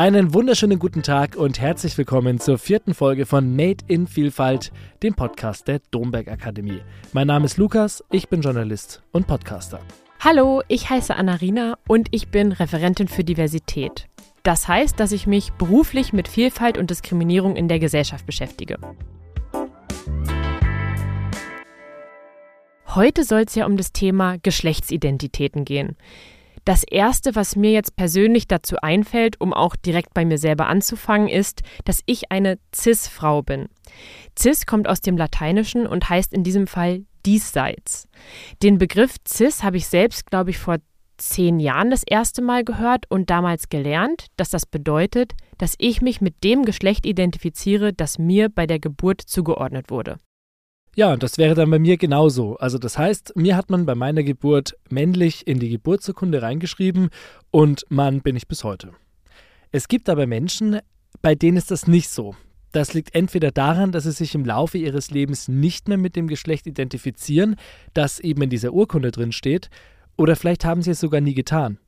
Einen 0.00 0.32
wunderschönen 0.32 0.78
guten 0.78 1.02
Tag 1.02 1.36
und 1.36 1.60
herzlich 1.60 1.98
willkommen 1.98 2.40
zur 2.40 2.56
vierten 2.56 2.94
Folge 2.94 3.26
von 3.26 3.54
Made 3.54 3.84
in 3.86 4.06
Vielfalt, 4.06 4.72
dem 5.02 5.12
Podcast 5.12 5.68
der 5.68 5.82
Domberg 5.90 6.28
Akademie. 6.28 6.80
Mein 7.12 7.26
Name 7.26 7.44
ist 7.44 7.58
Lukas, 7.58 8.02
ich 8.10 8.30
bin 8.30 8.40
Journalist 8.40 9.02
und 9.12 9.26
Podcaster. 9.26 9.78
Hallo, 10.18 10.62
ich 10.68 10.88
heiße 10.88 11.14
Anarina 11.14 11.76
und 11.86 12.08
ich 12.12 12.28
bin 12.28 12.52
Referentin 12.52 13.08
für 13.08 13.24
Diversität. 13.24 14.06
Das 14.42 14.68
heißt, 14.68 14.98
dass 14.98 15.12
ich 15.12 15.26
mich 15.26 15.52
beruflich 15.52 16.14
mit 16.14 16.28
Vielfalt 16.28 16.78
und 16.78 16.88
Diskriminierung 16.88 17.54
in 17.54 17.68
der 17.68 17.78
Gesellschaft 17.78 18.24
beschäftige. 18.24 18.78
Heute 22.86 23.24
soll 23.24 23.42
es 23.42 23.54
ja 23.54 23.66
um 23.66 23.76
das 23.76 23.92
Thema 23.92 24.38
Geschlechtsidentitäten 24.38 25.66
gehen. 25.66 25.98
Das 26.64 26.84
Erste, 26.84 27.34
was 27.34 27.56
mir 27.56 27.72
jetzt 27.72 27.96
persönlich 27.96 28.46
dazu 28.46 28.76
einfällt, 28.80 29.40
um 29.40 29.52
auch 29.52 29.76
direkt 29.76 30.14
bei 30.14 30.24
mir 30.24 30.38
selber 30.38 30.66
anzufangen, 30.66 31.28
ist, 31.28 31.62
dass 31.84 32.02
ich 32.06 32.30
eine 32.30 32.58
CIS-Frau 32.74 33.42
bin. 33.42 33.68
CIS 34.38 34.66
kommt 34.66 34.88
aus 34.88 35.00
dem 35.00 35.16
Lateinischen 35.16 35.86
und 35.86 36.08
heißt 36.08 36.32
in 36.32 36.44
diesem 36.44 36.66
Fall 36.66 37.04
diesseits. 37.26 38.08
Den 38.62 38.78
Begriff 38.78 39.16
CIS 39.26 39.62
habe 39.62 39.78
ich 39.78 39.86
selbst, 39.86 40.26
glaube 40.26 40.50
ich, 40.50 40.58
vor 40.58 40.78
zehn 41.20 41.60
Jahren 41.60 41.90
das 41.90 42.02
erste 42.02 42.42
Mal 42.42 42.64
gehört 42.64 43.04
und 43.10 43.30
damals 43.30 43.68
gelernt, 43.68 44.26
dass 44.36 44.50
das 44.50 44.66
bedeutet, 44.66 45.32
dass 45.58 45.74
ich 45.78 46.00
mich 46.00 46.20
mit 46.20 46.42
dem 46.44 46.64
Geschlecht 46.64 47.04
identifiziere, 47.06 47.92
das 47.92 48.18
mir 48.18 48.48
bei 48.48 48.66
der 48.66 48.78
Geburt 48.78 49.20
zugeordnet 49.20 49.90
wurde. 49.90 50.18
Ja, 50.96 51.16
das 51.16 51.38
wäre 51.38 51.54
dann 51.54 51.70
bei 51.70 51.78
mir 51.78 51.96
genauso. 51.96 52.56
Also 52.56 52.78
das 52.78 52.98
heißt, 52.98 53.36
mir 53.36 53.56
hat 53.56 53.70
man 53.70 53.86
bei 53.86 53.94
meiner 53.94 54.22
Geburt 54.22 54.76
männlich 54.88 55.46
in 55.46 55.60
die 55.60 55.70
Geburtsurkunde 55.70 56.42
reingeschrieben 56.42 57.10
und 57.50 57.84
Mann 57.88 58.22
bin 58.22 58.36
ich 58.36 58.48
bis 58.48 58.64
heute. 58.64 58.92
Es 59.70 59.86
gibt 59.86 60.08
aber 60.08 60.26
Menschen, 60.26 60.80
bei 61.22 61.34
denen 61.34 61.56
ist 61.56 61.70
das 61.70 61.86
nicht 61.86 62.08
so. 62.08 62.34
Das 62.72 62.92
liegt 62.94 63.14
entweder 63.14 63.50
daran, 63.50 63.92
dass 63.92 64.04
sie 64.04 64.12
sich 64.12 64.34
im 64.34 64.44
Laufe 64.44 64.78
ihres 64.78 65.10
Lebens 65.10 65.48
nicht 65.48 65.88
mehr 65.88 65.98
mit 65.98 66.16
dem 66.16 66.28
Geschlecht 66.28 66.66
identifizieren, 66.66 67.56
das 67.94 68.20
eben 68.20 68.42
in 68.42 68.50
dieser 68.50 68.72
Urkunde 68.72 69.10
drin 69.10 69.32
steht, 69.32 69.70
oder 70.16 70.36
vielleicht 70.36 70.64
haben 70.64 70.82
sie 70.82 70.90
es 70.90 71.00
sogar 71.00 71.20
nie 71.20 71.34
getan. 71.34 71.78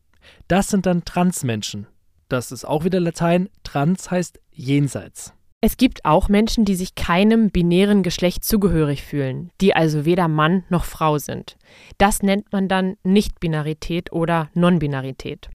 Das 0.49 0.69
sind 0.69 0.87
dann 0.87 1.05
Transmenschen. 1.05 1.87
Das 2.29 2.51
ist 2.51 2.65
auch 2.65 2.85
wieder 2.85 3.01
Latein. 3.01 3.49
Trans 3.63 4.11
heißt 4.11 4.41
jenseits. 4.53 5.35
Es 5.65 5.77
gibt 5.77 6.05
auch 6.05 6.29
Menschen, 6.29 6.65
die 6.65 6.75
sich 6.75 6.97
keinem 6.97 7.51
binären 7.51 8.03
Geschlecht 8.03 8.45
zugehörig 8.45 9.05
fühlen, 9.05 9.53
die 9.61 9.77
also 9.77 10.05
weder 10.05 10.27
Mann 10.27 10.65
noch 10.71 10.83
Frau 10.83 11.19
sind. 11.19 11.57
Das 11.99 12.21
nennt 12.21 12.53
man 12.53 12.67
dann 12.67 12.97
Nichtbinarität 13.05 14.13
oder 14.13 14.51
Nonbinarität. 14.55 15.51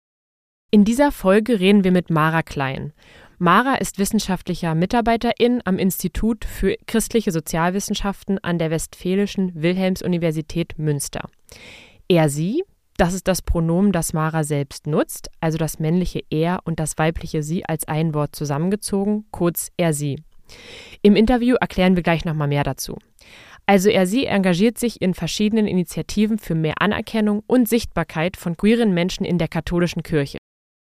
In 0.72 0.86
dieser 0.86 1.12
Folge 1.12 1.60
reden 1.60 1.84
wir 1.84 1.92
mit 1.92 2.10
Mara 2.10 2.42
Klein. 2.42 2.94
Mara 3.38 3.76
ist 3.76 4.00
wissenschaftlicher 4.00 4.76
Mitarbeiterin 4.76 5.62
am 5.66 5.78
Institut 5.78 6.46
für 6.46 6.78
christliche 6.88 7.34
Sozialwissenschaften 7.34 8.42
an 8.42 8.60
der 8.60 8.72
Westfälischen 8.72 9.62
Wilhelms-Universität 9.62 10.80
Münster. 10.80 11.30
Er, 12.08 12.30
sie 12.30 12.64
das 12.98 13.14
ist 13.14 13.28
das 13.28 13.42
Pronomen, 13.42 13.92
das 13.92 14.14
Mara 14.14 14.44
selbst 14.44 14.88
nutzt, 14.88 15.30
also 15.40 15.58
das 15.58 15.80
männliche 15.80 16.23
er 16.30 16.59
und 16.66 16.80
das 16.80 16.98
weibliche 16.98 17.44
sie 17.44 17.64
als 17.66 17.88
ein 17.88 18.14
Wort 18.14 18.36
zusammengezogen, 18.36 19.26
kurz 19.31 19.70
er 19.78 19.94
sie. 19.94 20.17
Im 21.02 21.16
Interview 21.16 21.56
erklären 21.59 21.95
wir 21.95 22.04
gleich 22.04 22.26
nochmal 22.26 22.48
mehr 22.48 22.64
dazu. 22.64 22.98
Also 23.66 23.89
er 23.89 24.08
sie 24.08 24.26
engagiert 24.26 24.78
sich 24.78 25.02
in 25.02 25.14
verschiedenen 25.14 25.67
Initiativen 25.67 26.39
für 26.39 26.56
mehr 26.56 26.81
Anerkennung 26.81 27.44
und 27.48 27.67
Sichtbarkeit 27.67 28.38
von 28.38 28.56
queeren 28.56 28.94
Menschen 28.94 29.26
in 29.26 29.38
der 29.38 29.50
katholischen 29.50 30.04
Kirche. 30.04 30.38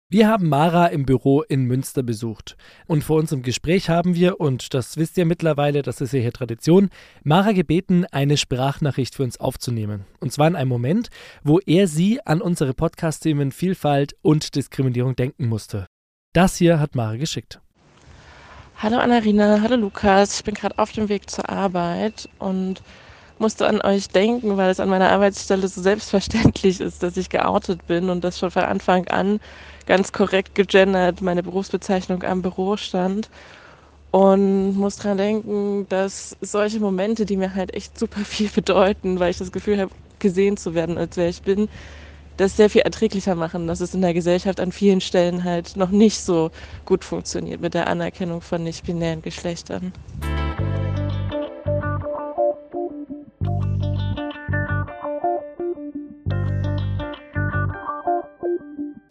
Wir 0.09 0.27
haben 0.27 0.47
Mara 0.47 0.87
im 0.87 1.05
Büro 1.05 1.41
in 1.41 1.63
Münster 1.63 2.03
besucht. 2.03 2.55
Und 2.85 3.03
vor 3.03 3.17
unserem 3.17 3.41
Gespräch 3.41 3.89
haben 3.89 4.13
wir, 4.13 4.39
und 4.39 4.73
das 4.73 4.97
wisst 4.97 5.17
ihr 5.17 5.25
mittlerweile, 5.25 5.81
das 5.81 6.01
ist 6.01 6.13
ja 6.13 6.19
hier 6.19 6.33
Tradition, 6.33 6.89
Mara 7.23 7.51
gebeten, 7.51 8.05
eine 8.11 8.37
Sprachnachricht 8.37 9.15
für 9.15 9.23
uns 9.23 9.39
aufzunehmen. 9.39 10.05
Und 10.19 10.31
zwar 10.31 10.47
in 10.47 10.55
einem 10.55 10.69
Moment, 10.69 11.09
wo 11.43 11.59
er 11.65 11.87
sie 11.87 12.23
an 12.25 12.41
unsere 12.41 12.73
Podcast-Themen 12.73 13.51
Vielfalt 13.51 14.15
und 14.21 14.55
Diskriminierung 14.55 15.15
denken 15.15 15.47
musste. 15.47 15.87
Das 16.33 16.57
hier 16.57 16.79
hat 16.79 16.95
Mara 16.95 17.15
geschickt. 17.15 17.59
Hallo 18.77 18.97
Annarina, 18.97 19.61
hallo 19.61 19.77
Lukas. 19.77 20.37
Ich 20.37 20.43
bin 20.43 20.55
gerade 20.55 20.77
auf 20.77 20.91
dem 20.91 21.09
Weg 21.09 21.29
zur 21.29 21.49
Arbeit 21.49 22.29
und 22.37 22.83
musste 23.39 23.67
an 23.67 23.81
euch 23.81 24.09
denken, 24.09 24.57
weil 24.57 24.69
es 24.69 24.79
an 24.79 24.89
meiner 24.89 25.11
Arbeitsstelle 25.11 25.67
so 25.67 25.81
selbstverständlich 25.81 26.81
ist, 26.81 27.01
dass 27.01 27.17
ich 27.17 27.29
geoutet 27.29 27.87
bin 27.87 28.09
und 28.09 28.23
das 28.23 28.37
schon 28.39 28.51
von 28.51 28.63
Anfang 28.63 29.07
an 29.07 29.39
ganz 29.85 30.11
korrekt 30.11 30.55
gegendert 30.55 31.21
meine 31.21 31.43
Berufsbezeichnung 31.43 32.23
am 32.23 32.41
Büro 32.41 32.77
stand. 32.77 33.29
Und 34.11 34.77
muss 34.77 34.97
dran 34.97 35.17
denken, 35.17 35.87
dass 35.89 36.37
solche 36.39 36.79
Momente, 36.79 37.25
die 37.25 37.35
mir 37.35 37.55
halt 37.55 37.73
echt 37.73 37.97
super 37.97 38.21
viel 38.21 38.49
bedeuten, 38.55 39.19
weil 39.19 39.31
ich 39.31 39.37
das 39.37 39.51
Gefühl 39.51 39.79
habe, 39.79 39.91
gesehen 40.19 40.55
zu 40.55 40.75
werden, 40.75 40.97
als 40.97 41.17
wer 41.17 41.29
ich 41.29 41.41
bin, 41.41 41.67
das 42.37 42.55
sehr 42.57 42.69
viel 42.69 42.81
erträglicher 42.81 43.35
machen, 43.35 43.67
dass 43.67 43.81
es 43.81 43.93
in 43.93 44.01
der 44.01 44.13
Gesellschaft 44.13 44.59
an 44.59 44.71
vielen 44.71 45.01
Stellen 45.01 45.43
halt 45.43 45.75
noch 45.75 45.89
nicht 45.89 46.19
so 46.19 46.51
gut 46.85 47.03
funktioniert 47.03 47.61
mit 47.61 47.73
der 47.73 47.87
Anerkennung 47.87 48.41
von 48.41 48.63
nicht-binären 48.63 49.21
Geschlechtern. 49.21 49.93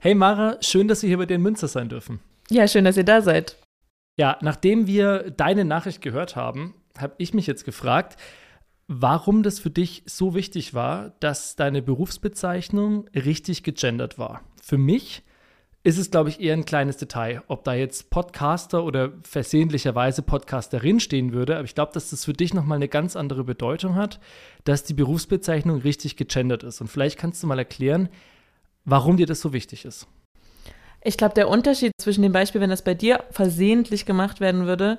Hey 0.04 0.16
Mara, 0.16 0.56
schön, 0.60 0.88
dass 0.88 1.02
wir 1.02 1.08
hier 1.08 1.18
bei 1.18 1.26
dir 1.26 1.36
in 1.36 1.42
Münster 1.42 1.68
sein 1.68 1.88
dürfen. 1.88 2.18
Ja, 2.50 2.66
schön, 2.66 2.84
dass 2.84 2.96
ihr 2.96 3.04
da 3.04 3.22
seid. 3.22 3.56
Ja, 4.18 4.36
nachdem 4.40 4.88
wir 4.88 5.30
deine 5.30 5.64
Nachricht 5.64 6.02
gehört 6.02 6.34
haben, 6.34 6.74
habe 6.98 7.14
ich 7.18 7.34
mich 7.34 7.46
jetzt 7.46 7.64
gefragt, 7.64 8.16
warum 8.88 9.44
das 9.44 9.60
für 9.60 9.70
dich 9.70 10.02
so 10.04 10.34
wichtig 10.34 10.74
war, 10.74 11.10
dass 11.20 11.54
deine 11.54 11.82
Berufsbezeichnung 11.82 13.06
richtig 13.14 13.62
gegendert 13.62 14.18
war. 14.18 14.42
Für 14.60 14.76
mich 14.76 15.22
ist 15.84 15.98
es, 15.98 16.10
glaube 16.10 16.30
ich, 16.30 16.40
eher 16.40 16.54
ein 16.54 16.64
kleines 16.64 16.96
Detail, 16.96 17.44
ob 17.46 17.62
da 17.62 17.74
jetzt 17.74 18.10
Podcaster 18.10 18.82
oder 18.82 19.12
versehentlicherweise 19.22 20.22
Podcasterin 20.22 20.98
stehen 20.98 21.32
würde. 21.32 21.54
Aber 21.54 21.64
ich 21.64 21.76
glaube, 21.76 21.92
dass 21.92 22.10
das 22.10 22.24
für 22.24 22.32
dich 22.32 22.54
nochmal 22.54 22.76
eine 22.76 22.88
ganz 22.88 23.14
andere 23.14 23.44
Bedeutung 23.44 23.94
hat, 23.94 24.18
dass 24.64 24.82
die 24.82 24.94
Berufsbezeichnung 24.94 25.78
richtig 25.78 26.16
gegendert 26.16 26.64
ist. 26.64 26.80
Und 26.80 26.88
vielleicht 26.88 27.20
kannst 27.20 27.40
du 27.40 27.46
mal 27.46 27.60
erklären, 27.60 28.08
warum 28.84 29.16
dir 29.16 29.26
das 29.26 29.40
so 29.40 29.52
wichtig 29.52 29.84
ist. 29.84 30.06
Ich 31.04 31.16
glaube, 31.16 31.34
der 31.34 31.48
Unterschied 31.48 31.92
zwischen 31.98 32.22
dem 32.22 32.32
Beispiel, 32.32 32.60
wenn 32.60 32.70
das 32.70 32.82
bei 32.82 32.94
dir 32.94 33.24
versehentlich 33.30 34.06
gemacht 34.06 34.40
werden 34.40 34.66
würde, 34.66 34.98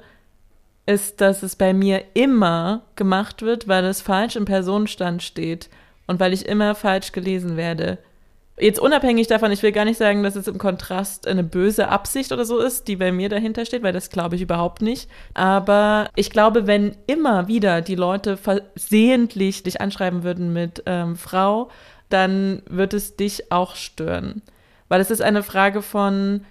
ist, 0.85 1.21
dass 1.21 1.43
es 1.43 1.55
bei 1.55 1.73
mir 1.73 2.03
immer 2.13 2.83
gemacht 2.95 3.41
wird, 3.41 3.67
weil 3.67 3.85
es 3.85 4.01
falsch 4.01 4.35
im 4.35 4.45
Personenstand 4.45 5.23
steht 5.23 5.69
und 6.07 6.19
weil 6.19 6.33
ich 6.33 6.45
immer 6.45 6.75
falsch 6.75 7.13
gelesen 7.13 7.55
werde. 7.55 7.99
Jetzt 8.59 8.79
unabhängig 8.79 9.25
davon, 9.25 9.51
ich 9.51 9.63
will 9.63 9.71
gar 9.71 9.85
nicht 9.85 9.97
sagen, 9.97 10.21
dass 10.21 10.35
es 10.35 10.47
im 10.47 10.59
Kontrast 10.59 11.25
eine 11.27 11.43
böse 11.43 11.87
Absicht 11.87 12.31
oder 12.31 12.45
so 12.45 12.59
ist, 12.59 12.87
die 12.87 12.97
bei 12.97 13.11
mir 13.11 13.27
dahinter 13.27 13.65
steht, 13.65 13.81
weil 13.81 13.93
das 13.93 14.11
glaube 14.11 14.35
ich 14.35 14.43
überhaupt 14.43 14.81
nicht. 14.81 15.09
Aber 15.33 16.07
ich 16.15 16.29
glaube, 16.29 16.67
wenn 16.67 16.95
immer 17.07 17.47
wieder 17.47 17.81
die 17.81 17.95
Leute 17.95 18.37
versehentlich 18.37 19.63
dich 19.63 19.81
anschreiben 19.81 20.23
würden 20.23 20.53
mit 20.53 20.83
ähm, 20.85 21.15
Frau, 21.15 21.71
dann 22.09 22.61
wird 22.69 22.93
es 22.93 23.15
dich 23.15 23.51
auch 23.51 23.75
stören. 23.75 24.41
Weil 24.87 25.01
es 25.01 25.11
ist 25.11 25.21
eine 25.21 25.43
Frage 25.43 25.81
von, 25.81 26.45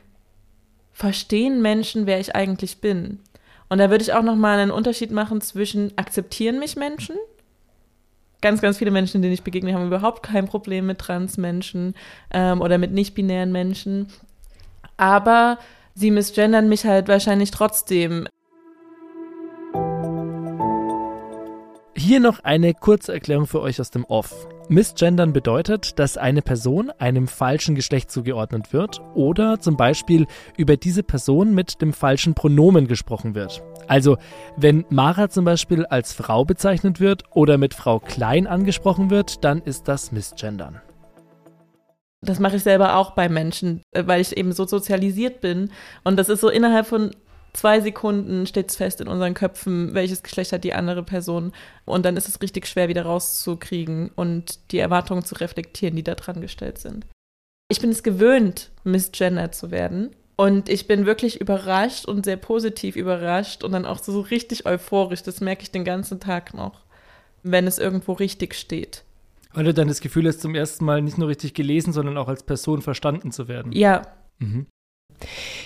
verstehen 0.92 1.62
Menschen, 1.62 2.06
wer 2.06 2.20
ich 2.20 2.34
eigentlich 2.34 2.80
bin? 2.80 3.20
Und 3.68 3.78
da 3.78 3.90
würde 3.90 4.02
ich 4.02 4.12
auch 4.12 4.22
nochmal 4.22 4.58
einen 4.58 4.70
Unterschied 4.70 5.10
machen 5.10 5.40
zwischen 5.40 5.96
akzeptieren 5.96 6.58
mich 6.58 6.76
Menschen. 6.76 7.16
Ganz, 8.42 8.60
ganz 8.60 8.76
viele 8.78 8.90
Menschen, 8.90 9.22
denen 9.22 9.32
ich 9.32 9.44
begegne, 9.44 9.72
haben 9.72 9.86
überhaupt 9.86 10.22
kein 10.22 10.46
Problem 10.46 10.86
mit 10.86 10.98
Transmenschen 10.98 11.94
ähm, 12.32 12.60
oder 12.60 12.76
mit 12.76 12.92
nicht-binären 12.92 13.52
Menschen. 13.52 14.08
Aber 14.96 15.58
sie 15.94 16.10
misgendern 16.10 16.68
mich 16.68 16.84
halt 16.84 17.08
wahrscheinlich 17.08 17.50
trotzdem. 17.50 18.26
Hier 21.96 22.20
noch 22.20 22.40
eine 22.40 22.74
kurze 22.74 23.12
Erklärung 23.12 23.46
für 23.46 23.60
euch 23.60 23.80
aus 23.80 23.90
dem 23.90 24.04
Off. 24.04 24.48
Missgendern 24.68 25.32
bedeutet, 25.32 25.98
dass 25.98 26.16
eine 26.16 26.42
Person 26.42 26.90
einem 26.98 27.28
falschen 27.28 27.74
Geschlecht 27.74 28.10
zugeordnet 28.10 28.72
wird 28.72 29.00
oder 29.14 29.60
zum 29.60 29.76
Beispiel 29.76 30.26
über 30.56 30.76
diese 30.76 31.02
Person 31.02 31.54
mit 31.54 31.82
dem 31.82 31.92
falschen 31.92 32.34
Pronomen 32.34 32.86
gesprochen 32.86 33.34
wird. 33.34 33.62
Also, 33.88 34.16
wenn 34.56 34.84
Mara 34.88 35.28
zum 35.28 35.44
Beispiel 35.44 35.84
als 35.86 36.12
Frau 36.12 36.44
bezeichnet 36.44 37.00
wird 37.00 37.24
oder 37.30 37.58
mit 37.58 37.74
Frau 37.74 37.98
Klein 37.98 38.46
angesprochen 38.46 39.10
wird, 39.10 39.44
dann 39.44 39.60
ist 39.62 39.88
das 39.88 40.12
Missgendern. 40.12 40.80
Das 42.24 42.38
mache 42.38 42.56
ich 42.56 42.62
selber 42.62 42.96
auch 42.96 43.12
bei 43.12 43.28
Menschen, 43.28 43.82
äh, 43.90 44.06
weil 44.06 44.20
ich 44.20 44.36
eben 44.36 44.52
so 44.52 44.64
sozialisiert 44.64 45.40
bin. 45.40 45.70
Und 46.04 46.16
das 46.16 46.28
ist 46.28 46.40
so 46.40 46.48
innerhalb 46.48 46.86
von 46.86 47.10
zwei 47.52 47.80
Sekunden 47.80 48.46
steht 48.46 48.70
es 48.70 48.76
fest 48.76 49.00
in 49.00 49.08
unseren 49.08 49.34
Köpfen, 49.34 49.94
welches 49.94 50.22
Geschlecht 50.22 50.52
hat 50.52 50.64
die 50.64 50.74
andere 50.74 51.02
Person. 51.02 51.52
Und 51.84 52.04
dann 52.04 52.16
ist 52.16 52.28
es 52.28 52.40
richtig 52.40 52.66
schwer, 52.66 52.88
wieder 52.88 53.04
rauszukriegen 53.04 54.10
und 54.14 54.72
die 54.72 54.78
Erwartungen 54.78 55.24
zu 55.24 55.34
reflektieren, 55.36 55.96
die 55.96 56.04
da 56.04 56.14
dran 56.14 56.40
gestellt 56.40 56.78
sind. 56.78 57.06
Ich 57.68 57.80
bin 57.80 57.90
es 57.90 58.02
gewöhnt, 58.02 58.70
misgendert 58.84 59.54
zu 59.54 59.70
werden. 59.70 60.10
Und 60.36 60.68
ich 60.68 60.86
bin 60.86 61.06
wirklich 61.06 61.40
überrascht 61.40 62.06
und 62.06 62.24
sehr 62.24 62.36
positiv 62.36 62.96
überrascht 62.96 63.62
und 63.62 63.72
dann 63.72 63.86
auch 63.86 64.02
so 64.02 64.20
richtig 64.20 64.66
euphorisch. 64.66 65.22
Das 65.22 65.40
merke 65.40 65.62
ich 65.62 65.70
den 65.70 65.84
ganzen 65.84 66.20
Tag 66.20 66.54
noch, 66.54 66.80
wenn 67.42 67.66
es 67.66 67.78
irgendwo 67.78 68.12
richtig 68.12 68.54
steht. 68.54 69.04
Weil 69.54 69.64
du 69.64 69.74
dann 69.74 69.88
das 69.88 70.00
Gefühl 70.00 70.26
hast, 70.26 70.40
zum 70.40 70.54
ersten 70.54 70.84
Mal 70.84 71.02
nicht 71.02 71.18
nur 71.18 71.28
richtig 71.28 71.54
gelesen, 71.54 71.92
sondern 71.92 72.16
auch 72.16 72.28
als 72.28 72.42
Person 72.42 72.80
verstanden 72.80 73.30
zu 73.30 73.48
werden. 73.48 73.72
Ja. 73.72 74.02
Mhm. 74.38 74.66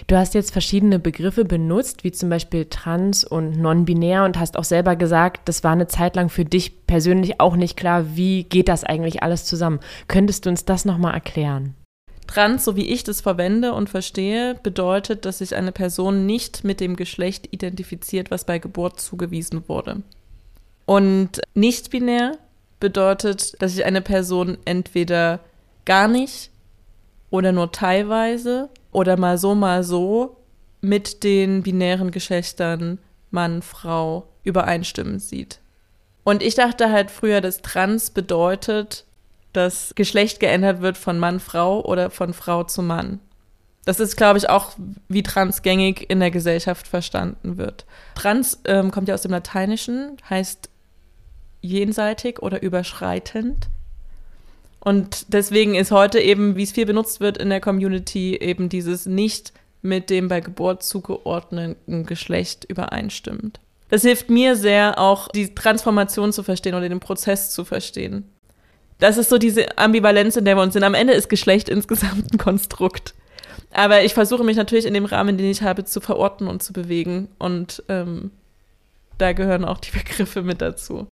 Du 0.06 0.16
hast 0.16 0.34
jetzt 0.34 0.52
verschiedene 0.52 0.98
Begriffe 0.98 1.44
benutzt, 1.44 2.04
wie 2.04 2.12
zum 2.12 2.28
Beispiel 2.28 2.66
trans 2.66 3.24
und 3.24 3.60
non-binär 3.60 4.24
und 4.24 4.38
hast 4.38 4.56
auch 4.56 4.64
selber 4.64 4.96
gesagt, 4.96 5.48
das 5.48 5.64
war 5.64 5.72
eine 5.72 5.88
Zeit 5.88 6.16
lang 6.16 6.28
für 6.28 6.44
dich 6.44 6.86
persönlich 6.86 7.40
auch 7.40 7.56
nicht 7.56 7.76
klar, 7.76 8.16
wie 8.16 8.44
geht 8.44 8.68
das 8.68 8.84
eigentlich 8.84 9.22
alles 9.22 9.44
zusammen. 9.44 9.80
Könntest 10.08 10.46
du 10.46 10.50
uns 10.50 10.64
das 10.64 10.84
nochmal 10.84 11.14
erklären? 11.14 11.74
Trans, 12.26 12.64
so 12.64 12.76
wie 12.76 12.86
ich 12.86 13.04
das 13.04 13.20
verwende 13.20 13.72
und 13.72 13.88
verstehe, 13.88 14.56
bedeutet, 14.62 15.24
dass 15.24 15.38
sich 15.38 15.54
eine 15.54 15.72
Person 15.72 16.26
nicht 16.26 16.64
mit 16.64 16.80
dem 16.80 16.96
Geschlecht 16.96 17.48
identifiziert, 17.52 18.30
was 18.30 18.44
bei 18.44 18.58
Geburt 18.58 19.00
zugewiesen 19.00 19.68
wurde. 19.68 20.02
Und 20.86 21.40
nicht 21.54 21.90
binär 21.90 22.38
bedeutet, 22.80 23.60
dass 23.60 23.74
sich 23.74 23.84
eine 23.84 24.02
Person 24.02 24.58
entweder 24.64 25.40
gar 25.84 26.08
nicht 26.08 26.50
oder 27.30 27.52
nur 27.52 27.72
teilweise 27.72 28.68
oder 28.96 29.18
mal 29.18 29.36
so, 29.36 29.54
mal 29.54 29.84
so 29.84 30.38
mit 30.80 31.22
den 31.22 31.62
binären 31.62 32.10
Geschlechtern 32.10 32.98
Mann, 33.30 33.60
Frau 33.60 34.26
übereinstimmen 34.42 35.18
sieht. 35.18 35.60
Und 36.24 36.42
ich 36.42 36.54
dachte 36.54 36.90
halt 36.90 37.10
früher, 37.10 37.42
dass 37.42 37.60
trans 37.60 38.08
bedeutet, 38.10 39.04
dass 39.52 39.94
Geschlecht 39.96 40.40
geändert 40.40 40.80
wird 40.80 40.96
von 40.96 41.18
Mann, 41.18 41.40
Frau 41.40 41.84
oder 41.84 42.08
von 42.08 42.32
Frau 42.32 42.64
zu 42.64 42.82
Mann. 42.82 43.20
Das 43.84 44.00
ist, 44.00 44.16
glaube 44.16 44.38
ich, 44.38 44.48
auch 44.48 44.72
wie 45.08 45.22
transgängig 45.22 46.08
in 46.08 46.20
der 46.20 46.30
Gesellschaft 46.30 46.88
verstanden 46.88 47.58
wird. 47.58 47.84
Trans 48.14 48.60
ähm, 48.64 48.90
kommt 48.92 49.08
ja 49.08 49.14
aus 49.14 49.22
dem 49.22 49.30
Lateinischen, 49.30 50.16
heißt 50.30 50.70
jenseitig 51.60 52.40
oder 52.40 52.62
überschreitend. 52.62 53.68
Und 54.86 55.32
deswegen 55.32 55.74
ist 55.74 55.90
heute 55.90 56.20
eben, 56.20 56.54
wie 56.54 56.62
es 56.62 56.70
viel 56.70 56.86
benutzt 56.86 57.18
wird 57.18 57.38
in 57.38 57.50
der 57.50 57.60
Community, 57.60 58.36
eben 58.36 58.68
dieses 58.68 59.04
nicht 59.04 59.52
mit 59.82 60.10
dem 60.10 60.28
bei 60.28 60.38
Geburt 60.38 60.84
zugeordneten 60.84 62.06
Geschlecht 62.06 62.64
übereinstimmt. 62.66 63.58
Das 63.88 64.02
hilft 64.02 64.30
mir 64.30 64.54
sehr, 64.54 65.00
auch 65.00 65.26
die 65.26 65.52
Transformation 65.56 66.32
zu 66.32 66.44
verstehen 66.44 66.76
oder 66.76 66.88
den 66.88 67.00
Prozess 67.00 67.50
zu 67.50 67.64
verstehen. 67.64 68.30
Das 69.00 69.16
ist 69.16 69.28
so 69.28 69.38
diese 69.38 69.76
Ambivalenz, 69.76 70.36
in 70.36 70.44
der 70.44 70.56
wir 70.56 70.62
uns 70.62 70.74
sind. 70.74 70.84
Am 70.84 70.94
Ende 70.94 71.14
ist 71.14 71.28
Geschlecht 71.28 71.68
insgesamt 71.68 72.32
ein 72.32 72.38
Konstrukt. 72.38 73.14
Aber 73.72 74.04
ich 74.04 74.14
versuche 74.14 74.44
mich 74.44 74.56
natürlich 74.56 74.86
in 74.86 74.94
dem 74.94 75.04
Rahmen, 75.04 75.36
den 75.36 75.50
ich 75.50 75.62
habe, 75.62 75.84
zu 75.84 76.00
verorten 76.00 76.46
und 76.46 76.62
zu 76.62 76.72
bewegen. 76.72 77.26
Und 77.40 77.82
ähm, 77.88 78.30
da 79.18 79.32
gehören 79.32 79.64
auch 79.64 79.78
die 79.78 79.90
Begriffe 79.90 80.42
mit 80.42 80.60
dazu. 80.60 81.08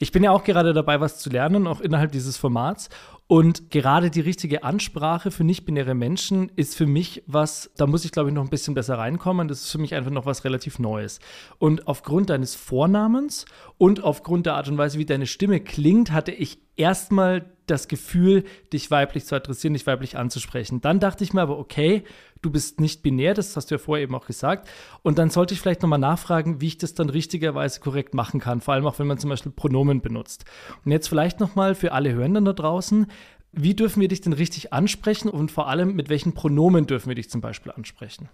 Ich 0.00 0.12
bin 0.12 0.22
ja 0.22 0.30
auch 0.30 0.44
gerade 0.44 0.72
dabei, 0.72 1.00
was 1.00 1.18
zu 1.18 1.28
lernen, 1.28 1.66
auch 1.66 1.80
innerhalb 1.80 2.12
dieses 2.12 2.36
Formats. 2.36 2.88
Und 3.26 3.70
gerade 3.70 4.10
die 4.10 4.20
richtige 4.20 4.62
Ansprache 4.62 5.30
für 5.30 5.44
nicht-binäre 5.44 5.94
Menschen 5.94 6.50
ist 6.54 6.76
für 6.76 6.86
mich 6.86 7.24
was, 7.26 7.70
da 7.76 7.86
muss 7.86 8.04
ich 8.04 8.12
glaube 8.12 8.30
ich 8.30 8.34
noch 8.34 8.44
ein 8.44 8.48
bisschen 8.48 8.74
besser 8.74 8.96
reinkommen. 8.96 9.48
Das 9.48 9.62
ist 9.62 9.72
für 9.72 9.78
mich 9.78 9.94
einfach 9.94 10.12
noch 10.12 10.24
was 10.24 10.44
relativ 10.44 10.78
Neues. 10.78 11.18
Und 11.58 11.88
aufgrund 11.88 12.30
deines 12.30 12.54
Vornamens 12.54 13.44
und 13.76 14.02
aufgrund 14.02 14.46
der 14.46 14.54
Art 14.54 14.68
und 14.68 14.78
Weise, 14.78 14.98
wie 14.98 15.04
deine 15.04 15.26
Stimme 15.26 15.60
klingt, 15.60 16.12
hatte 16.12 16.30
ich 16.32 16.58
erstmal 16.76 17.44
das 17.66 17.88
Gefühl, 17.88 18.44
dich 18.72 18.90
weiblich 18.90 19.26
zu 19.26 19.34
adressieren, 19.34 19.74
dich 19.74 19.86
weiblich 19.86 20.16
anzusprechen. 20.16 20.80
Dann 20.80 21.00
dachte 21.00 21.22
ich 21.24 21.34
mir 21.34 21.42
aber, 21.42 21.58
okay, 21.58 22.04
du 22.42 22.50
bist 22.50 22.80
nicht 22.80 23.02
binär, 23.02 23.34
das 23.34 23.56
hast 23.56 23.70
du 23.70 23.74
ja 23.74 23.78
vorher 23.78 24.04
eben 24.04 24.14
auch 24.14 24.26
gesagt. 24.26 24.68
Und 25.02 25.18
dann 25.18 25.30
sollte 25.30 25.54
ich 25.54 25.60
vielleicht 25.60 25.82
nochmal 25.82 25.98
nachfragen, 25.98 26.60
wie 26.60 26.68
ich 26.68 26.78
das 26.78 26.94
dann 26.94 27.10
richtigerweise 27.10 27.80
korrekt 27.80 28.14
machen 28.14 28.40
kann, 28.40 28.60
vor 28.60 28.74
allem 28.74 28.86
auch 28.86 28.98
wenn 28.98 29.06
man 29.06 29.18
zum 29.18 29.30
Beispiel 29.30 29.52
Pronomen 29.52 30.00
benutzt. 30.00 30.44
Und 30.84 30.92
jetzt 30.92 31.08
vielleicht 31.08 31.40
nochmal 31.40 31.74
für 31.74 31.92
alle 31.92 32.12
Hörenden 32.12 32.44
da 32.44 32.52
draußen, 32.52 33.06
wie 33.52 33.74
dürfen 33.74 34.00
wir 34.00 34.08
dich 34.08 34.20
denn 34.20 34.32
richtig 34.32 34.72
ansprechen 34.72 35.28
und 35.28 35.50
vor 35.50 35.68
allem 35.68 35.94
mit 35.94 36.08
welchen 36.08 36.34
Pronomen 36.34 36.86
dürfen 36.86 37.08
wir 37.08 37.14
dich 37.14 37.30
zum 37.30 37.40
Beispiel 37.40 37.72
ansprechen? 37.72 38.28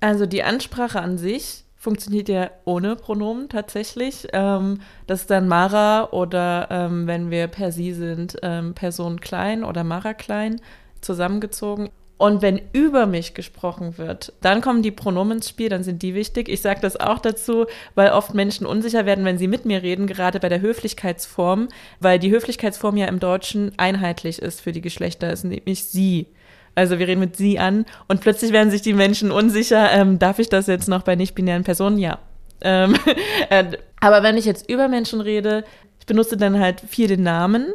Also 0.00 0.26
die 0.26 0.42
Ansprache 0.42 1.00
an 1.00 1.18
sich 1.18 1.64
funktioniert 1.76 2.28
ja 2.28 2.50
ohne 2.66 2.94
Pronomen 2.94 3.48
tatsächlich. 3.48 4.28
Ähm, 4.32 4.80
das 5.06 5.22
ist 5.22 5.30
dann 5.30 5.48
Mara 5.48 6.10
oder 6.10 6.68
ähm, 6.70 7.06
wenn 7.06 7.30
wir 7.30 7.46
per 7.48 7.72
Sie 7.72 7.92
sind, 7.94 8.36
ähm, 8.42 8.74
Person 8.74 9.20
klein 9.20 9.64
oder 9.64 9.82
Mara 9.82 10.12
klein 10.12 10.60
zusammengezogen. 11.00 11.88
Und 12.20 12.42
wenn 12.42 12.60
über 12.74 13.06
mich 13.06 13.32
gesprochen 13.32 13.96
wird, 13.96 14.34
dann 14.42 14.60
kommen 14.60 14.82
die 14.82 14.90
Pronomen 14.90 15.38
ins 15.38 15.48
Spiel, 15.48 15.70
dann 15.70 15.82
sind 15.82 16.02
die 16.02 16.14
wichtig. 16.14 16.50
Ich 16.50 16.60
sage 16.60 16.78
das 16.82 17.00
auch 17.00 17.18
dazu, 17.18 17.64
weil 17.94 18.10
oft 18.10 18.34
Menschen 18.34 18.66
unsicher 18.66 19.06
werden, 19.06 19.24
wenn 19.24 19.38
sie 19.38 19.48
mit 19.48 19.64
mir 19.64 19.82
reden, 19.82 20.06
gerade 20.06 20.38
bei 20.38 20.50
der 20.50 20.60
Höflichkeitsform, 20.60 21.68
weil 21.98 22.18
die 22.18 22.30
Höflichkeitsform 22.30 22.98
ja 22.98 23.06
im 23.06 23.20
Deutschen 23.20 23.72
einheitlich 23.78 24.42
ist 24.42 24.60
für 24.60 24.72
die 24.72 24.82
Geschlechter, 24.82 25.32
ist 25.32 25.44
nämlich 25.44 25.86
sie. 25.86 26.26
Also 26.74 26.98
wir 26.98 27.08
reden 27.08 27.20
mit 27.20 27.36
sie 27.36 27.58
an 27.58 27.86
und 28.06 28.20
plötzlich 28.20 28.52
werden 28.52 28.70
sich 28.70 28.82
die 28.82 28.92
Menschen 28.92 29.30
unsicher, 29.30 29.90
ähm, 29.90 30.18
darf 30.18 30.38
ich 30.38 30.50
das 30.50 30.66
jetzt 30.66 30.90
noch 30.90 31.04
bei 31.04 31.16
nicht-binären 31.16 31.64
Personen? 31.64 31.96
Ja. 31.96 32.18
Ähm, 32.60 32.96
äh, 33.48 33.64
aber 33.98 34.22
wenn 34.22 34.36
ich 34.36 34.44
jetzt 34.44 34.68
über 34.68 34.88
Menschen 34.88 35.22
rede, 35.22 35.64
ich 35.98 36.04
benutze 36.04 36.36
dann 36.36 36.60
halt 36.60 36.80
viel 36.86 37.08
den 37.08 37.22
Namen, 37.22 37.72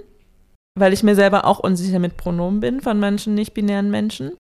weil 0.77 0.93
ich 0.93 1.03
mir 1.03 1.15
selber 1.15 1.45
auch 1.45 1.59
unsicher 1.59 1.99
mit 1.99 2.17
Pronomen 2.17 2.59
bin 2.59 2.81
von 2.81 2.99
manchen 2.99 3.33
nicht-binären 3.33 3.89
Menschen. 3.89 4.33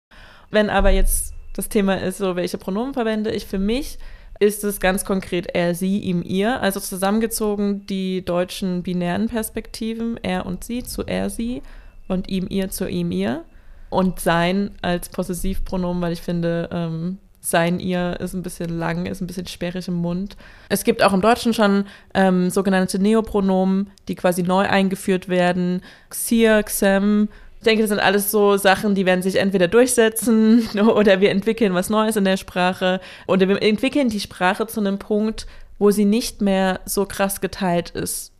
Wenn 0.49 0.69
aber 0.69 0.89
jetzt 0.89 1.33
das 1.53 1.69
Thema 1.69 1.95
ist, 1.95 2.17
so 2.17 2.35
welche 2.35 2.57
Pronomen 2.57 2.93
verwende 2.93 3.31
ich 3.31 3.45
für 3.45 3.59
mich, 3.59 3.99
ist 4.39 4.63
es 4.63 4.79
ganz 4.79 5.05
konkret 5.05 5.47
er, 5.53 5.75
sie, 5.75 5.99
ihm, 5.99 6.23
ihr. 6.23 6.59
Also 6.61 6.79
zusammengezogen 6.79 7.85
die 7.85 8.25
deutschen 8.25 8.83
binären 8.83 9.27
Perspektiven, 9.27 10.17
er 10.23 10.45
und 10.45 10.63
sie 10.63 10.83
zu 10.83 11.03
er, 11.03 11.29
sie 11.29 11.61
und 12.07 12.29
ihm, 12.29 12.47
ihr 12.49 12.69
zu 12.69 12.89
ihm, 12.89 13.11
ihr. 13.11 13.45
Und 13.89 14.19
sein 14.19 14.71
als 14.81 15.09
Possessivpronomen, 15.09 16.01
weil 16.01 16.13
ich 16.13 16.21
finde, 16.21 16.67
ähm, 16.71 17.19
sein 17.45 17.79
ihr 17.79 18.17
ist 18.21 18.33
ein 18.33 18.41
bisschen 18.41 18.77
lang, 18.77 19.05
ist 19.05 19.21
ein 19.21 19.27
bisschen 19.27 19.47
sperrig 19.47 19.87
im 19.89 19.95
Mund. 19.95 20.37
Es 20.69 20.85
gibt 20.85 21.03
auch 21.03 21.13
im 21.13 21.21
Deutschen 21.21 21.53
schon 21.53 21.85
ähm, 22.13 22.49
sogenannte 22.49 22.99
Neopronomen, 22.99 23.91
die 24.07 24.15
quasi 24.15 24.43
neu 24.43 24.65
eingeführt 24.65 25.27
werden. 25.27 25.81
Xir, 26.09 26.63
Xem. 26.67 27.27
Ich 27.59 27.65
denke, 27.65 27.83
das 27.83 27.89
sind 27.89 27.99
alles 27.99 28.31
so 28.31 28.57
Sachen, 28.57 28.95
die 28.95 29.05
werden 29.05 29.21
sich 29.21 29.35
entweder 29.35 29.67
durchsetzen 29.67 30.67
oder 30.79 31.19
wir 31.19 31.31
entwickeln 31.31 31.73
was 31.73 31.89
Neues 31.89 32.15
in 32.15 32.23
der 32.23 32.37
Sprache 32.37 33.01
oder 33.27 33.47
wir 33.47 33.61
entwickeln 33.61 34.09
die 34.09 34.19
Sprache 34.21 34.65
zu 34.65 34.79
einem 34.79 34.97
Punkt, 34.97 35.45
wo 35.79 35.91
sie 35.91 36.05
nicht 36.05 36.41
mehr 36.41 36.79
so 36.85 37.05
krass 37.05 37.41
geteilt 37.41 37.89
ist 37.89 38.31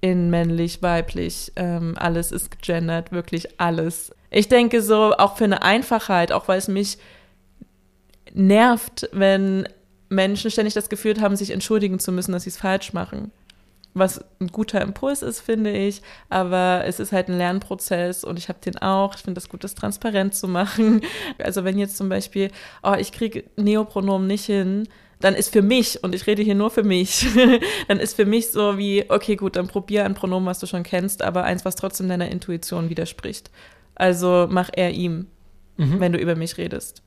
in 0.00 0.30
männlich, 0.30 0.82
weiblich, 0.82 1.52
ähm, 1.54 1.94
alles 1.96 2.32
ist 2.32 2.50
gegendert, 2.50 3.12
wirklich 3.12 3.60
alles. 3.60 4.12
Ich 4.30 4.48
denke 4.48 4.82
so, 4.82 5.14
auch 5.16 5.36
für 5.36 5.44
eine 5.44 5.62
Einfachheit, 5.62 6.32
auch 6.32 6.48
weil 6.48 6.58
es 6.58 6.66
mich 6.66 6.98
nervt, 8.32 9.08
wenn 9.12 9.68
Menschen 10.08 10.50
ständig 10.50 10.74
das 10.74 10.88
Gefühl 10.88 11.20
haben, 11.20 11.36
sich 11.36 11.50
entschuldigen 11.50 11.98
zu 11.98 12.12
müssen, 12.12 12.32
dass 12.32 12.44
sie 12.44 12.50
es 12.50 12.56
falsch 12.56 12.92
machen. 12.92 13.30
Was 13.94 14.24
ein 14.40 14.46
guter 14.46 14.80
Impuls 14.80 15.20
ist, 15.20 15.40
finde 15.40 15.70
ich, 15.70 16.00
aber 16.30 16.84
es 16.86 16.98
ist 16.98 17.12
halt 17.12 17.28
ein 17.28 17.36
Lernprozess 17.36 18.24
und 18.24 18.38
ich 18.38 18.48
habe 18.48 18.58
den 18.64 18.78
auch. 18.78 19.14
Ich 19.14 19.20
finde 19.20 19.34
das 19.34 19.50
gut, 19.50 19.64
das 19.64 19.74
transparent 19.74 20.34
zu 20.34 20.48
machen. 20.48 21.02
Also 21.38 21.64
wenn 21.64 21.78
jetzt 21.78 21.96
zum 21.96 22.08
Beispiel, 22.08 22.50
oh, 22.82 22.94
ich 22.98 23.12
kriege 23.12 23.44
Neopronomen 23.56 24.26
nicht 24.26 24.46
hin, 24.46 24.88
dann 25.20 25.34
ist 25.34 25.52
für 25.52 25.62
mich, 25.62 26.02
und 26.02 26.14
ich 26.14 26.26
rede 26.26 26.42
hier 26.42 26.54
nur 26.54 26.70
für 26.70 26.82
mich, 26.82 27.26
dann 27.88 28.00
ist 28.00 28.14
für 28.14 28.24
mich 28.24 28.50
so 28.50 28.78
wie, 28.78 29.04
okay, 29.08 29.36
gut, 29.36 29.56
dann 29.56 29.68
probier 29.68 30.04
ein 30.04 30.14
Pronomen, 30.14 30.46
was 30.46 30.58
du 30.58 30.66
schon 30.66 30.82
kennst, 30.82 31.22
aber 31.22 31.44
eins, 31.44 31.64
was 31.64 31.76
trotzdem 31.76 32.08
deiner 32.08 32.30
Intuition 32.30 32.88
widerspricht. 32.88 33.50
Also 33.94 34.46
mach 34.50 34.70
er 34.72 34.90
ihm, 34.90 35.26
mhm. 35.76 36.00
wenn 36.00 36.12
du 36.12 36.18
über 36.18 36.34
mich 36.34 36.56
redest. 36.56 37.02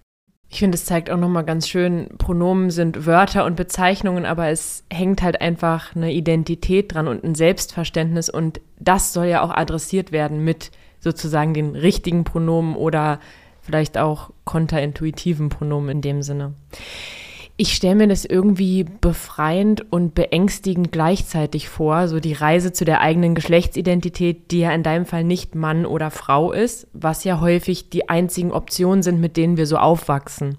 Ich 0.50 0.60
finde, 0.60 0.76
es 0.76 0.86
zeigt 0.86 1.10
auch 1.10 1.18
nochmal 1.18 1.44
ganz 1.44 1.68
schön, 1.68 2.08
Pronomen 2.18 2.70
sind 2.70 3.06
Wörter 3.06 3.46
und 3.46 3.56
Bezeichnungen, 3.56 4.26
aber 4.26 4.50
es 4.50 4.84
hängt 4.92 5.22
halt 5.22 5.42
einfach 5.42 5.96
eine 5.96 6.14
Identität 6.14 6.94
dran 6.94 7.08
und 7.08 7.24
ein 7.24 7.36
Selbstverständnis 7.36 8.30
und 8.30 8.62
das 8.80 9.12
soll 9.12 9.26
ja 9.26 9.42
auch 9.42 9.50
adressiert 9.50 10.12
werden 10.12 10.44
mit 10.44 10.72
sozusagen 11.00 11.54
den 11.54 11.76
richtigen 11.76 12.24
Pronomen 12.24 12.76
oder 12.76 13.20
vielleicht 13.62 13.98
auch 13.98 14.32
kontraintuitiven 14.44 15.50
Pronomen 15.50 15.90
in 15.90 16.02
dem 16.02 16.22
Sinne. 16.22 16.54
Ich 17.58 17.74
stelle 17.74 17.96
mir 17.96 18.08
das 18.08 18.26
irgendwie 18.26 18.84
befreiend 18.84 19.90
und 19.90 20.14
beängstigend 20.14 20.92
gleichzeitig 20.92 21.70
vor, 21.70 22.10
so 22.10 22.20
die 22.20 22.34
Reise 22.34 22.74
zu 22.74 22.84
der 22.84 23.00
eigenen 23.00 23.34
Geschlechtsidentität, 23.34 24.52
die 24.52 24.60
ja 24.60 24.72
in 24.72 24.84
deinem 24.84 25.06
Fall 25.06 25.24
nicht 25.24 25.56
Mann 25.56 25.86
oder 25.86 26.12
Frau 26.12 26.52
ist, 26.52 26.88
was 26.92 27.24
ja 27.24 27.40
häufig 27.40 27.90
die 27.90 28.10
einzigen 28.10 28.52
Optionen 28.52 29.04
sind, 29.04 29.22
mit 29.22 29.38
denen 29.38 29.56
wir 29.56 29.68
so 29.68 29.78
aufwachsen. 29.78 30.58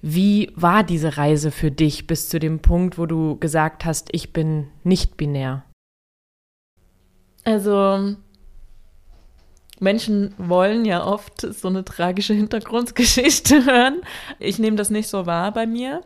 Wie 0.00 0.50
war 0.56 0.84
diese 0.84 1.18
Reise 1.18 1.50
für 1.50 1.70
dich 1.70 2.06
bis 2.06 2.30
zu 2.30 2.38
dem 2.38 2.60
Punkt, 2.60 2.96
wo 2.96 3.04
du 3.04 3.36
gesagt 3.38 3.84
hast, 3.84 4.08
ich 4.12 4.32
bin 4.32 4.68
nicht 4.84 5.18
binär? 5.18 5.64
Also 7.44 8.16
Menschen 9.80 10.32
wollen 10.38 10.86
ja 10.86 11.04
oft 11.04 11.40
so 11.40 11.68
eine 11.68 11.84
tragische 11.84 12.32
Hintergrundgeschichte 12.32 13.64
hören. 13.66 14.00
Ich 14.38 14.58
nehme 14.58 14.76
das 14.76 14.88
nicht 14.88 15.08
so 15.08 15.26
wahr 15.26 15.52
bei 15.52 15.66
mir. 15.66 16.00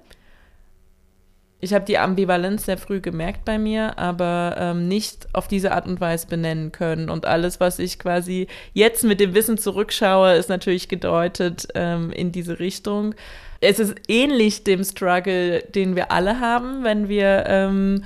Ich 1.59 1.73
habe 1.73 1.87
die 1.87 1.97
Ambivalenz 1.97 2.67
sehr 2.67 2.77
früh 2.77 3.01
gemerkt 3.01 3.47
bei 3.47 3.59
mir, 3.59 3.99
aber 3.99 4.57
ähm, 4.59 4.89
nicht 4.89 5.27
auf 5.33 5.49
diese 5.49 5.73
Art 5.73 5.87
und 5.87 6.01
Weise 6.01 6.27
benennen 6.27 6.71
können. 6.71 7.09
Und 7.09 7.25
alles, 7.25 7.61
was 7.61 7.79
ich 7.79 7.99
quasi 7.99 8.47
jetzt 8.75 9.05
mit 9.05 9.21
dem 9.21 9.35
Wissen 9.35 9.57
zurückschaue, 9.57 10.35
ist 10.35 10.51
natürlich 10.51 10.89
gedeutet 10.89 11.69
ähm, 11.75 12.13
in 12.13 12.31
diese 12.31 12.59
Richtung. 12.59 13.15
Es 13.61 13.79
ist 13.79 13.95
ähnlich 14.07 14.65
dem 14.65 14.85
Struggle, 14.85 15.63
den 15.63 15.97
wir 15.97 16.13
alle 16.13 16.41
haben, 16.41 16.85
wenn 16.85 17.09
wir 17.09 17.45
ähm, 17.47 18.05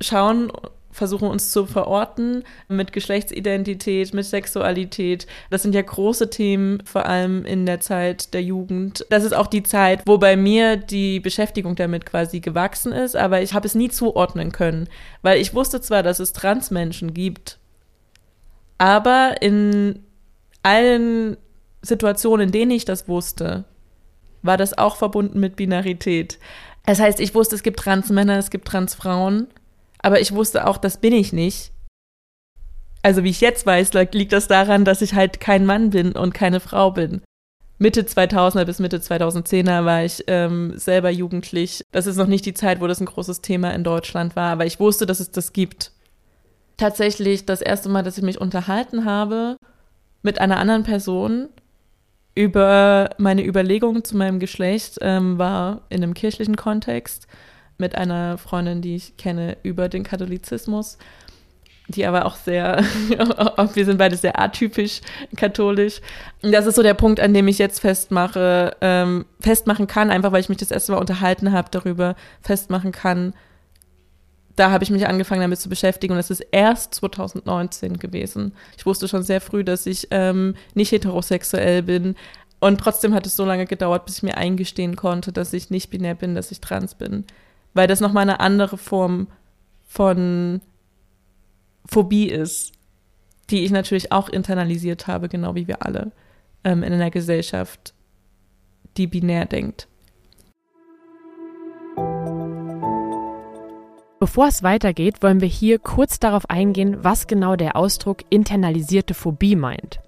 schauen 0.00 0.50
versuchen 0.96 1.28
uns 1.28 1.50
zu 1.50 1.66
verorten 1.66 2.42
mit 2.68 2.92
Geschlechtsidentität, 2.92 4.14
mit 4.14 4.24
Sexualität. 4.24 5.26
Das 5.50 5.62
sind 5.62 5.74
ja 5.74 5.82
große 5.82 6.30
Themen, 6.30 6.82
vor 6.86 7.04
allem 7.04 7.44
in 7.44 7.66
der 7.66 7.80
Zeit 7.80 8.32
der 8.32 8.42
Jugend. 8.42 9.04
Das 9.10 9.22
ist 9.22 9.34
auch 9.34 9.46
die 9.46 9.62
Zeit, 9.62 10.02
wo 10.06 10.16
bei 10.16 10.36
mir 10.36 10.76
die 10.76 11.20
Beschäftigung 11.20 11.76
damit 11.76 12.06
quasi 12.06 12.40
gewachsen 12.40 12.92
ist, 12.92 13.14
aber 13.14 13.42
ich 13.42 13.52
habe 13.52 13.66
es 13.66 13.74
nie 13.74 13.90
zuordnen 13.90 14.52
können, 14.52 14.88
weil 15.20 15.38
ich 15.38 15.54
wusste 15.54 15.82
zwar, 15.82 16.02
dass 16.02 16.18
es 16.18 16.32
Transmenschen 16.32 17.12
gibt, 17.12 17.58
aber 18.78 19.36
in 19.40 20.02
allen 20.62 21.36
Situationen, 21.82 22.46
in 22.46 22.52
denen 22.52 22.70
ich 22.70 22.86
das 22.86 23.06
wusste, 23.06 23.64
war 24.42 24.56
das 24.56 24.76
auch 24.78 24.96
verbunden 24.96 25.40
mit 25.40 25.56
Binarität. 25.56 26.38
Das 26.86 27.00
heißt, 27.00 27.20
ich 27.20 27.34
wusste, 27.34 27.54
es 27.54 27.62
gibt 27.62 27.80
Transmänner, 27.80 28.38
es 28.38 28.50
gibt 28.50 28.68
Transfrauen 28.68 29.48
aber 30.06 30.20
ich 30.20 30.30
wusste 30.30 30.68
auch, 30.68 30.78
das 30.78 30.98
bin 30.98 31.12
ich 31.12 31.32
nicht. 31.32 31.72
Also 33.02 33.24
wie 33.24 33.30
ich 33.30 33.40
jetzt 33.40 33.66
weiß, 33.66 33.92
liegt 34.12 34.32
das 34.32 34.46
daran, 34.46 34.84
dass 34.84 35.02
ich 35.02 35.14
halt 35.14 35.40
kein 35.40 35.66
Mann 35.66 35.90
bin 35.90 36.12
und 36.12 36.32
keine 36.32 36.60
Frau 36.60 36.92
bin. 36.92 37.22
Mitte 37.78 38.02
2000er 38.02 38.64
bis 38.64 38.78
Mitte 38.78 38.98
2010er 38.98 39.84
war 39.84 40.04
ich 40.04 40.22
ähm, 40.28 40.74
selber 40.76 41.10
jugendlich. 41.10 41.82
Das 41.90 42.06
ist 42.06 42.18
noch 42.18 42.28
nicht 42.28 42.46
die 42.46 42.54
Zeit, 42.54 42.80
wo 42.80 42.86
das 42.86 43.00
ein 43.00 43.06
großes 43.06 43.40
Thema 43.40 43.74
in 43.74 43.82
Deutschland 43.82 44.36
war, 44.36 44.52
aber 44.52 44.64
ich 44.64 44.78
wusste, 44.78 45.06
dass 45.06 45.18
es 45.18 45.32
das 45.32 45.52
gibt. 45.52 45.90
Tatsächlich 46.76 47.44
das 47.44 47.60
erste 47.60 47.88
Mal, 47.88 48.04
dass 48.04 48.16
ich 48.16 48.22
mich 48.22 48.40
unterhalten 48.40 49.04
habe 49.04 49.56
mit 50.22 50.40
einer 50.40 50.58
anderen 50.58 50.84
Person 50.84 51.48
über 52.36 53.10
meine 53.18 53.44
Überlegungen 53.44 54.04
zu 54.04 54.16
meinem 54.16 54.38
Geschlecht, 54.38 54.98
ähm, 55.00 55.36
war 55.36 55.80
in 55.88 56.04
einem 56.04 56.14
kirchlichen 56.14 56.54
Kontext 56.54 57.26
mit 57.78 57.94
einer 57.94 58.38
Freundin, 58.38 58.82
die 58.82 58.96
ich 58.96 59.16
kenne, 59.16 59.56
über 59.62 59.88
den 59.88 60.04
Katholizismus, 60.04 60.98
die 61.88 62.06
aber 62.06 62.24
auch 62.24 62.36
sehr, 62.36 62.82
wir 63.74 63.84
sind 63.84 63.98
beide 63.98 64.16
sehr 64.16 64.40
atypisch 64.40 65.00
katholisch. 65.36 66.00
Das 66.42 66.66
ist 66.66 66.76
so 66.76 66.82
der 66.82 66.94
Punkt, 66.94 67.20
an 67.20 67.34
dem 67.34 67.48
ich 67.48 67.58
jetzt 67.58 67.80
festmache, 67.80 68.76
ähm, 68.80 69.26
festmachen 69.40 69.86
kann, 69.86 70.10
einfach 70.10 70.32
weil 70.32 70.40
ich 70.40 70.48
mich 70.48 70.58
das 70.58 70.70
erste 70.70 70.92
Mal 70.92 70.98
unterhalten 70.98 71.52
habe 71.52 71.68
darüber, 71.70 72.16
festmachen 72.42 72.92
kann. 72.92 73.34
Da 74.56 74.70
habe 74.70 74.82
ich 74.82 74.90
mich 74.90 75.06
angefangen 75.06 75.42
damit 75.42 75.60
zu 75.60 75.68
beschäftigen 75.68 76.12
und 76.12 76.18
das 76.18 76.30
ist 76.30 76.40
erst 76.50 76.94
2019 76.94 77.98
gewesen. 77.98 78.52
Ich 78.78 78.86
wusste 78.86 79.06
schon 79.06 79.22
sehr 79.22 79.42
früh, 79.42 79.62
dass 79.62 79.84
ich 79.84 80.08
ähm, 80.10 80.54
nicht 80.74 80.92
heterosexuell 80.92 81.82
bin, 81.82 82.16
und 82.58 82.80
trotzdem 82.80 83.12
hat 83.12 83.26
es 83.26 83.36
so 83.36 83.44
lange 83.44 83.66
gedauert, 83.66 84.06
bis 84.06 84.16
ich 84.16 84.22
mir 84.22 84.38
eingestehen 84.38 84.96
konnte, 84.96 85.30
dass 85.30 85.52
ich 85.52 85.68
nicht 85.68 85.90
binär 85.90 86.14
bin, 86.14 86.34
dass 86.34 86.50
ich 86.50 86.62
trans 86.62 86.94
bin 86.94 87.24
weil 87.76 87.86
das 87.86 88.00
nochmal 88.00 88.22
eine 88.22 88.40
andere 88.40 88.78
Form 88.78 89.28
von 89.86 90.60
Phobie 91.86 92.28
ist, 92.28 92.72
die 93.50 93.64
ich 93.64 93.70
natürlich 93.70 94.12
auch 94.12 94.28
internalisiert 94.28 95.06
habe, 95.06 95.28
genau 95.28 95.54
wie 95.54 95.68
wir 95.68 95.84
alle 95.84 96.12
ähm, 96.64 96.82
in 96.82 96.92
einer 96.92 97.10
Gesellschaft, 97.10 97.94
die 98.96 99.06
binär 99.06 99.44
denkt. 99.44 99.88
Bevor 104.18 104.48
es 104.48 104.62
weitergeht, 104.62 105.22
wollen 105.22 105.42
wir 105.42 105.48
hier 105.48 105.78
kurz 105.78 106.18
darauf 106.18 106.48
eingehen, 106.48 107.04
was 107.04 107.26
genau 107.26 107.54
der 107.54 107.76
Ausdruck 107.76 108.24
internalisierte 108.30 109.14
Phobie 109.14 109.54
meint. 109.54 110.00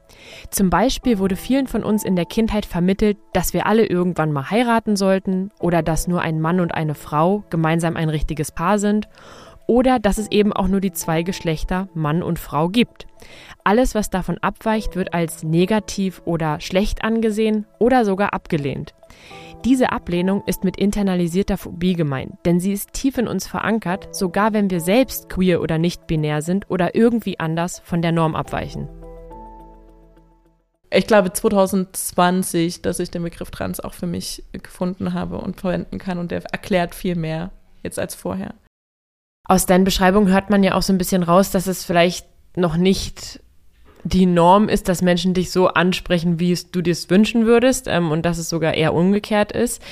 Zum 0.51 0.71
Beispiel 0.71 1.19
wurde 1.19 1.37
vielen 1.37 1.67
von 1.67 1.85
uns 1.85 2.05
in 2.05 2.17
der 2.17 2.25
Kindheit 2.25 2.67
vermittelt, 2.67 3.19
dass 3.33 3.53
wir 3.53 3.67
alle 3.67 3.87
irgendwann 3.87 4.33
mal 4.33 4.51
heiraten 4.51 4.97
sollten 4.97 5.51
oder 5.61 5.83
dass 5.83 6.09
nur 6.09 6.21
ein 6.21 6.41
Mann 6.41 6.61
und 6.61 6.75
eine 6.75 6.95
Frau 6.95 7.45
gemeinsam 7.51 7.97
ein 7.97 8.09
richtiges 8.09 8.53
Paar 8.53 8.79
sind 8.79 9.09
oder 9.67 9.99
dass 9.99 10.19
es 10.19 10.31
eben 10.31 10.53
auch 10.53 10.67
nur 10.67 10.81
die 10.81 10.93
zwei 10.93 11.23
Geschlechter 11.23 11.89
Mann 11.95 12.23
und 12.23 12.39
Frau 12.39 12.69
gibt. 12.69 13.07
Alles, 13.65 13.95
was 13.95 14.11
davon 14.11 14.39
abweicht, 14.39 14.97
wird 14.97 15.13
als 15.13 15.43
negativ 15.43 16.23
oder 16.25 16.59
schlecht 16.61 17.05
angesehen 17.05 17.67
oder 17.79 18.05
sogar 18.05 18.33
abgelehnt. 18.33 18.95
Diese 19.65 19.91
Ablehnung 19.91 20.43
ist 20.47 20.65
mit 20.65 20.77
internalisierter 20.77 21.59
Phobie 21.59 21.95
gemeint, 21.95 22.35
denn 22.45 22.61
sie 22.61 22.73
ist 22.73 22.93
tief 22.93 23.19
in 23.19 23.29
uns 23.29 23.47
verankert, 23.47 24.15
sogar 24.15 24.53
wenn 24.53 24.71
wir 24.71 24.81
selbst 24.81 25.29
queer 25.29 25.61
oder 25.61 25.79
nicht 25.79 26.07
binär 26.07 26.43
sind 26.43 26.71
oder 26.71 26.95
irgendwie 26.95 27.39
anders 27.41 27.81
von 27.85 28.01
der 28.01 28.13
Norm 28.13 28.37
abweichen 28.37 28.89
ich 30.91 31.07
glaube 31.07 31.33
2020, 31.33 32.83
dass 32.83 32.99
ich 32.99 33.11
den 33.11 33.23
Begriff 33.23 33.51
Trans 33.51 33.81
auch 33.81 33.95
für 33.95 34.07
mich 34.07 34.45
gefunden 34.53 35.13
habe 35.13 35.39
und 35.39 35.61
verwenden 35.61 35.99
kann 35.99 36.19
und 36.19 36.31
der 36.31 36.43
erklärt 36.53 36.95
viel 36.95 37.15
mehr 37.15 37.51
jetzt 37.83 37.99
als 37.99 38.15
vorher. 38.15 38.55
Aus 39.47 39.67
deinen 39.67 39.85
Beschreibungen 39.85 40.33
hört 40.33 40.51
man 40.51 40.63
ja 40.63 40.75
auch 40.75 40.83
so 40.83 40.93
ein 40.93 40.99
bisschen 40.99 41.23
raus, 41.23 41.51
dass 41.51 41.67
es 41.67 41.85
vielleicht 41.85 42.27
noch 42.57 42.77
nicht 42.77 43.41
die 44.05 44.27
Norm 44.27 44.69
ist, 44.69 44.89
dass 44.89 45.03
Menschen 45.03 45.35
dich 45.35 45.51
so 45.51 45.69
ansprechen, 45.69 46.39
wie 46.39 46.57
du 46.73 46.83
dir 46.83 46.93
es 46.93 47.11
wünschen 47.11 47.47
würdest 47.47 47.87
ähm, 47.89 48.11
und 48.11 48.23
dass 48.23 48.39
es 48.39 48.49
sogar 48.49 48.75
eher 48.75 48.95
umgekehrt 48.95 49.53
ist. 49.53 49.83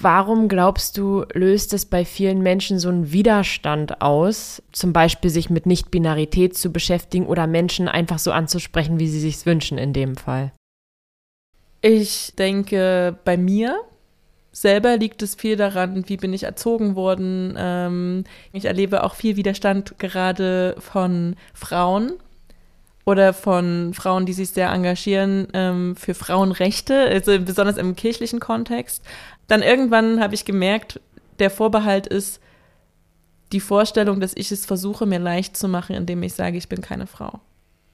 Warum 0.00 0.48
glaubst 0.48 0.98
du, 0.98 1.24
löst 1.32 1.72
es 1.72 1.86
bei 1.86 2.04
vielen 2.04 2.42
Menschen 2.42 2.78
so 2.78 2.90
einen 2.90 3.12
Widerstand 3.12 4.02
aus, 4.02 4.62
zum 4.72 4.92
Beispiel 4.92 5.30
sich 5.30 5.48
mit 5.48 5.64
Nicht-Binarität 5.64 6.56
zu 6.56 6.70
beschäftigen 6.70 7.26
oder 7.26 7.46
Menschen 7.46 7.88
einfach 7.88 8.18
so 8.18 8.30
anzusprechen, 8.32 8.98
wie 8.98 9.08
sie 9.08 9.20
sich 9.20 9.46
wünschen 9.46 9.78
in 9.78 9.92
dem 9.94 10.16
Fall? 10.16 10.52
Ich 11.80 12.34
denke, 12.38 13.16
bei 13.24 13.36
mir 13.36 13.80
selber 14.52 14.96
liegt 14.96 15.22
es 15.22 15.34
viel 15.34 15.56
daran, 15.56 16.08
wie 16.08 16.16
bin 16.16 16.32
ich 16.32 16.44
erzogen 16.44 16.94
worden. 16.94 17.54
Ähm, 17.56 18.24
ich 18.52 18.66
erlebe 18.66 19.02
auch 19.02 19.14
viel 19.14 19.36
Widerstand 19.36 19.98
gerade 19.98 20.76
von 20.78 21.36
Frauen, 21.54 22.12
oder 23.04 23.34
von 23.34 23.92
Frauen, 23.94 24.26
die 24.26 24.32
sich 24.32 24.50
sehr 24.50 24.70
engagieren 24.70 25.48
ähm, 25.52 25.94
für 25.96 26.14
Frauenrechte, 26.14 26.98
also 26.98 27.38
besonders 27.38 27.76
im 27.76 27.96
kirchlichen 27.96 28.40
Kontext. 28.40 29.02
Dann 29.46 29.62
irgendwann 29.62 30.20
habe 30.20 30.34
ich 30.34 30.44
gemerkt, 30.44 31.00
der 31.38 31.50
Vorbehalt 31.50 32.06
ist 32.06 32.40
die 33.52 33.60
Vorstellung, 33.60 34.20
dass 34.20 34.36
ich 34.36 34.50
es 34.50 34.66
versuche, 34.66 35.06
mir 35.06 35.18
leicht 35.18 35.56
zu 35.56 35.68
machen, 35.68 35.94
indem 35.94 36.22
ich 36.22 36.34
sage, 36.34 36.56
ich 36.56 36.68
bin 36.68 36.80
keine 36.80 37.06
Frau. 37.06 37.40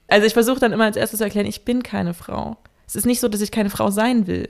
Also 0.07 0.27
ich 0.27 0.33
versuche 0.33 0.59
dann 0.59 0.73
immer 0.73 0.85
als 0.85 0.97
erstes 0.97 1.19
zu 1.19 1.23
erklären, 1.23 1.45
ich 1.45 1.63
bin 1.63 1.83
keine 1.83 2.13
Frau. 2.13 2.57
Es 2.87 2.95
ist 2.95 3.05
nicht 3.05 3.19
so, 3.19 3.27
dass 3.27 3.41
ich 3.41 3.51
keine 3.51 3.69
Frau 3.69 3.91
sein 3.91 4.27
will. 4.27 4.49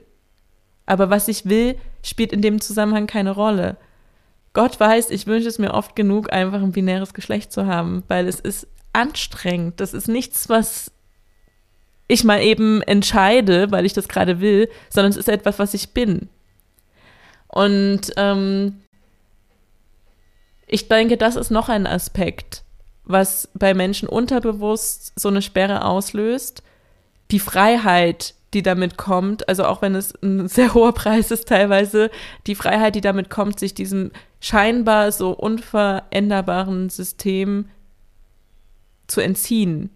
Aber 0.86 1.10
was 1.10 1.28
ich 1.28 1.46
will, 1.46 1.78
spielt 2.04 2.34
in 2.34 2.42
dem 2.42 2.60
Zusammenhang 2.60 3.08
keine 3.08 3.32
Rolle. 3.32 3.78
Gott 4.54 4.80
weiß, 4.80 5.12
ich 5.12 5.28
wünsche 5.28 5.48
es 5.48 5.60
mir 5.60 5.74
oft 5.74 5.96
genug, 5.96 6.34
einfach 6.34 6.62
ein 6.62 6.72
binäres 6.72 7.14
Geschlecht 7.14 7.52
zu 7.52 7.66
haben, 7.68 8.04
weil 8.08 8.28
es 8.28 8.40
ist 8.40 8.68
anstrengend. 8.92 9.80
Das 9.80 9.94
ist 9.94 10.08
nichts, 10.08 10.50
was 10.50 10.92
ich 12.08 12.24
mal 12.24 12.42
eben 12.42 12.82
entscheide, 12.82 13.72
weil 13.72 13.86
ich 13.86 13.94
das 13.94 14.08
gerade 14.08 14.42
will, 14.42 14.70
sondern 14.90 15.12
es 15.12 15.18
ist 15.18 15.30
etwas, 15.30 15.60
was 15.60 15.74
ich 15.74 15.94
bin. 15.94 16.28
Und 17.52 18.14
ähm, 18.16 18.82
ich 20.68 20.88
denke, 20.88 21.18
das 21.18 21.36
ist 21.36 21.52
noch 21.52 21.68
ein 21.68 21.86
Aspekt, 21.86 22.64
was 23.04 23.50
bei 23.54 23.74
Menschen 23.74 24.08
unterbewusst 24.08 25.12
so 25.20 25.28
eine 25.28 25.42
Sperre 25.42 25.84
auslöst. 25.84 26.64
Die 27.30 27.40
Freiheit, 27.40 28.36
die 28.54 28.62
damit 28.62 28.98
kommt, 28.98 29.48
also 29.50 29.66
auch 29.66 29.82
wenn 29.82 29.96
es 29.96 30.14
ein 30.24 30.48
sehr 30.50 30.74
hoher 30.74 30.94
Preis 30.94 31.30
ist 31.32 31.50
teilweise, 31.50 32.10
die 32.48 32.56
Freiheit, 32.56 32.96
die 32.96 33.02
damit 33.02 33.30
kommt, 33.30 33.60
sich 33.60 33.74
diesem 33.74 34.12
scheinbar 34.40 35.12
so 35.12 35.32
unveränderbaren 35.32 36.90
System 36.90 37.70
zu 39.08 39.20
entziehen. 39.20 39.90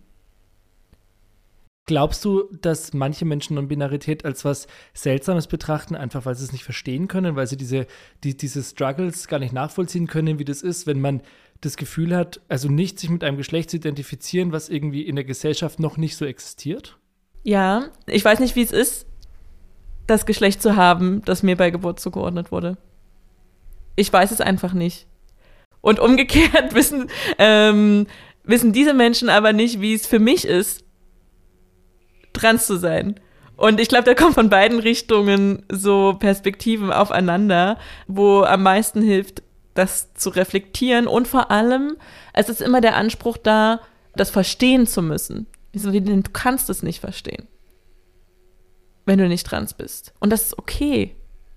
Glaubst 1.88 2.25
du, 2.25 2.46
dass 2.62 2.94
manche 2.94 3.25
Menschen 3.25 3.56
Non-Binarität 3.56 4.25
als 4.25 4.44
was 4.44 4.65
Seltsames 4.94 5.46
betrachten, 5.46 5.96
einfach 5.96 6.25
weil 6.25 6.34
sie 6.34 6.44
es 6.44 6.51
nicht 6.51 6.63
verstehen 6.63 7.08
können, 7.08 7.36
weil 7.36 7.46
sie 7.46 7.58
diese, 7.58 7.86
die, 8.24 8.36
diese 8.36 8.63
Struggles 8.63 9.27
gar 9.27 9.39
nicht 9.39 9.54
nachvollziehen 9.54 10.08
können, 10.08 10.39
wie 10.39 10.46
das 10.46 10.63
ist, 10.63 10.88
wenn 10.88 11.00
man 11.00 11.22
das 11.62 11.77
Gefühl 11.77 12.15
hat, 12.15 12.42
also 12.48 12.70
nicht 12.70 13.00
sich 13.00 13.12
mit 13.12 13.24
einem 13.24 13.38
Geschlecht 13.38 13.70
zu 13.70 13.77
identifizieren, 13.77 14.51
was 14.51 14.68
irgendwie 14.70 15.04
in 15.04 15.15
der 15.15 15.25
Gesellschaft 15.25 15.80
noch 15.80 15.98
nicht 15.98 16.18
so 16.18 16.25
existiert? 16.25 16.98
Ja, 17.44 17.89
ich 18.08 18.25
weiß 18.25 18.39
nicht, 18.39 18.56
wie 18.56 18.63
es 18.63 18.72
ist, 18.72 19.06
das 20.08 20.25
Geschlecht 20.25 20.63
zu 20.63 20.75
haben, 20.75 21.22
das 21.25 21.44
mir 21.44 21.56
bei 21.56 21.70
Geburt 21.70 22.00
zugeordnet 22.00 22.51
wurde. 22.51 22.77
Ich 23.96 24.12
weiß 24.12 24.32
es 24.32 24.42
einfach 24.42 24.74
nicht. 24.74 25.06
Und 25.82 26.00
umgekehrt 26.00 26.74
wissen 26.74 27.12
ähm, 27.38 28.08
wissen 28.44 28.74
diese 28.74 28.94
Menschen 28.94 29.30
aber 29.30 29.54
nicht, 29.54 29.82
wie 29.82 29.94
es 29.94 30.08
für 30.08 30.20
mich 30.20 30.46
ist, 30.46 30.85
trans 32.36 32.68
zu 32.68 32.77
sein. 32.77 33.20
Und 33.58 33.80
ich 33.80 33.88
glaube, 33.88 34.04
da 34.04 34.13
kommen 34.13 34.34
von 34.34 34.50
beiden 34.50 34.80
Richtungen 34.80 35.63
so 35.72 36.15
Perspektiven 36.20 36.92
aufeinander, 36.92 37.77
wo 38.08 38.42
am 38.42 38.63
meisten 38.63 39.01
hilft, 39.01 39.44
das 39.74 40.13
zu 40.13 40.30
reflektieren. 40.30 41.08
Und 41.08 41.27
vor 41.27 41.51
allem, 41.51 41.98
es 42.34 42.50
ist 42.50 42.62
immer 42.62 42.82
der 42.82 42.96
Anspruch 42.96 43.38
da, 43.38 43.82
das 44.15 44.30
verstehen 44.30 44.88
zu 44.88 45.01
müssen. 45.01 45.48
Du 45.74 46.22
kannst 46.32 46.70
es 46.70 46.84
nicht 46.84 47.00
verstehen, 47.00 47.48
wenn 49.06 49.20
du 49.20 49.27
nicht 49.27 49.46
trans 49.46 49.74
bist. 49.74 50.13
Und 50.20 50.32
das 50.32 50.44
ist 50.44 50.58
okay. 50.58 51.15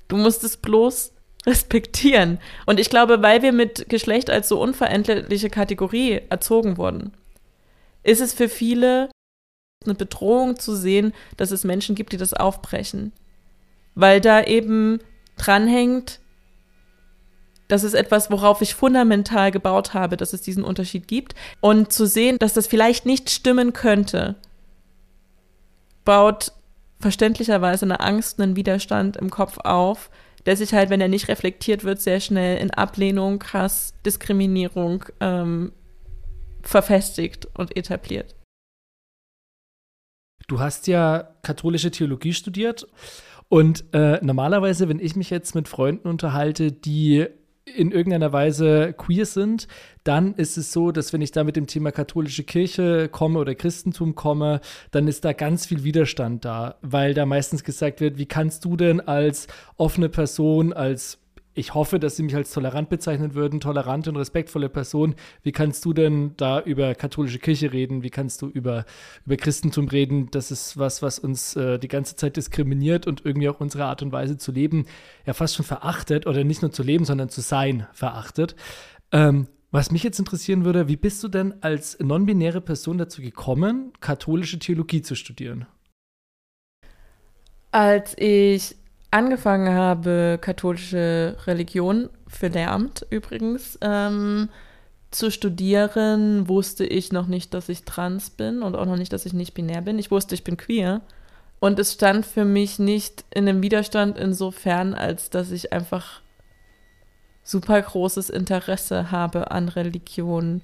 Du 0.08 0.16
musst 0.16 0.42
es 0.44 0.56
bloß 0.56 1.12
respektieren. 1.47 2.38
Und 2.66 2.80
ich 2.80 2.90
glaube, 2.90 3.23
weil 3.23 3.42
wir 3.42 3.52
mit 3.52 3.88
Geschlecht 3.88 4.30
als 4.30 4.49
so 4.49 4.61
unveränderliche 4.61 5.50
Kategorie 5.50 6.20
erzogen 6.30 6.76
wurden, 6.76 7.12
ist 8.02 8.20
es 8.20 8.32
für 8.32 8.49
viele 8.49 9.08
eine 9.85 9.94
Bedrohung 9.94 10.58
zu 10.58 10.75
sehen, 10.75 11.12
dass 11.37 11.50
es 11.50 11.64
Menschen 11.64 11.94
gibt, 11.94 12.12
die 12.12 12.16
das 12.16 12.35
aufbrechen. 12.35 13.12
Weil 13.94 14.20
da 14.20 14.42
eben 14.42 15.00
dranhängt, 15.37 16.20
das 17.68 17.85
ist 17.85 17.94
etwas, 17.94 18.30
worauf 18.30 18.62
ich 18.62 18.75
fundamental 18.75 19.50
gebaut 19.50 19.94
habe, 19.94 20.16
dass 20.16 20.32
es 20.32 20.40
diesen 20.40 20.64
Unterschied 20.64 21.06
gibt. 21.06 21.35
Und 21.61 21.92
zu 21.92 22.06
sehen, 22.06 22.38
dass 22.38 22.54
das 22.54 22.66
vielleicht 22.66 23.06
nicht 23.06 23.30
stimmen 23.30 23.73
könnte, 23.73 24.37
baut 26.04 26.52
verständlicherweise 26.99 27.85
eine 27.85 28.00
Angst, 28.00 28.40
einen 28.40 28.56
Widerstand 28.56 29.16
im 29.16 29.30
Kopf 29.30 29.58
auf, 29.58 30.11
der 30.47 30.56
sich 30.56 30.73
halt, 30.73 30.88
wenn 30.90 31.00
er 31.00 31.08
nicht 31.08 31.28
reflektiert 31.28 31.85
wird, 31.85 32.00
sehr 32.00 32.20
schnell 32.20 32.58
in 32.58 32.70
Ablehnung, 32.70 33.44
Hass, 33.52 33.92
Diskriminierung 34.06 35.04
ähm, 35.20 35.73
verfestigt 36.62 37.47
und 37.54 37.76
etabliert. 37.76 38.35
Du 40.49 40.61
hast 40.61 40.87
ja 40.87 41.28
katholische 41.43 41.90
Theologie 41.90 42.33
studiert 42.33 42.88
und 43.49 43.85
äh, 43.93 44.19
normalerweise, 44.25 44.88
wenn 44.88 44.99
ich 44.99 45.14
mich 45.14 45.28
jetzt 45.28 45.55
mit 45.55 45.69
Freunden 45.69 46.09
unterhalte, 46.09 46.73
die 46.73 47.26
in 47.76 47.93
irgendeiner 47.93 48.33
Weise 48.33 48.95
queer 48.95 49.26
sind, 49.26 49.69
dann 50.05 50.35
ist 50.35 50.57
es 50.57 50.73
so, 50.73 50.90
dass 50.90 51.12
wenn 51.12 51.21
ich 51.21 51.33
da 51.33 51.45
mit 51.45 51.57
dem 51.57 51.67
Thema 51.67 51.93
katholische 51.93 52.45
Kirche 52.45 53.11
komme 53.11 53.38
oder 53.38 53.55
Christentum 53.55 54.14
komme, 54.14 54.62
dann 54.90 55.07
ist 55.07 55.26
da 55.26 55.35
ganz 55.35 55.67
viel 55.67 55.85
Widerstand 55.85 56.47
da, 56.47 56.76
weil 56.81 57.12
da 57.12 57.26
meistens 57.26 57.62
gesagt 57.62 58.00
wird, 58.00 58.17
wie 58.17 58.25
kannst 58.25 58.64
du 58.64 58.75
denn 58.76 59.00
als 59.00 59.49
offene 59.76 60.09
Person, 60.09 60.73
als 60.73 61.19
ich 61.58 61.74
hoffe, 61.74 61.98
dass 61.98 62.16
Sie 62.16 62.22
mich 62.22 62.36
als 62.36 62.52
tolerant 62.52 62.88
bezeichnen 62.88 63.34
würden, 63.34 63.60
tolerante 63.60 64.10
und 64.10 64.16
respektvolle 64.16 64.68
Person. 64.68 65.14
Wie 65.42 65.52
kannst 65.52 65.84
du 65.84 65.92
denn 65.92 66.34
da 66.36 66.60
über 66.60 66.94
katholische 66.94 67.38
Kirche 67.38 67.72
reden? 67.72 68.02
Wie 68.02 68.10
kannst 68.10 68.42
du 68.42 68.48
über, 68.48 68.84
über 69.26 69.36
Christentum 69.36 69.88
reden? 69.88 70.30
Das 70.30 70.50
ist 70.50 70.78
was, 70.78 71.02
was 71.02 71.18
uns 71.18 71.56
äh, 71.56 71.78
die 71.78 71.88
ganze 71.88 72.16
Zeit 72.16 72.36
diskriminiert 72.36 73.06
und 73.06 73.24
irgendwie 73.24 73.48
auch 73.48 73.60
unsere 73.60 73.84
Art 73.84 74.02
und 74.02 74.12
Weise 74.12 74.38
zu 74.38 74.52
leben 74.52 74.86
ja 75.26 75.34
fast 75.34 75.56
schon 75.56 75.66
verachtet 75.66 76.26
oder 76.26 76.42
nicht 76.44 76.62
nur 76.62 76.72
zu 76.72 76.82
leben, 76.82 77.04
sondern 77.04 77.28
zu 77.28 77.40
sein 77.40 77.86
verachtet. 77.92 78.56
Ähm, 79.12 79.48
was 79.70 79.90
mich 79.90 80.02
jetzt 80.02 80.18
interessieren 80.18 80.64
würde, 80.64 80.88
wie 80.88 80.96
bist 80.96 81.22
du 81.22 81.28
denn 81.28 81.62
als 81.62 81.98
non-binäre 82.00 82.62
Person 82.62 82.96
dazu 82.96 83.20
gekommen, 83.20 83.92
katholische 84.00 84.58
Theologie 84.58 85.02
zu 85.02 85.14
studieren? 85.14 85.66
Als 87.70 88.16
ich 88.16 88.76
angefangen 89.10 89.74
habe, 89.74 90.38
katholische 90.40 91.36
Religion 91.46 92.10
Lehramt 92.40 93.06
übrigens 93.10 93.78
ähm, 93.80 94.48
zu 95.10 95.30
studieren, 95.30 96.48
wusste 96.48 96.84
ich 96.84 97.12
noch 97.12 97.26
nicht, 97.26 97.54
dass 97.54 97.68
ich 97.68 97.84
trans 97.84 98.30
bin 98.30 98.62
und 98.62 98.76
auch 98.76 98.84
noch 98.84 98.96
nicht, 98.96 99.12
dass 99.12 99.26
ich 99.26 99.32
nicht 99.32 99.54
binär 99.54 99.80
bin. 99.80 99.98
Ich 99.98 100.10
wusste, 100.10 100.34
ich 100.34 100.44
bin 100.44 100.56
queer. 100.56 101.00
Und 101.60 101.78
es 101.78 101.94
stand 101.94 102.24
für 102.26 102.44
mich 102.44 102.78
nicht 102.78 103.24
in 103.30 103.48
einem 103.48 103.62
Widerstand 103.62 104.18
insofern, 104.18 104.94
als 104.94 105.30
dass 105.30 105.50
ich 105.50 105.72
einfach 105.72 106.21
super 107.42 107.80
großes 107.80 108.30
Interesse 108.30 109.10
habe 109.10 109.50
an 109.50 109.68
Religion 109.68 110.60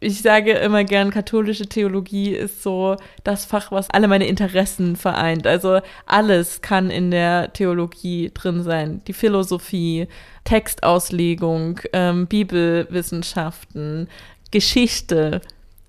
ich 0.00 0.22
sage 0.22 0.52
immer 0.52 0.84
gern, 0.84 1.10
katholische 1.10 1.66
Theologie 1.66 2.30
ist 2.30 2.62
so 2.62 2.96
das 3.24 3.44
Fach, 3.44 3.72
was 3.72 3.90
alle 3.90 4.06
meine 4.06 4.28
Interessen 4.28 4.94
vereint. 4.94 5.46
Also 5.46 5.80
alles 6.06 6.62
kann 6.62 6.90
in 6.90 7.10
der 7.10 7.52
Theologie 7.52 8.30
drin 8.32 8.62
sein. 8.62 9.02
Die 9.08 9.12
Philosophie, 9.12 10.06
Textauslegung, 10.44 11.80
ähm, 11.92 12.26
Bibelwissenschaften, 12.28 14.08
Geschichte, 14.52 15.40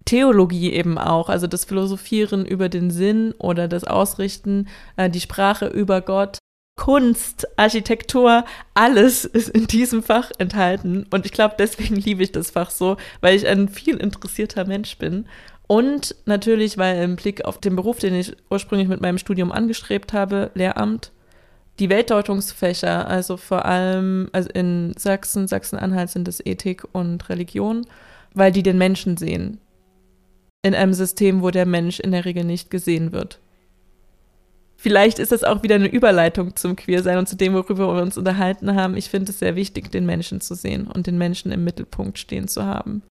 Theologie 0.06 0.74
eben 0.74 0.98
auch, 0.98 1.30
also 1.30 1.46
das 1.46 1.66
Philosophieren 1.66 2.46
über 2.46 2.68
den 2.68 2.90
Sinn 2.90 3.36
oder 3.38 3.68
das 3.68 3.84
Ausrichten, 3.84 4.68
äh, 4.98 5.08
die 5.08 5.22
Sprache 5.22 5.68
über 5.68 6.02
Gott. 6.02 6.40
Kunst, 6.80 7.46
Architektur, 7.58 8.46
alles 8.74 9.26
ist 9.26 9.50
in 9.50 9.68
diesem 9.68 10.02
Fach 10.02 10.32
enthalten. 10.38 11.06
Und 11.12 11.26
ich 11.26 11.34
glaube, 11.34 11.56
deswegen 11.60 11.98
liebe 11.98 12.24
ich 12.24 12.32
das 12.32 12.52
Fach 12.52 12.70
so, 12.70 12.96
weil 13.20 13.36
ich 13.36 13.46
ein 13.46 13.68
viel 13.68 13.98
interessierter 13.98 14.66
Mensch 14.66 14.98
bin. 14.98 15.26
Und 15.68 16.16
natürlich, 16.26 16.78
weil 16.78 17.04
im 17.04 17.18
Blick 17.18 17.44
auf 17.44 17.60
den 17.60 17.76
Beruf, 17.76 18.00
den 18.00 18.16
ich 18.16 18.34
ursprünglich 18.50 18.88
mit 18.88 19.02
meinem 19.02 19.18
Studium 19.18 19.52
angestrebt 19.52 20.14
habe, 20.14 20.52
Lehramt, 20.54 21.12
die 21.80 21.90
Weltdeutungsfächer, 21.90 23.10
also 23.10 23.36
vor 23.36 23.66
allem 23.66 24.30
also 24.32 24.50
in 24.50 24.94
Sachsen, 24.98 25.50
Sachsen-Anhalt 25.50 26.10
sind 26.10 26.30
es 26.30 26.44
Ethik 26.46 26.86
und 26.94 27.28
Religion, 27.28 27.88
weil 28.34 28.54
die 28.54 28.64
den 28.64 28.78
Menschen 28.78 29.18
sehen. 29.18 29.60
In 30.62 30.74
einem 30.74 30.94
System, 30.94 31.42
wo 31.42 31.52
der 31.52 31.66
Mensch 31.66 32.00
in 32.00 32.14
der 32.14 32.24
Regel 32.24 32.46
nicht 32.46 32.72
gesehen 32.72 33.12
wird 33.12 33.42
vielleicht 34.80 35.20
ist 35.20 35.32
das 35.32 35.44
auch 35.44 35.62
wieder 35.62 35.76
eine 35.76 35.88
Überleitung 35.88 36.56
zum 36.56 36.76
Queersein 36.76 37.18
und 37.18 37.28
zu 37.28 37.36
dem, 37.36 37.54
worüber 37.54 37.94
wir 37.94 38.02
uns 38.02 38.18
unterhalten 38.18 38.76
haben. 38.76 38.96
Ich 38.96 39.10
finde 39.10 39.32
es 39.32 39.40
sehr 39.40 39.56
wichtig, 39.56 39.92
den 39.92 40.06
Menschen 40.06 40.42
zu 40.42 40.56
sehen 40.56 40.88
und 40.88 41.06
den 41.06 41.18
Menschen 41.18 41.52
im 41.52 41.64
Mittelpunkt 41.64 42.18
stehen 42.18 42.48
zu 42.48 42.66
haben. 42.66 43.04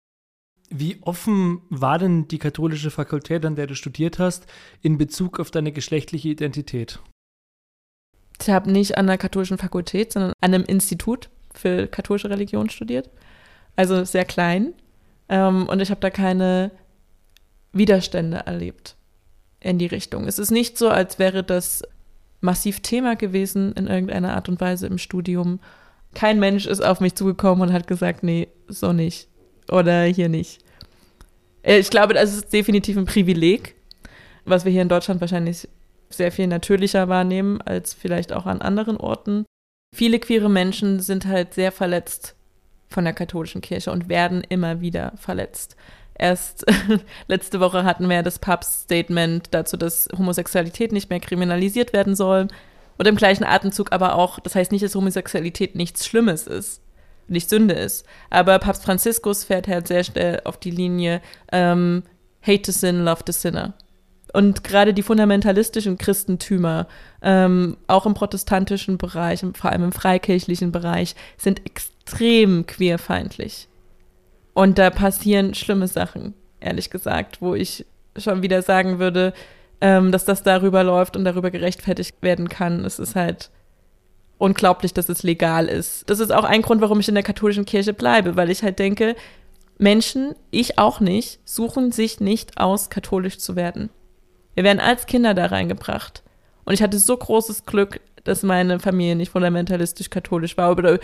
Wie 0.71 0.99
offen 1.03 1.61
war 1.69 1.99
denn 1.99 2.29
die 2.29 2.39
katholische 2.39 2.91
Fakultät, 2.91 3.45
an 3.45 3.57
der 3.57 3.67
du 3.67 3.75
studiert 3.75 4.19
hast, 4.19 4.47
in 4.81 4.97
Bezug 4.97 5.39
auf 5.39 5.51
deine 5.51 5.73
geschlechtliche 5.73 6.29
Identität? 6.29 7.01
Ich 8.41 8.49
habe 8.51 8.71
nicht 8.71 8.97
an 8.97 9.07
der 9.07 9.19
katholischen 9.19 9.59
Fakultät, 9.59 10.13
sondern 10.13 10.33
an 10.41 10.55
einem 10.55 10.65
Institut 10.65 11.31
für 11.53 11.87
katholische 11.87 12.31
Religion 12.31 12.71
studiert. 12.71 13.11
Also 13.77 14.05
sehr 14.05 14.25
klein. 14.25 14.75
Ähm, 15.29 15.69
und 15.69 15.81
ich 15.81 15.91
habe 15.91 16.01
da 16.01 16.11
keine 16.11 16.71
Widerstände 17.73 18.39
erlebt 18.39 18.97
in 19.61 19.79
die 19.79 19.87
Richtung. 19.87 20.27
Es 20.27 20.39
ist 20.39 20.51
nicht 20.51 20.79
so, 20.79 20.89
als 20.89 21.19
wäre 21.19 21.43
das 21.43 21.83
massiv 22.41 22.81
Thema 22.81 23.17
gewesen 23.17 23.73
in 23.73 23.87
irgendeiner 23.87 24.35
Art 24.35 24.49
und 24.49 24.61
Weise 24.61 24.87
im 24.87 24.99
Studium. 24.99 25.61
Kein 26.15 26.39
Mensch 26.39 26.67
ist 26.67 26.81
auf 26.85 27.01
mich 27.01 27.15
zugekommen 27.15 27.69
und 27.69 27.75
hat 27.75 27.87
gesagt, 27.87 28.23
nee, 28.23 28.49
so 28.69 28.93
nicht. 28.93 29.29
Oder 29.71 30.05
hier 30.05 30.29
nicht. 30.29 30.61
Äh, 31.63 31.79
ich 31.79 31.91
glaube, 31.91 32.15
das 32.15 32.35
ist 32.35 32.53
definitiv 32.53 32.97
ein 32.97 33.07
Privileg, 33.07 33.75
was 34.45 34.65
wir 34.65 34.73
hier 34.73 34.83
in 34.83 34.89
Deutschland 34.89 35.21
wahrscheinlich 35.21 35.69
sehr 36.09 36.31
viel 36.31 36.47
natürlicher 36.47 37.09
wahrnehmen 37.09 37.61
als 37.61 37.93
vielleicht 37.93 38.33
auch 38.33 38.47
an 38.47 38.63
anderen 38.63 38.97
Orten. 38.97 39.45
Viele 39.95 40.19
queere 40.19 40.49
Menschen 40.49 41.01
sind 41.01 41.27
halt 41.27 41.55
sehr 41.55 41.73
verletzt 41.73 42.37
von 42.89 43.05
der 43.05 43.13
katholischen 43.13 43.61
Kirche 43.61 43.91
und 43.91 44.09
werden 44.09 44.43
immer 44.49 44.81
wieder 44.81 45.13
verletzt. 45.17 45.77
Erst 46.19 46.65
letzte 47.29 47.61
Woche 47.61 47.85
hatten 47.85 48.09
wir 48.09 48.23
das 48.23 48.39
Papst-Statement 48.39 49.49
dazu, 49.51 49.77
dass 49.77 50.09
Homosexualität 50.17 50.93
nicht 50.93 51.11
mehr 51.11 51.21
kriminalisiert 51.21 51.93
werden 51.93 52.15
soll. 52.15 52.49
Und 52.99 53.07
im 53.07 53.17
gleichen 53.17 53.45
Atemzug 53.45 53.93
aber 53.93 54.15
auch, 54.15 54.41
das 54.41 54.55
heißt 54.55 54.73
nicht, 54.73 54.85
dass 54.85 54.95
Homosexualität 54.95 55.75
nichts 55.75 56.07
Schlimmes 56.07 56.47
ist, 56.47 56.81
nicht 57.29 57.51
Sünde 57.51 57.75
ist. 57.75 58.07
Aber 58.31 58.59
Papst 58.59 58.85
Franziskus 58.85 59.45
fährt 59.45 59.69
halt 59.69 59.89
sehr 59.89 60.05
schnell 60.05 60.41
auf 60.45 60.59
die 60.59 60.71
Linie 60.71 61.21
ähm, 61.53 62.03
Hate 62.43 62.73
the 62.73 62.79
sin, 62.79 63.05
love 63.05 63.23
the 63.27 63.33
sinner. 63.33 63.75
Und 64.33 64.65
gerade 64.65 64.95
die 64.95 65.03
fundamentalistischen 65.03 65.99
Christentümer, 65.99 66.89
ähm, 67.23 67.77
auch 67.87 68.07
im 68.07 68.15
protestantischen 68.15 68.99
Bereich, 68.99 69.45
vor 69.55 69.71
allem 69.71 69.85
im 69.85 69.93
freikirchlichen 69.93 70.73
Bereich, 70.73 71.15
sind 71.37 71.65
extrem 71.67 72.67
queerfeindlich. 72.67 73.69
Und 74.57 74.79
da 74.79 74.89
passieren 74.89 75.53
schlimme 75.53 75.87
Sachen, 75.87 76.33
ehrlich 76.61 76.89
gesagt, 76.89 77.43
wo 77.43 77.55
ich 77.55 77.85
schon 78.17 78.41
wieder 78.41 78.63
sagen 78.63 78.99
würde, 78.99 79.35
ähm, 79.83 80.13
dass 80.13 80.25
das 80.25 80.43
darüber 80.45 80.83
läuft 80.83 81.15
und 81.15 81.27
darüber 81.27 81.51
gerechtfertigt 81.51 82.17
werden 82.23 82.49
kann. 82.49 82.83
Es 82.87 82.99
ist 82.99 83.17
halt 83.17 83.51
unglaublich, 84.39 84.95
dass 84.95 85.11
es 85.11 85.23
legal 85.23 85.67
ist. 85.67 86.09
Das 86.09 86.21
ist 86.21 86.33
auch 86.33 86.45
ein 86.45 86.63
Grund, 86.63 86.81
warum 86.81 87.01
ich 87.01 87.09
in 87.09 87.15
der 87.15 87.23
katholischen 87.23 87.67
Kirche 87.67 87.93
bleibe, 87.93 88.37
weil 88.37 88.51
ich 88.51 88.63
halt 88.63 88.79
denke, 88.79 89.15
Menschen, 89.77 90.35
ich 90.51 90.79
auch 90.79 91.01
nicht, 91.01 91.39
suchen 91.45 91.93
sich 91.93 92.21
nicht 92.21 92.57
aus, 92.57 92.89
katholisch 92.89 93.37
zu 93.37 93.57
werden. 93.57 93.91
Wir 94.55 94.65
werden 94.65 94.81
als 94.81 95.05
Kinder 95.05 95.35
da 95.35 95.45
reingebracht. 95.45 96.23
Und 96.65 96.73
ich 96.73 96.83
hatte 96.83 96.99
so 96.99 97.15
großes 97.15 97.67
Glück, 97.67 98.01
dass 98.25 98.43
meine 98.43 98.81
Familie 98.81 99.17
nicht 99.17 99.33
fundamentalistisch 99.33 100.09
katholisch 100.09 100.57
war 100.57 100.71
oder 100.71 100.99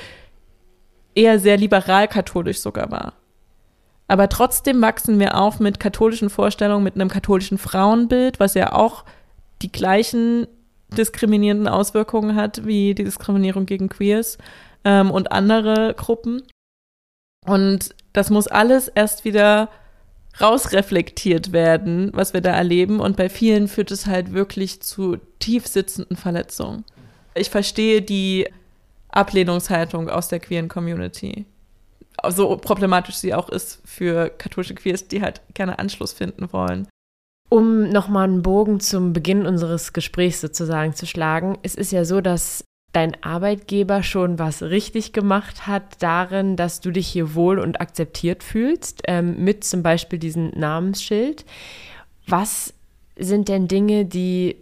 eher 1.15 1.38
sehr 1.38 1.59
liberal 1.59 2.09
katholisch 2.09 2.61
sogar 2.61 2.91
war. 2.91 3.12
Aber 4.09 4.29
trotzdem 4.29 4.83
wachsen 4.83 5.19
wir 5.19 5.38
auf 5.38 5.61
mit 5.61 5.81
katholischen 5.81 6.31
Vorstellungen, 6.31 6.85
mit 6.85 6.95
einem 6.95 7.09
katholischen 7.09 7.59
Frauenbild, 7.59 8.41
was 8.41 8.55
ja 8.55 8.73
auch 8.73 9.05
die 9.62 9.73
gleichen 9.73 10.47
diskriminierenden 10.97 11.69
Auswirkungen 11.69 12.37
hat 12.37 12.67
wie 12.67 12.95
die 12.95 13.05
Diskriminierung 13.05 13.67
gegen 13.67 13.88
Queers 13.88 14.38
ähm, 14.85 15.11
und 15.11 15.33
andere 15.33 15.95
Gruppen. 15.95 16.43
Und 17.47 17.95
das 18.12 18.31
muss 18.31 18.47
alles 18.47 18.88
erst 18.88 19.25
wieder 19.25 19.69
rausreflektiert 20.41 21.53
werden, 21.53 22.11
was 22.15 22.33
wir 22.33 22.41
da 22.41 22.53
erleben. 22.53 23.01
Und 23.01 23.17
bei 23.17 23.29
vielen 23.29 23.69
führt 23.69 23.91
es 23.91 24.07
halt 24.07 24.33
wirklich 24.33 24.81
zu 24.81 25.19
tief 25.38 25.67
sitzenden 25.67 26.17
Verletzungen. 26.17 26.85
Ich 27.35 27.51
verstehe 27.51 28.03
die 28.03 28.49
Ablehnungshaltung 29.09 30.09
aus 30.09 30.29
der 30.29 30.41
queeren 30.41 30.69
Community. 30.69 31.47
So 32.29 32.57
problematisch 32.57 33.17
sie 33.17 33.35
auch 33.35 33.49
ist 33.49 33.81
für 33.85 34.31
katholische 34.31 34.75
Queers, 34.75 35.09
die 35.09 35.23
halt 35.23 35.41
gerne 35.55 35.79
Anschluss 35.79 36.13
finden 36.13 36.53
wollen. 36.53 36.89
Um 37.49 37.89
nochmal 37.91 38.25
einen 38.25 38.43
Bogen 38.43 38.81
zum 38.81 39.13
Beginn 39.13 39.47
unseres 39.47 39.93
Gesprächs 39.93 40.41
sozusagen 40.41 40.95
zu 40.95 41.07
schlagen, 41.07 41.59
es 41.63 41.75
ist 41.75 41.93
ja 41.93 42.05
so, 42.05 42.21
dass 42.21 42.65
dein 42.93 43.23
Arbeitgeber 43.23 44.03
schon 44.03 44.39
was 44.39 44.63
richtig 44.63 45.13
gemacht 45.13 45.67
hat 45.67 46.03
darin, 46.03 46.57
dass 46.57 46.81
du 46.81 46.91
dich 46.91 47.09
hier 47.09 47.35
wohl 47.35 47.59
und 47.59 47.81
akzeptiert 47.81 48.43
fühlst, 48.43 49.03
ähm, 49.07 49.43
mit 49.43 49.65
zum 49.65 49.83
Beispiel 49.83 50.19
diesem 50.19 50.51
Namensschild. 50.51 51.45
Was 52.27 52.75
sind 53.19 53.49
denn 53.49 53.69
Dinge, 53.69 54.05
die 54.05 54.57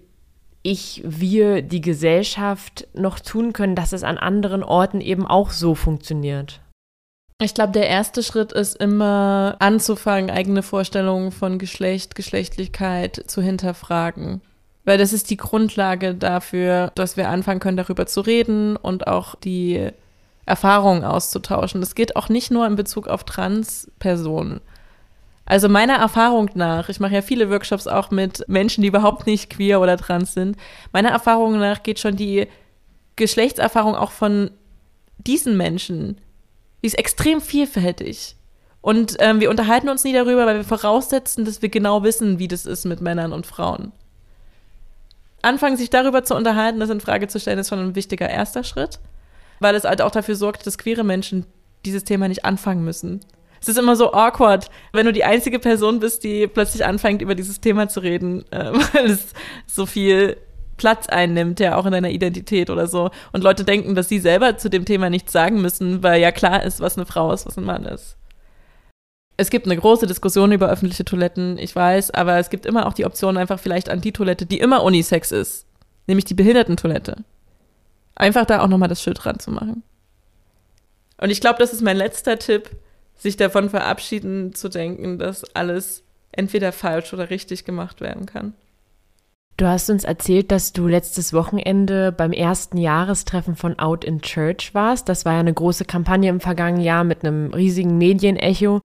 ich, 0.63 1.03
wir, 1.05 1.63
die 1.63 1.81
Gesellschaft 1.81 2.87
noch 2.95 3.19
tun 3.19 3.53
können, 3.53 3.75
dass 3.75 3.93
es 3.93 4.05
an 4.05 4.19
anderen 4.19 4.63
Orten 4.63 5.01
eben 5.01 5.27
auch 5.27 5.51
so 5.51 5.75
funktioniert? 5.75 6.61
Ich 7.43 7.55
glaube, 7.55 7.73
der 7.73 7.89
erste 7.89 8.23
Schritt 8.23 8.53
ist 8.53 8.77
immer 8.77 9.57
anzufangen, 9.61 10.29
eigene 10.29 10.63
Vorstellungen 10.63 11.33
von 11.33 11.59
Geschlecht, 11.59 12.15
Geschlechtlichkeit 12.15 13.25
zu 13.27 13.41
hinterfragen. 13.41 14.43
Weil 14.85 14.99
das 14.99 15.15
ist 15.15 15.31
die 15.31 15.39
Grundlage 15.39 16.15
dafür, 16.15 16.93
dass 16.95 17.17
wir 17.17 17.31
anfangen 17.31 17.61
können, 17.61 17.79
darüber 17.79 18.05
zu 18.05 18.21
reden 18.21 18.77
und 18.77 19.07
auch 19.07 19.35
die 19.37 19.89
Erfahrungen 20.45 21.03
auszutauschen. 21.03 21.81
Das 21.81 21.95
geht 21.95 22.15
auch 22.15 22.29
nicht 22.29 22.51
nur 22.51 22.67
in 22.67 22.77
Bezug 22.77 23.09
auf 23.09 23.25
Trans-Personen. 23.25 24.61
Also 25.47 25.71
meiner 25.71 25.95
Erfahrung 25.95 26.51
nach, 26.55 26.91
ich 26.91 27.01
mache 27.01 27.15
ja 27.15 27.23
viele 27.23 27.49
Workshops 27.51 27.87
auch 27.87 28.11
mit 28.11 28.45
Menschen, 28.49 28.83
die 28.83 28.89
überhaupt 28.89 29.27
nicht 29.27 29.49
queer 29.49 29.81
oder 29.81 29.97
trans 29.97 30.35
sind. 30.35 30.59
Meiner 30.93 31.09
Erfahrung 31.09 31.59
nach 31.59 31.83
geht 31.83 32.01
schon 32.01 32.17
die 32.17 32.49
Geschlechtserfahrung 33.17 33.95
auch 33.95 34.11
von 34.11 34.51
diesen 35.19 35.57
Menschen. 35.57 36.21
Die 36.83 36.87
ist 36.87 36.99
extrem 36.99 37.41
vielfältig. 37.41 38.37
Und 38.81 39.17
ähm, 39.19 39.41
wir 39.41 39.51
unterhalten 39.51 39.89
uns 39.89 40.05
nie 40.05 40.13
darüber, 40.13 40.47
weil 40.47 40.57
wir 40.57 40.65
voraussetzen, 40.65 41.45
dass 41.45 41.61
wir 41.61 41.69
genau 41.69 42.03
wissen, 42.03 42.39
wie 42.39 42.49
das 42.49 42.65
ist 42.65 42.87
mit 42.87 43.01
Männern 43.01 43.33
und 43.33 43.47
Frauen 43.47 43.93
anfangen, 45.43 45.77
sich 45.77 45.91
darüber 45.91 46.25
zu 46.25 46.35
unterhalten, 46.35 46.81
das 46.81 46.91
in 46.91 47.01
Frage 47.01 47.29
zu 47.29 47.41
stellen, 47.41 47.59
ist 47.59 47.69
schon 47.69 47.79
ein 47.79 47.95
wichtiger 47.95 48.29
erster 48.29 48.65
Schritt, 48.65 49.01
weil 49.59 49.75
es 49.75 49.85
halt 49.85 50.03
auch 50.03 50.11
dafür 50.11 50.37
sorgt, 50.37 50.67
dass 50.67 50.79
queere 50.79 51.05
Menschen 51.05 51.47
dieses 51.85 52.05
Thema 52.05 52.29
nicht 52.29 52.45
anfangen 52.45 52.85
müssen. 52.85 53.21
Es 53.61 53.69
ist 53.69 53.79
immer 53.79 53.97
so 53.97 54.13
awkward, 54.13 54.71
wenn 54.93 55.07
du 55.07 55.13
die 55.13 55.25
einzige 55.25 55.59
Person 55.59 56.01
bist, 56.01 56.25
die 56.25 56.47
plötzlich 56.47 56.85
anfängt, 56.85 57.21
über 57.21 57.35
dieses 57.35 57.61
Thema 57.61 57.89
zu 57.89 58.01
reden, 58.01 58.45
äh, 58.53 58.73
weil 58.93 59.07
es 59.07 59.27
so 59.67 59.87
viel 59.87 60.37
Platz 60.81 61.07
einnimmt, 61.09 61.61
ja 61.61 61.77
auch 61.77 61.87
in 61.87 61.93
deiner 61.93 62.11
Identität 62.11 62.71
oder 62.71 62.87
so. 62.87 63.11
Und 63.33 63.45
Leute 63.45 63.65
denken, 63.65 63.95
dass 63.95 64.09
sie 64.09 64.19
selber 64.19 64.57
zu 64.57 64.71
dem 64.71 64.85
Thema 64.85 65.11
nichts 65.11 65.33
sagen 65.33 65.61
müssen, 65.61 66.03
weil 66.03 66.21
ja 66.21 66.33
klar 66.33 66.63
ist, 66.63 66.81
was 66.81 66.97
eine 66.97 67.07
Frau 67.07 67.33
ist, 67.33 67.47
was 67.47 67.59
ein 67.59 67.65
Mann 67.65 67.85
ist 67.85 68.17
es 69.41 69.49
gibt 69.49 69.65
eine 69.65 69.77
große 69.77 70.07
Diskussion 70.07 70.53
über 70.53 70.69
öffentliche 70.69 71.03
Toiletten, 71.03 71.57
ich 71.57 71.75
weiß, 71.75 72.11
aber 72.11 72.37
es 72.39 72.51
gibt 72.51 72.67
immer 72.67 72.87
auch 72.87 72.93
die 72.93 73.07
Option 73.07 73.39
einfach 73.39 73.59
vielleicht 73.59 73.89
an 73.89 74.03
die 74.03 74.13
Toilette, 74.13 74.45
die 74.45 74.61
immer 74.61 74.83
Unisex 74.83 75.33
ist, 75.33 75.65
nämlich 76.07 76.27
die 76.27 76.35
Behindertentoilette. 76.35 77.25
Einfach 78.15 78.45
da 78.45 78.61
auch 78.61 78.69
nochmal 78.69 78.91
das 78.91 79.03
Schild 79.03 79.25
dran 79.25 79.39
zu 79.39 79.51
machen. 79.51 79.83
Und 81.17 81.31
ich 81.31 81.41
glaube, 81.41 81.59
das 81.59 81.73
ist 81.73 81.81
mein 81.81 81.97
letzter 81.97 82.39
Tipp, 82.39 82.69
sich 83.17 83.39
davon 83.39 83.71
verabschieden 83.71 84.55
zu 84.55 84.69
denken, 84.69 85.19
dass 85.19 85.45
alles 85.55 86.03
entweder 86.33 86.71
falsch 86.71 87.15
oder 87.15 87.31
richtig 87.31 87.65
gemacht 87.65 88.03
werden 88.03 88.27
kann. 88.27 88.53
Du 89.57 89.67
hast 89.67 89.91
uns 89.91 90.05
erzählt, 90.05 90.51
dass 90.51 90.73
du 90.73 90.87
letztes 90.87 91.35
Wochenende 91.35 92.13
beim 92.13 92.33
ersten 92.33 92.79
Jahrestreffen 92.79 93.57
von 93.57 93.79
Out 93.79 94.05
in 94.05 94.23
Church 94.23 94.75
warst. 94.75 95.09
Das 95.09 95.25
war 95.25 95.35
ja 95.35 95.41
eine 95.41 95.53
große 95.53 95.85
Kampagne 95.85 96.31
im 96.31 96.41
vergangenen 96.41 96.83
Jahr 96.83 97.05
mit 97.05 97.25
einem 97.25 97.53
riesigen 97.53 97.99
Medienecho. 97.99 98.81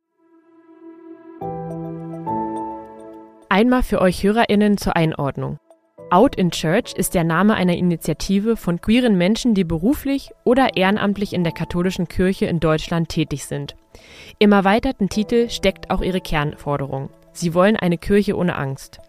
Einmal 3.47 3.83
für 3.83 4.01
euch 4.01 4.21
HörerInnen 4.21 4.77
zur 4.77 4.97
Einordnung. 4.97 5.59
Out 6.11 6.35
in 6.35 6.51
Church 6.51 6.93
ist 6.93 7.15
der 7.15 7.23
Name 7.23 7.55
einer 7.55 7.75
Initiative 7.75 8.57
von 8.57 8.79
queeren 8.79 9.17
Menschen, 9.17 9.53
die 9.53 9.63
beruflich 9.63 10.31
oder 10.43 10.77
ehrenamtlich 10.77 11.33
in 11.33 11.43
der 11.43 11.53
katholischen 11.53 12.07
Kirche 12.07 12.45
in 12.45 12.59
Deutschland 12.59 13.09
tätig 13.09 13.45
sind. 13.45 13.75
Im 14.39 14.51
erweiterten 14.51 15.09
Titel 15.09 15.49
steckt 15.49 15.89
auch 15.89 16.01
ihre 16.01 16.21
Kernforderung. 16.21 17.09
Sie 17.35 17.53
wollen 17.53 17.75
eine 17.75 17.97
Kirche 17.97 18.35
ohne 18.35 18.55
Angst. 18.55 18.99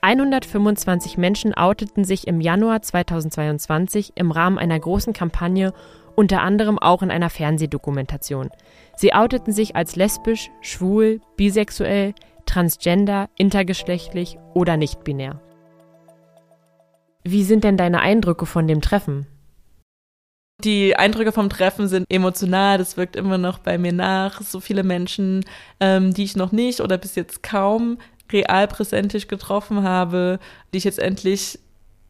125 0.00 1.18
Menschen 1.18 1.54
outeten 1.54 2.04
sich 2.04 2.26
im 2.28 2.40
Januar 2.40 2.82
2022 2.82 4.12
im 4.14 4.30
Rahmen 4.30 4.58
einer 4.58 4.78
großen 4.78 5.12
Kampagne, 5.12 5.72
unter 6.14 6.42
anderem 6.42 6.78
auch 6.78 7.02
in 7.02 7.10
einer 7.10 7.30
Fernsehdokumentation. 7.30 8.50
Sie 8.96 9.12
outeten 9.12 9.52
sich 9.52 9.74
als 9.74 9.96
lesbisch, 9.96 10.50
schwul, 10.60 11.20
bisexuell, 11.36 12.14
transgender, 12.46 13.28
intergeschlechtlich 13.36 14.38
oder 14.54 14.76
nicht 14.76 15.02
binär. 15.02 15.40
Wie 17.24 17.42
sind 17.42 17.64
denn 17.64 17.76
deine 17.76 18.00
Eindrücke 18.00 18.46
von 18.46 18.68
dem 18.68 18.82
Treffen? 18.82 19.26
Die 20.64 20.96
Eindrücke 20.96 21.30
vom 21.30 21.50
Treffen 21.50 21.88
sind 21.88 22.06
emotional, 22.08 22.78
das 22.78 22.96
wirkt 22.96 23.16
immer 23.16 23.36
noch 23.36 23.58
bei 23.58 23.76
mir 23.76 23.92
nach. 23.92 24.40
So 24.40 24.60
viele 24.60 24.82
Menschen, 24.82 25.44
ähm, 25.78 26.14
die 26.14 26.24
ich 26.24 26.36
noch 26.36 26.52
nicht 26.52 26.80
oder 26.80 26.96
bis 26.96 27.14
jetzt 27.16 27.42
kaum 27.42 27.98
real 28.32 28.66
präsentisch 28.66 29.28
getroffen 29.28 29.82
habe, 29.82 30.38
die 30.72 30.78
ich 30.78 30.84
jetzt 30.84 30.98
endlich 30.98 31.58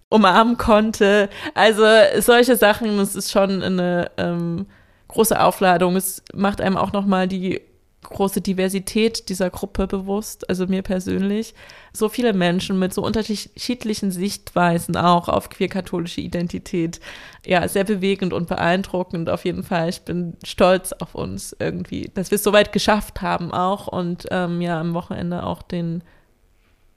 umarmen 0.08 0.56
konnte. 0.56 1.28
Also 1.54 1.84
solche 2.20 2.54
Sachen, 2.54 2.96
das 2.98 3.16
ist 3.16 3.32
schon 3.32 3.62
eine 3.62 4.10
ähm, 4.16 4.66
große 5.08 5.40
Aufladung. 5.40 5.96
Es 5.96 6.22
macht 6.32 6.60
einem 6.60 6.76
auch 6.76 6.92
nochmal 6.92 7.26
die 7.26 7.60
große 8.04 8.40
Diversität 8.40 9.28
dieser 9.28 9.50
Gruppe 9.50 9.86
bewusst, 9.86 10.48
also 10.48 10.66
mir 10.66 10.82
persönlich. 10.82 11.54
So 11.92 12.08
viele 12.08 12.32
Menschen 12.32 12.78
mit 12.78 12.94
so 12.94 13.02
unterschiedlichen 13.02 14.10
Sichtweisen 14.10 14.96
auch 14.96 15.28
auf 15.28 15.50
queer-katholische 15.50 16.20
Identität. 16.20 17.00
Ja, 17.44 17.66
sehr 17.66 17.84
bewegend 17.84 18.32
und 18.32 18.46
beeindruckend 18.48 19.28
auf 19.28 19.44
jeden 19.44 19.64
Fall. 19.64 19.88
Ich 19.88 20.02
bin 20.02 20.36
stolz 20.44 20.92
auf 20.92 21.14
uns 21.14 21.56
irgendwie, 21.58 22.10
dass 22.14 22.30
wir 22.30 22.36
es 22.36 22.44
so 22.44 22.52
weit 22.52 22.72
geschafft 22.72 23.22
haben 23.22 23.52
auch 23.52 23.88
und 23.88 24.26
ähm, 24.30 24.60
ja 24.60 24.80
am 24.80 24.94
Wochenende 24.94 25.44
auch 25.44 25.62
den 25.62 26.02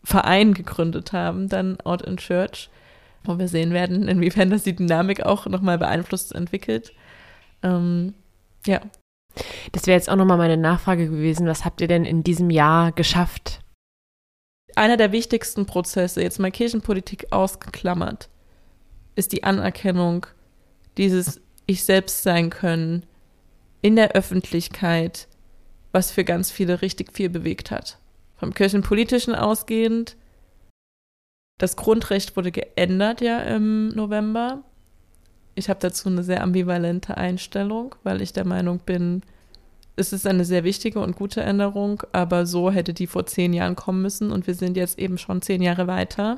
Verein 0.04 0.54
gegründet 0.54 1.12
haben, 1.12 1.50
dann 1.50 1.82
Out 1.82 2.02
in 2.04 2.18
Church, 2.18 2.70
wo 3.24 3.40
wir 3.40 3.48
sehen 3.48 3.72
werden, 3.72 4.08
inwiefern 4.08 4.50
das 4.50 4.64
die 4.64 4.76
Dynamik 4.76 5.26
auch 5.26 5.48
nochmal 5.48 5.78
beeinflusst 5.78 6.34
entwickelt. 6.34 6.94
Ähm, 7.64 8.14
ja, 8.66 8.82
das 9.72 9.88
wäre 9.88 9.98
jetzt 9.98 10.10
auch 10.10 10.16
nochmal 10.16 10.38
meine 10.38 10.58
Nachfrage 10.58 11.08
gewesen. 11.08 11.48
Was 11.48 11.66
habt 11.66 11.82
ihr 11.82 11.88
denn 11.88 12.06
in 12.06 12.24
diesem 12.24 12.50
Jahr 12.50 12.92
geschafft? 12.92 13.62
Einer 14.76 14.98
der 14.98 15.12
wichtigsten 15.12 15.66
Prozesse, 15.66 16.22
jetzt 16.22 16.40
mal 16.40 16.52
Kirchenpolitik 16.52 17.28
ausgeklammert, 17.32 18.30
ist 19.16 19.32
die 19.32 19.44
Anerkennung 19.44 20.28
dieses 20.98 21.42
Ich 21.66 21.84
selbst 21.84 22.24
sein 22.24 22.50
können 22.50 23.06
in 23.82 23.96
der 23.96 24.12
Öffentlichkeit, 24.12 25.28
was 25.92 26.12
für 26.12 26.24
ganz 26.24 26.52
viele 26.52 26.82
richtig 26.82 27.14
viel 27.14 27.30
bewegt 27.30 27.72
hat. 27.72 28.00
Vom 28.36 28.54
Kirchenpolitischen 28.54 29.34
ausgehend, 29.34 30.16
das 31.58 31.76
Grundrecht 31.76 32.36
wurde 32.36 32.52
geändert 32.52 33.22
ja 33.22 33.40
im 33.40 33.90
November. 33.90 34.64
Ich 35.58 35.70
habe 35.70 35.80
dazu 35.80 36.08
eine 36.08 36.22
sehr 36.22 36.44
ambivalente 36.44 37.18
Einstellung, 37.18 37.96
weil 38.04 38.22
ich 38.22 38.32
der 38.32 38.46
Meinung 38.46 38.78
bin, 38.78 39.24
es 39.96 40.14
ist 40.14 40.28
eine 40.28 40.46
sehr 40.46 40.64
wichtige 40.64 41.00
und 41.00 41.16
gute 41.16 41.42
Änderung, 41.42 42.04
aber 42.12 42.46
so 42.46 42.70
hätte 42.70 42.94
die 42.94 43.08
vor 43.08 43.26
zehn 43.26 43.54
Jahren 43.54 43.76
kommen 43.76 44.04
müssen 44.04 44.32
und 44.32 44.46
wir 44.46 44.54
sind 44.54 44.78
jetzt 44.78 45.00
eben 45.00 45.18
schon 45.18 45.42
zehn 45.42 45.64
Jahre 45.64 45.88
weiter. 45.88 46.38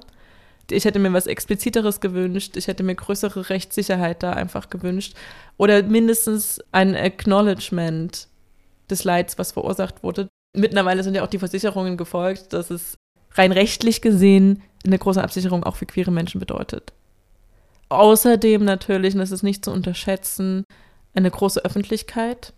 Ich 0.72 0.86
hätte 0.86 1.00
mir 1.00 1.12
was 1.12 1.28
Expliziteres 1.28 2.00
gewünscht, 2.00 2.56
ich 2.56 2.68
hätte 2.68 2.84
mir 2.84 2.96
größere 2.96 3.50
Rechtssicherheit 3.50 4.24
da 4.24 4.32
einfach 4.32 4.70
gewünscht 4.70 5.18
oder 5.58 5.84
mindestens 5.84 6.62
ein 6.72 6.96
Acknowledgement 6.96 8.30
des 8.90 9.04
Leids, 9.04 9.38
was 9.38 9.52
verursacht 9.52 10.02
wurde. 10.02 10.30
Mittlerweile 10.56 11.04
sind 11.04 11.16
ja 11.16 11.26
auch 11.26 11.30
die 11.30 11.40
Versicherungen 11.40 11.98
gefolgt, 11.98 12.54
dass 12.54 12.70
es 12.70 12.96
rein 13.34 13.52
rechtlich 13.52 14.00
gesehen 14.00 14.62
eine 14.86 14.98
große 14.98 15.22
Absicherung 15.22 15.66
auch 15.66 15.76
für 15.76 15.86
queere 15.86 16.12
Menschen 16.12 16.40
bedeutet. 16.40 16.94
Außerdem 17.90 18.64
natürlich, 18.64 19.14
und 19.16 19.20
das 19.20 19.32
ist 19.32 19.44
nicht 19.44 19.66
zu 19.66 19.72
unterschätzen, 19.72 20.64
eine 21.14 21.32
große 21.32 21.64
Öffentlichkeit. 21.66 22.54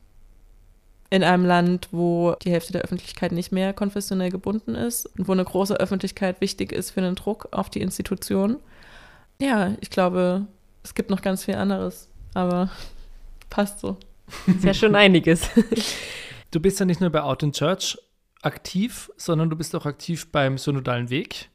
in 1.13 1.23
einem 1.25 1.45
Land, 1.45 1.89
wo 1.91 2.35
die 2.41 2.51
Hälfte 2.51 2.71
der 2.71 2.83
Öffentlichkeit 2.83 3.33
nicht 3.33 3.51
mehr 3.51 3.73
konfessionell 3.73 4.29
gebunden 4.31 4.75
ist 4.75 5.07
und 5.17 5.27
wo 5.27 5.33
eine 5.33 5.43
große 5.43 5.77
Öffentlichkeit 5.77 6.39
wichtig 6.39 6.71
ist 6.71 6.91
für 6.91 7.01
den 7.01 7.15
Druck 7.15 7.49
auf 7.51 7.69
die 7.69 7.81
Institution. 7.81 8.57
Ja, 9.41 9.75
ich 9.81 9.89
glaube, 9.89 10.47
es 10.83 10.95
gibt 10.95 11.09
noch 11.09 11.21
ganz 11.21 11.43
viel 11.43 11.55
anderes, 11.55 12.07
aber 12.33 12.69
passt 13.49 13.79
so. 13.81 13.97
Ist 14.47 14.63
ja 14.63 14.73
schon 14.73 14.95
einiges. 14.95 15.49
Du 16.51 16.61
bist 16.61 16.79
ja 16.79 16.85
nicht 16.85 17.01
nur 17.01 17.09
bei 17.09 17.21
Out 17.21 17.43
in 17.43 17.51
Church 17.51 17.97
aktiv, 18.41 19.11
sondern 19.17 19.49
du 19.49 19.55
bist 19.57 19.75
auch 19.75 19.85
aktiv 19.85 20.31
beim 20.31 20.57
Synodalen 20.57 21.09
Weg. 21.09 21.50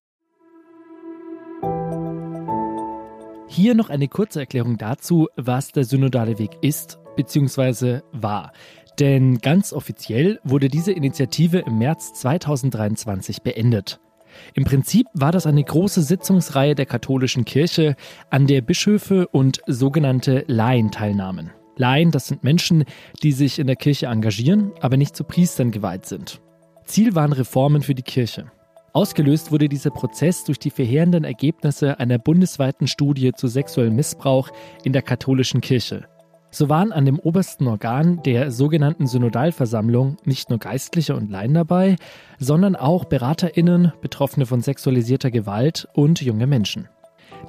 Hier 3.56 3.74
noch 3.74 3.88
eine 3.88 4.06
kurze 4.06 4.40
Erklärung 4.40 4.76
dazu, 4.76 5.28
was 5.34 5.72
der 5.72 5.84
Synodale 5.84 6.38
Weg 6.38 6.58
ist 6.60 6.98
bzw. 7.16 8.00
war. 8.12 8.52
Denn 9.00 9.38
ganz 9.38 9.72
offiziell 9.72 10.38
wurde 10.44 10.68
diese 10.68 10.92
Initiative 10.92 11.60
im 11.60 11.78
März 11.78 12.12
2023 12.20 13.40
beendet. 13.40 13.98
Im 14.52 14.64
Prinzip 14.64 15.06
war 15.14 15.32
das 15.32 15.46
eine 15.46 15.64
große 15.64 16.02
Sitzungsreihe 16.02 16.74
der 16.74 16.84
katholischen 16.84 17.46
Kirche, 17.46 17.96
an 18.28 18.46
der 18.46 18.60
Bischöfe 18.60 19.26
und 19.28 19.62
sogenannte 19.66 20.44
Laien 20.48 20.90
teilnahmen. 20.90 21.50
Laien, 21.76 22.10
das 22.10 22.26
sind 22.26 22.44
Menschen, 22.44 22.84
die 23.22 23.32
sich 23.32 23.58
in 23.58 23.68
der 23.68 23.76
Kirche 23.76 24.08
engagieren, 24.08 24.72
aber 24.82 24.98
nicht 24.98 25.16
zu 25.16 25.24
Priestern 25.24 25.70
geweiht 25.70 26.04
sind. 26.04 26.42
Ziel 26.84 27.14
waren 27.14 27.32
Reformen 27.32 27.80
für 27.80 27.94
die 27.94 28.02
Kirche. 28.02 28.52
Ausgelöst 28.96 29.52
wurde 29.52 29.68
dieser 29.68 29.90
Prozess 29.90 30.44
durch 30.44 30.58
die 30.58 30.70
verheerenden 30.70 31.24
Ergebnisse 31.24 32.00
einer 32.00 32.16
bundesweiten 32.16 32.86
Studie 32.86 33.32
zu 33.34 33.46
sexuellem 33.46 33.94
Missbrauch 33.94 34.48
in 34.84 34.94
der 34.94 35.02
katholischen 35.02 35.60
Kirche. 35.60 36.06
So 36.50 36.70
waren 36.70 36.92
an 36.92 37.04
dem 37.04 37.18
obersten 37.18 37.66
Organ 37.66 38.22
der 38.22 38.50
sogenannten 38.50 39.06
Synodalversammlung 39.06 40.16
nicht 40.24 40.48
nur 40.48 40.58
Geistliche 40.58 41.14
und 41.14 41.30
Laien 41.30 41.52
dabei, 41.52 41.96
sondern 42.38 42.74
auch 42.74 43.04
Beraterinnen, 43.04 43.92
Betroffene 44.00 44.46
von 44.46 44.62
sexualisierter 44.62 45.30
Gewalt 45.30 45.86
und 45.92 46.22
junge 46.22 46.46
Menschen. 46.46 46.88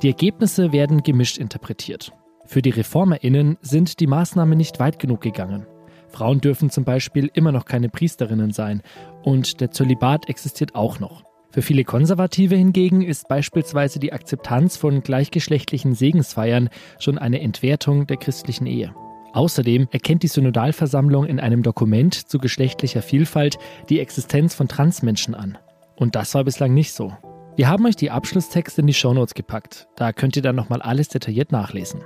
Die 0.03 0.09
Ergebnisse 0.09 0.73
werden 0.73 1.01
gemischt 1.01 1.37
interpretiert. 1.37 2.11
Für 2.43 2.61
die 2.61 2.71
Reformerinnen 2.71 3.57
sind 3.61 4.01
die 4.01 4.07
Maßnahmen 4.07 4.57
nicht 4.57 4.81
weit 4.81 4.99
genug 4.99 5.21
gegangen. 5.21 5.65
Frauen 6.09 6.41
dürfen 6.41 6.69
zum 6.69 6.83
Beispiel 6.83 7.31
immer 7.33 7.53
noch 7.53 7.63
keine 7.63 7.87
Priesterinnen 7.87 8.51
sein 8.51 8.81
und 9.23 9.61
der 9.61 9.71
Zölibat 9.71 10.27
existiert 10.27 10.75
auch 10.75 10.99
noch. 10.99 11.23
Für 11.57 11.63
viele 11.63 11.85
Konservative 11.85 12.55
hingegen 12.55 13.01
ist 13.01 13.27
beispielsweise 13.27 13.97
die 13.97 14.13
Akzeptanz 14.13 14.77
von 14.77 15.01
gleichgeschlechtlichen 15.01 15.95
Segensfeiern 15.95 16.69
schon 16.99 17.17
eine 17.17 17.41
Entwertung 17.41 18.05
der 18.05 18.17
christlichen 18.17 18.67
Ehe. 18.67 18.93
Außerdem 19.33 19.87
erkennt 19.89 20.21
die 20.21 20.27
Synodalversammlung 20.27 21.25
in 21.25 21.39
einem 21.39 21.63
Dokument 21.63 22.13
zu 22.13 22.37
geschlechtlicher 22.37 23.01
Vielfalt 23.01 23.57
die 23.89 23.99
Existenz 23.99 24.53
von 24.53 24.67
Transmenschen 24.67 25.33
an. 25.33 25.57
Und 25.95 26.13
das 26.13 26.35
war 26.35 26.43
bislang 26.43 26.75
nicht 26.75 26.93
so. 26.93 27.17
Wir 27.55 27.67
haben 27.67 27.87
euch 27.87 27.95
die 27.95 28.11
Abschlusstexte 28.11 28.81
in 28.81 28.87
die 28.87 28.93
Shownotes 28.93 29.33
gepackt. 29.33 29.87
Da 29.95 30.13
könnt 30.13 30.35
ihr 30.35 30.43
dann 30.43 30.55
nochmal 30.55 30.83
alles 30.83 31.07
detailliert 31.07 31.51
nachlesen. 31.51 32.03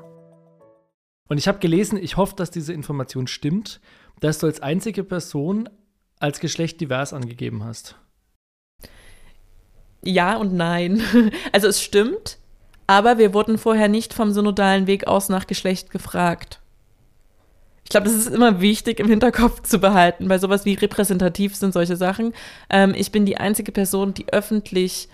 Und 1.28 1.38
ich 1.38 1.50
habe 1.50 1.60
gelesen, 1.60 1.98
ich 2.02 2.16
hoffe, 2.16 2.38
dass 2.38 2.52
diese 2.52 2.72
Information 2.72 3.28
stimmt, 3.28 3.82
dass 4.22 4.40
du 4.40 4.48
als 4.48 4.62
einzige 4.62 5.04
Person 5.04 5.68
als 6.22 6.40
Geschlecht 6.40 6.80
divers 6.80 7.12
angegeben 7.12 7.66
hast 7.66 7.98
ja 10.04 10.36
und 10.36 10.54
nein. 10.54 11.02
Also 11.52 11.68
es 11.68 11.82
stimmt, 11.82 12.38
aber 12.88 13.18
wir 13.18 13.34
wurden 13.34 13.58
vorher 13.58 13.88
nicht 13.88 14.14
vom 14.14 14.32
synodalen 14.32 14.88
Weg 14.88 15.08
aus 15.08 15.30
nach 15.30 15.48
Geschlecht 15.48 15.92
gefragt. 15.92 16.60
Ich 17.84 17.90
glaube, 17.90 18.06
das 18.06 18.16
ist 18.16 18.30
immer 18.30 18.62
wichtig 18.62 19.00
im 19.00 19.10
Hinterkopf 19.10 19.64
zu 19.64 19.80
behalten, 19.80 20.28
bei 20.28 20.38
sowas 20.38 20.64
wie 20.66 20.76
repräsentativ 20.76 21.56
sind 21.56 21.74
solche 21.74 21.98
Sachen. 21.98 22.34
Ähm, 22.70 22.94
ich 22.96 23.12
bin 23.12 23.26
die 23.26 23.38
einzige 23.38 23.72
Person, 23.72 24.14
die 24.14 24.32
öffentlich 24.32 25.10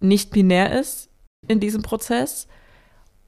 nicht 0.00 0.30
binär 0.30 0.78
ist 0.78 1.08
in 1.46 1.60
diesem 1.60 1.82
Prozess. 1.82 2.48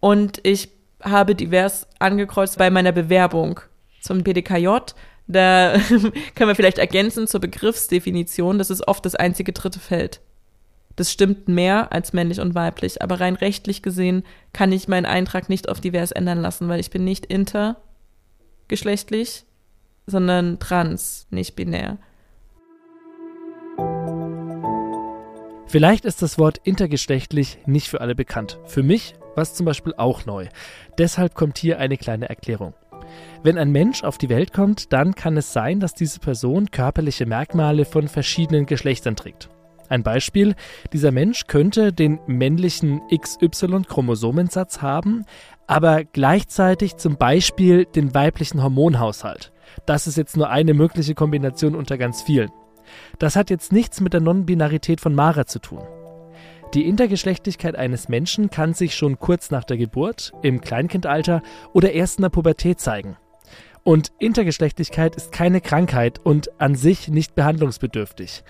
Und 0.01 0.41
ich 0.43 0.71
habe 1.03 1.35
divers 1.35 1.87
angekreuzt 1.99 2.59
bei 2.59 2.71
meiner 2.71 2.93
Bewerbung 2.93 3.61
zum 4.01 4.23
BDKJ. 4.23 4.69
Da 5.27 5.75
können 6.35 6.49
wir 6.49 6.55
vielleicht 6.55 6.79
ergänzen 6.79 7.27
zur 7.27 7.41
Begriffsdefinition. 7.41 8.59
Das 8.59 8.71
ist 8.71 8.87
oft 8.87 9.05
das 9.07 9.15
einzige 9.15 9.53
dritte 9.53 9.81
Feld. 9.81 10.21
Das 10.97 11.11
stimmt 11.11 11.49
mehr 11.49 11.93
als 11.93 12.13
männlich 12.13 12.41
und 12.41 12.55
weiblich, 12.55 13.03
aber 13.03 13.19
rein 13.21 13.35
rechtlich 13.35 13.83
gesehen 13.83 14.23
kann 14.53 14.71
ich 14.73 14.89
meinen 14.89 15.07
Eintrag 15.07 15.49
nicht 15.49 15.69
auf 15.69 15.81
divers 15.81 16.13
ändern 16.13 16.41
lassen, 16.41 16.69
weil 16.69 16.79
ich 16.81 16.91
bin 16.91 17.05
nicht 17.05 17.27
intergeschlechtlich, 17.27 19.45
sondern 20.07 20.61
trans, 20.61 21.27
nicht 21.31 21.57
binär. 21.57 21.99
Vielleicht 25.67 26.05
ist 26.05 26.23
das 26.23 26.39
Wort 26.39 26.61
intergeschlechtlich 26.63 27.59
nicht 27.67 27.89
für 27.89 28.01
alle 28.01 28.15
bekannt. 28.15 28.61
Für 28.65 28.85
mich 28.85 29.17
war 29.35 29.43
es 29.43 29.55
zum 29.55 29.67
Beispiel 29.67 29.95
auch 29.97 30.25
neu. 30.25 30.47
Deshalb 30.99 31.35
kommt 31.35 31.59
hier 31.59 31.81
eine 31.81 31.97
kleine 31.97 32.29
Erklärung. 32.29 32.75
Wenn 33.43 33.59
ein 33.59 33.73
Mensch 33.73 34.05
auf 34.05 34.17
die 34.17 34.29
Welt 34.29 34.53
kommt, 34.53 34.93
dann 34.93 35.17
kann 35.17 35.37
es 35.37 35.53
sein, 35.53 35.81
dass 35.81 35.95
diese 35.95 36.21
Person 36.21 36.71
körperliche 36.71 37.27
Merkmale 37.27 37.85
von 37.85 38.07
verschiedenen 38.07 38.67
Geschlechtern 38.67 39.17
trägt. 39.17 39.49
Ein 39.89 40.03
Beispiel, 40.03 40.55
dieser 40.93 41.13
Mensch 41.13 41.47
könnte 41.47 41.93
den 41.93 42.19
männlichen 42.27 43.03
XY-Chromosomensatz 43.15 44.83
haben, 44.83 45.25
aber 45.67 46.05
gleichzeitig 46.05 46.97
zum 46.97 47.17
Beispiel 47.17 47.85
den 47.85 48.15
weiblichen 48.15 48.63
Hormonhaushalt. 48.63 49.53
Das 49.87 50.07
ist 50.07 50.17
jetzt 50.17 50.37
nur 50.37 50.51
eine 50.51 50.75
mögliche 50.75 51.15
Kombination 51.15 51.75
unter 51.75 51.99
ganz 51.99 52.23
vielen. 52.23 52.51
Das 53.19 53.37
hat 53.37 53.51
jetzt 53.51 53.73
nichts 53.73 54.01
mit 54.01 54.13
der 54.13 54.21
Non-Binarität 54.21 55.01
von 55.01 55.15
Mara 55.15 55.47
zu 55.47 55.59
tun. 55.59 55.83
Die 56.75 56.89
Intergeschlechtlichkeit 56.89 57.77
eines 57.77 58.09
Menschen 58.09 58.51
kann 58.51 58.75
sich 58.75 58.97
schon 58.97 59.19
kurz 59.19 59.51
nach 59.51 59.65
der 59.65 59.77
Geburt, 59.77 60.33
im 60.43 60.61
Kleinkindalter 60.61 61.43
oder 61.73 61.93
erst 61.93 62.19
in 62.19 62.23
der 62.23 62.31
Pubertät 62.31 62.81
zeigen. 62.81 63.17
Und 63.85 64.13
Intergeschlechtlichkeit 64.19 65.15
ist 65.15 65.31
keine 65.31 65.61
Krankheit 65.61 66.19
und 66.19 66.59
an 66.61 66.75
sich 66.75 67.09
nicht 67.09 67.35
behandlungsbedürftig. 67.35 68.43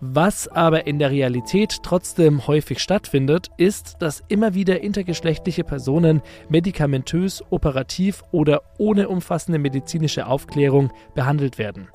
Was 0.00 0.46
aber 0.46 0.86
in 0.86 1.00
der 1.00 1.10
Realität 1.10 1.78
trotzdem 1.82 2.46
häufig 2.46 2.78
stattfindet, 2.78 3.48
ist, 3.56 3.96
dass 3.98 4.22
immer 4.28 4.54
wieder 4.54 4.80
intergeschlechtliche 4.80 5.64
Personen 5.64 6.22
medikamentös, 6.48 7.42
operativ 7.50 8.22
oder 8.30 8.62
ohne 8.78 9.08
umfassende 9.08 9.58
medizinische 9.58 10.26
Aufklärung 10.26 10.92
behandelt 11.14 11.58
werden. 11.58 11.88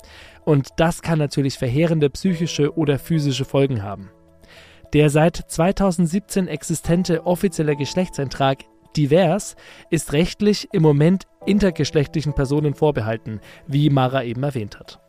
Und 0.44 0.68
das 0.76 1.00
kann 1.00 1.18
natürlich 1.18 1.56
verheerende 1.56 2.10
psychische 2.10 2.76
oder 2.76 2.98
physische 2.98 3.46
Folgen 3.46 3.82
haben. 3.82 4.10
Der 4.92 5.08
seit 5.08 5.36
2017 5.36 6.46
existente 6.46 7.26
offizielle 7.26 7.74
Geschlechtseintrag 7.74 8.64
divers 8.96 9.56
ist 9.90 10.12
rechtlich 10.12 10.68
im 10.72 10.82
Moment 10.82 11.24
intergeschlechtlichen 11.46 12.34
Personen 12.34 12.74
vorbehalten, 12.74 13.40
wie 13.66 13.88
Mara 13.88 14.22
eben 14.22 14.42
erwähnt 14.42 14.78
hat. 14.78 15.00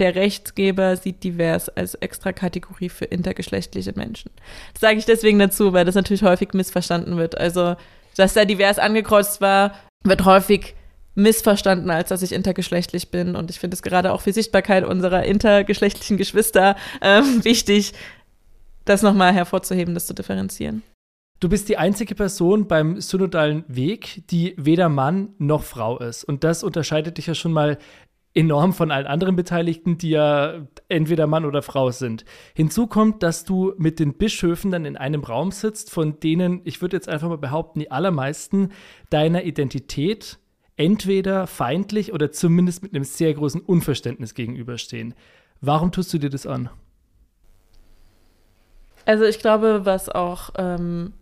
Der 0.00 0.14
Rechtsgeber 0.14 0.96
sieht 0.96 1.22
divers 1.22 1.68
als 1.68 1.94
Extrakategorie 1.94 2.88
für 2.88 3.04
intergeschlechtliche 3.04 3.92
Menschen. 3.94 4.30
Das 4.72 4.80
sage 4.80 4.98
ich 4.98 5.04
deswegen 5.04 5.38
dazu, 5.38 5.72
weil 5.72 5.84
das 5.84 5.94
natürlich 5.94 6.22
häufig 6.22 6.54
missverstanden 6.54 7.16
wird. 7.16 7.38
Also, 7.38 7.76
dass 8.16 8.34
da 8.34 8.44
divers 8.44 8.78
angekreuzt 8.78 9.40
war, 9.40 9.74
wird 10.02 10.24
häufig 10.24 10.74
missverstanden, 11.14 11.90
als 11.90 12.08
dass 12.08 12.22
ich 12.22 12.32
intergeschlechtlich 12.32 13.10
bin. 13.10 13.36
Und 13.36 13.50
ich 13.50 13.60
finde 13.60 13.74
es 13.74 13.82
gerade 13.82 14.12
auch 14.12 14.22
für 14.22 14.32
Sichtbarkeit 14.32 14.84
unserer 14.84 15.24
intergeschlechtlichen 15.24 16.16
Geschwister 16.16 16.76
ähm, 17.02 17.44
wichtig, 17.44 17.92
das 18.84 19.02
nochmal 19.02 19.32
hervorzuheben, 19.32 19.94
das 19.94 20.06
zu 20.06 20.14
differenzieren. 20.14 20.82
Du 21.40 21.48
bist 21.48 21.68
die 21.68 21.78
einzige 21.78 22.14
Person 22.14 22.68
beim 22.68 23.00
synodalen 23.00 23.64
Weg, 23.66 24.24
die 24.30 24.54
weder 24.58 24.90
Mann 24.90 25.34
noch 25.38 25.62
Frau 25.62 25.98
ist. 25.98 26.22
Und 26.24 26.44
das 26.44 26.62
unterscheidet 26.62 27.16
dich 27.16 27.26
ja 27.26 27.34
schon 27.34 27.52
mal 27.52 27.78
enorm 28.34 28.72
von 28.72 28.90
allen 28.90 29.06
anderen 29.06 29.34
Beteiligten, 29.34 29.98
die 29.98 30.10
ja 30.10 30.66
entweder 30.88 31.26
Mann 31.26 31.44
oder 31.44 31.62
Frau 31.62 31.90
sind. 31.90 32.24
Hinzu 32.54 32.86
kommt, 32.86 33.22
dass 33.22 33.44
du 33.44 33.74
mit 33.76 33.98
den 33.98 34.14
Bischöfen 34.14 34.70
dann 34.70 34.84
in 34.84 34.96
einem 34.96 35.24
Raum 35.24 35.50
sitzt, 35.50 35.90
von 35.90 36.20
denen, 36.20 36.60
ich 36.64 36.80
würde 36.80 36.96
jetzt 36.96 37.08
einfach 37.08 37.28
mal 37.28 37.38
behaupten, 37.38 37.80
die 37.80 37.90
allermeisten 37.90 38.70
deiner 39.10 39.42
Identität 39.44 40.38
entweder 40.76 41.46
feindlich 41.46 42.12
oder 42.12 42.30
zumindest 42.30 42.82
mit 42.82 42.94
einem 42.94 43.04
sehr 43.04 43.34
großen 43.34 43.60
Unverständnis 43.60 44.34
gegenüberstehen. 44.34 45.14
Warum 45.60 45.92
tust 45.92 46.12
du 46.14 46.18
dir 46.18 46.30
das 46.30 46.46
an? 46.46 46.70
Also 49.04 49.24
ich 49.24 49.40
glaube, 49.40 49.80
was 49.84 50.08
auch 50.08 50.50
ähm, 50.56 51.12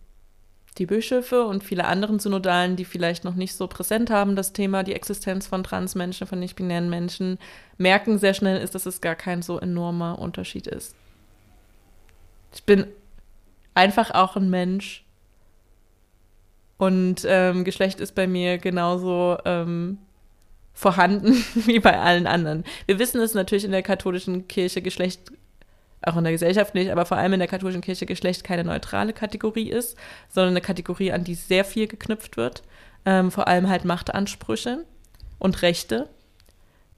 die 0.78 0.86
Bischöfe 0.86 1.44
und 1.44 1.64
viele 1.64 1.84
anderen 1.86 2.18
Synodalen, 2.18 2.76
die 2.76 2.84
vielleicht 2.84 3.24
noch 3.24 3.34
nicht 3.34 3.54
so 3.54 3.66
präsent 3.66 4.10
haben, 4.10 4.36
das 4.36 4.52
Thema, 4.52 4.82
die 4.82 4.94
Existenz 4.94 5.46
von 5.46 5.64
Transmenschen, 5.64 6.26
von 6.26 6.38
nicht-binären 6.38 6.88
Menschen, 6.88 7.38
merken 7.76 8.18
sehr 8.18 8.34
schnell 8.34 8.60
ist, 8.60 8.74
dass 8.74 8.86
es 8.86 9.00
gar 9.00 9.14
kein 9.16 9.42
so 9.42 9.58
enormer 9.58 10.18
Unterschied 10.18 10.66
ist. 10.66 10.94
Ich 12.54 12.64
bin 12.64 12.86
einfach 13.74 14.10
auch 14.12 14.36
ein 14.36 14.50
Mensch 14.50 15.04
Und 16.78 17.26
ähm, 17.26 17.64
Geschlecht 17.64 18.00
ist 18.00 18.14
bei 18.14 18.26
mir 18.26 18.58
genauso 18.58 19.36
ähm, 19.44 19.98
vorhanden 20.72 21.32
wie 21.66 21.80
bei 21.80 21.98
allen 21.98 22.26
anderen. 22.26 22.64
Wir 22.86 22.98
wissen 22.98 23.20
es 23.20 23.34
natürlich 23.34 23.64
in 23.64 23.72
der 23.72 23.82
katholischen 23.82 24.46
Kirche, 24.48 24.80
Geschlecht, 24.80 25.32
auch 26.02 26.16
in 26.16 26.24
der 26.24 26.32
Gesellschaft 26.32 26.74
nicht, 26.74 26.90
aber 26.90 27.06
vor 27.06 27.16
allem 27.16 27.32
in 27.32 27.40
der 27.40 27.48
katholischen 27.48 27.80
Kirche 27.80 28.06
Geschlecht 28.06 28.44
keine 28.44 28.64
neutrale 28.64 29.12
Kategorie 29.12 29.70
ist, 29.70 29.96
sondern 30.28 30.52
eine 30.52 30.60
Kategorie, 30.60 31.12
an 31.12 31.24
die 31.24 31.34
sehr 31.34 31.64
viel 31.64 31.86
geknüpft 31.86 32.36
wird. 32.36 32.62
Ähm, 33.04 33.30
vor 33.30 33.48
allem 33.48 33.68
halt 33.68 33.84
Machtansprüche 33.84 34.84
und 35.38 35.62
Rechte. 35.62 36.08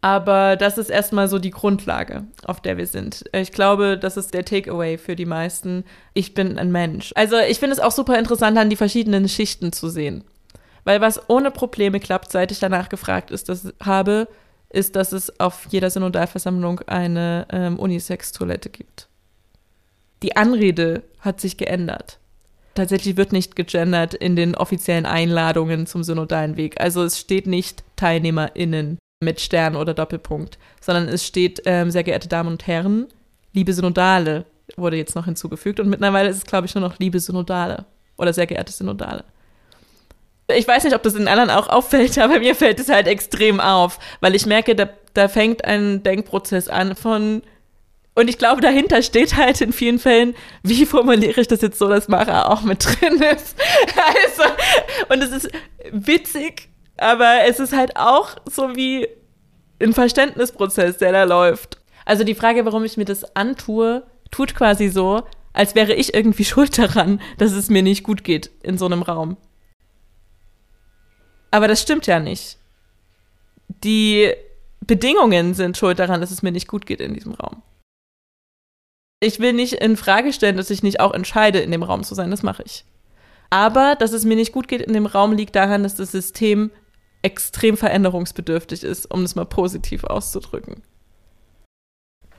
Aber 0.03 0.57
das 0.57 0.79
ist 0.79 0.89
erstmal 0.89 1.29
so 1.29 1.39
die 1.39 1.51
Grundlage, 1.51 2.25
auf 2.45 2.61
der 2.61 2.79
wir 2.79 2.87
sind. 2.87 3.25
Ich 3.33 3.53
glaube, 3.53 3.99
das 3.99 4.17
ist 4.17 4.33
der 4.33 4.47
Takeaway 4.47 4.97
für 4.97 5.15
die 5.15 5.27
meisten. 5.27 5.85
Ich 6.15 6.33
bin 6.33 6.59
ein 6.59 6.73
Mensch. 6.73 7.13
Also 7.17 7.37
ich 7.39 7.59
finde 7.59 7.75
es 7.75 7.81
auch 7.81 7.93
super 7.93 8.19
interessant, 8.19 8.57
an 8.57 8.71
die 8.71 8.77
verschiedenen 8.77 9.29
Schichten 9.29 9.73
zu 9.73 9.91
sehen. 9.91 10.25
Weil 10.85 11.03
was 11.03 11.29
ohne 11.29 11.51
Probleme 11.51 12.01
klappt, 12.01 12.33
seit 12.33 12.51
ich 12.51 12.59
danach 12.59 12.89
gefragt 12.89 13.31
ist, 13.31 13.51
das 13.51 13.75
habe, 13.83 14.27
ist, 14.71 14.97
dass 14.97 15.13
es 15.13 15.39
auf 15.41 15.67
jeder 15.71 15.91
Synodalversammlung 15.91 16.81
eine 16.87 17.47
ähm, 17.51 17.79
Unisex-Toilette 17.79 18.71
gibt. 18.71 19.09
Die 20.23 20.37
Anrede 20.37 21.03
hat 21.21 21.41
sich 21.41 21.57
geändert. 21.57 22.19
Tatsächlich 22.75 23.17
wird 23.17 23.33
nicht 23.33 23.57
gegendert 23.57 24.15
in 24.15 24.37
den 24.37 24.55
offiziellen 24.55 25.07
Einladungen 25.07 25.87
zum 25.87 26.05
synodalen 26.05 26.57
Weg. 26.57 26.81
Also 26.81 27.03
es 27.03 27.19
steht 27.19 27.47
nicht 27.47 27.83
TeilnehmerInnen 27.97 28.99
mit 29.23 29.41
Stern 29.41 29.77
oder 29.77 29.93
Doppelpunkt, 29.93 30.59
sondern 30.81 31.09
es 31.09 31.27
steht, 31.27 31.63
ähm, 31.67 31.91
sehr 31.91 32.05
geehrte 32.05 32.29
Damen 32.29 32.51
und 32.51 32.67
Herren, 32.67 33.09
liebe 33.53 33.73
Synodale 33.73 34.47
wurde 34.77 34.97
jetzt 34.97 35.17
noch 35.17 35.25
hinzugefügt 35.25 35.81
und 35.81 35.89
mittlerweile 35.89 36.31
ist 36.31 36.37
es, 36.37 36.47
glaube 36.47 36.67
ich, 36.67 36.75
nur 36.75 36.83
noch 36.83 36.99
liebe 36.99 37.19
Synodale 37.19 37.85
oder 38.17 38.33
sehr 38.33 38.47
geehrte 38.47 38.73
Synodale. 38.73 39.25
Ich 40.57 40.67
weiß 40.67 40.85
nicht, 40.85 40.95
ob 40.95 41.03
das 41.03 41.15
in 41.15 41.29
anderen 41.29 41.51
auch 41.51 41.69
auffällt, 41.69 42.19
aber 42.19 42.39
mir 42.39 42.55
fällt 42.55 42.81
es 42.81 42.89
halt 42.89 43.07
extrem 43.07 43.61
auf, 43.61 43.99
weil 44.21 44.35
ich 44.35 44.47
merke, 44.47 44.75
da, 44.75 44.89
da 45.15 45.29
fängt 45.29 45.65
ein 45.65 46.03
Denkprozess 46.03 46.69
an 46.69 46.95
von, 46.95 47.43
und 48.15 48.29
ich 48.29 48.39
glaube, 48.39 48.61
dahinter 48.61 49.03
steht 49.03 49.37
halt 49.37 49.61
in 49.61 49.73
vielen 49.73 49.99
Fällen, 49.99 50.35
wie 50.63 50.85
formuliere 50.87 51.41
ich 51.41 51.49
das 51.49 51.63
jetzt 51.63 51.79
so, 51.79 51.89
dass 51.89 52.09
Mara 52.09 52.53
auch 52.53 52.63
mit 52.63 52.85
drin 52.85 53.23
ist. 53.23 53.57
Also, 53.97 54.51
und 55.09 55.23
es 55.23 55.31
ist 55.31 55.51
witzig, 55.91 56.69
aber 56.97 57.45
es 57.47 57.61
ist 57.61 57.75
halt 57.75 57.97
auch 57.97 58.37
so 58.45 58.77
wie 58.77 59.09
ein 59.81 59.95
Verständnisprozess, 59.95 60.99
der 60.99 61.13
da 61.13 61.25
läuft. 61.25 61.79
Also 62.05 62.25
die 62.25 62.35
Frage, 62.35 62.65
warum 62.65 62.85
ich 62.85 62.97
mir 62.97 63.05
das 63.05 63.37
antue, 63.37 64.03
tut 64.31 64.55
quasi 64.55 64.89
so, 64.89 65.23
als 65.53 65.75
wäre 65.75 65.95
ich 65.95 66.15
irgendwie 66.15 66.45
schuld 66.45 66.77
daran, 66.79 67.21
dass 67.39 67.53
es 67.53 67.71
mir 67.71 67.83
nicht 67.83 68.03
gut 68.03 68.25
geht 68.25 68.51
in 68.63 68.79
so 68.79 68.87
einem 68.87 69.03
Raum. 69.03 69.37
Aber 71.51 71.69
das 71.69 71.83
stimmt 71.83 72.07
ja 72.07 72.21
nicht. 72.21 72.59
Die 73.85 74.33
Bedingungen 74.81 75.55
sind 75.55 75.77
schuld 75.77 75.99
daran, 75.99 76.21
dass 76.21 76.31
es 76.31 76.43
mir 76.43 76.53
nicht 76.53 76.69
gut 76.69 76.87
geht 76.87 77.01
in 77.01 77.15
diesem 77.15 77.33
Raum. 77.35 77.63
Ich 79.23 79.39
will 79.39 79.53
nicht 79.53 79.75
in 79.75 79.97
Frage 79.97 80.33
stellen, 80.33 80.57
dass 80.57 80.71
ich 80.71 80.83
nicht 80.83 81.01
auch 81.01 81.13
entscheide, 81.13 81.61
in 81.61 81.71
dem 81.71 81.83
Raum 81.83 82.03
zu 82.03 82.15
sein. 82.15 82.31
Das 82.31 82.43
mache 82.43 82.63
ich. 82.65 82.85
Aber 83.51 83.97
dass 83.97 84.13
es 84.13 84.25
mir 84.25 84.37
nicht 84.37 84.53
gut 84.53 84.69
geht 84.69 84.81
in 84.81 84.95
dem 84.95 85.07
Raum, 85.07 85.33
liegt 85.33 85.57
daran, 85.57 85.83
dass 85.83 85.97
das 85.97 86.13
System 86.13 86.71
extrem 87.23 87.77
veränderungsbedürftig 87.77 88.83
ist, 88.83 89.11
um 89.11 89.25
es 89.25 89.35
mal 89.35 89.45
positiv 89.45 90.05
auszudrücken. 90.05 90.83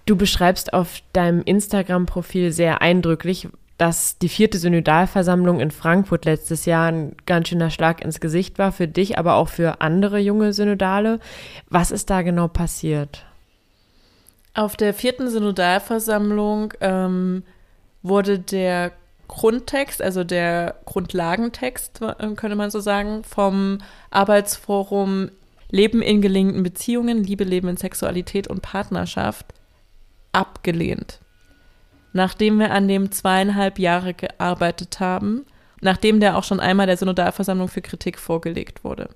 Du 0.06 0.16
beschreibst 0.16 0.74
auf 0.74 1.02
deinem 1.14 1.44
Instagram-Profil 1.44 2.52
sehr 2.52 2.82
eindrücklich, 2.82 3.48
dass 3.82 4.20
die 4.20 4.30
vierte 4.30 4.60
Synodalversammlung 4.60 5.60
in 5.60 5.72
Frankfurt 5.72 6.26
letztes 6.26 6.66
Jahr 6.66 6.92
ein 6.92 7.16
ganz 7.26 7.48
schöner 7.48 7.72
Schlag 7.72 8.06
ins 8.06 8.20
Gesicht 8.20 8.60
war 8.60 8.72
für 8.72 8.88
dich, 8.88 9.18
aber 9.18 9.34
auch 9.34 9.50
für 9.50 9.82
andere 9.82 10.20
junge 10.20 10.54
Synodale. 10.54 11.20
Was 11.68 11.90
ist 11.90 12.12
da 12.12 12.22
genau 12.22 12.48
passiert? 12.48 13.26
Auf 14.54 14.76
der 14.76 14.94
vierten 14.94 15.32
Synodalversammlung 15.32 16.76
ähm, 16.80 17.42
wurde 18.04 18.38
der 18.38 18.92
Grundtext, 19.28 20.00
also 20.00 20.24
der 20.24 20.76
Grundlagentext, 20.86 22.04
äh, 22.04 22.36
könnte 22.36 22.56
man 22.56 22.70
so 22.70 22.82
sagen, 22.82 23.24
vom 23.24 23.80
Arbeitsforum 24.12 25.32
Leben 25.72 26.04
in 26.04 26.22
gelingenden 26.22 26.62
Beziehungen, 26.62 27.24
Liebe, 27.24 27.46
Leben 27.46 27.68
in 27.68 27.78
Sexualität 27.78 28.48
und 28.48 28.62
Partnerschaft 28.62 29.48
abgelehnt. 30.34 31.20
Nachdem 32.14 32.60
wir 32.60 32.72
an 32.72 32.88
dem 32.88 33.12
zweieinhalb 33.12 33.80
Jahre 33.80 34.14
gearbeitet 34.14 35.00
haben, 35.00 35.46
nachdem 35.82 36.20
der 36.20 36.38
auch 36.38 36.44
schon 36.44 36.60
einmal 36.60 36.88
der 36.88 36.98
Synodalversammlung 36.98 37.68
für 37.68 37.82
Kritik 37.82 38.20
vorgelegt 38.20 38.84
wurde. 38.84 39.10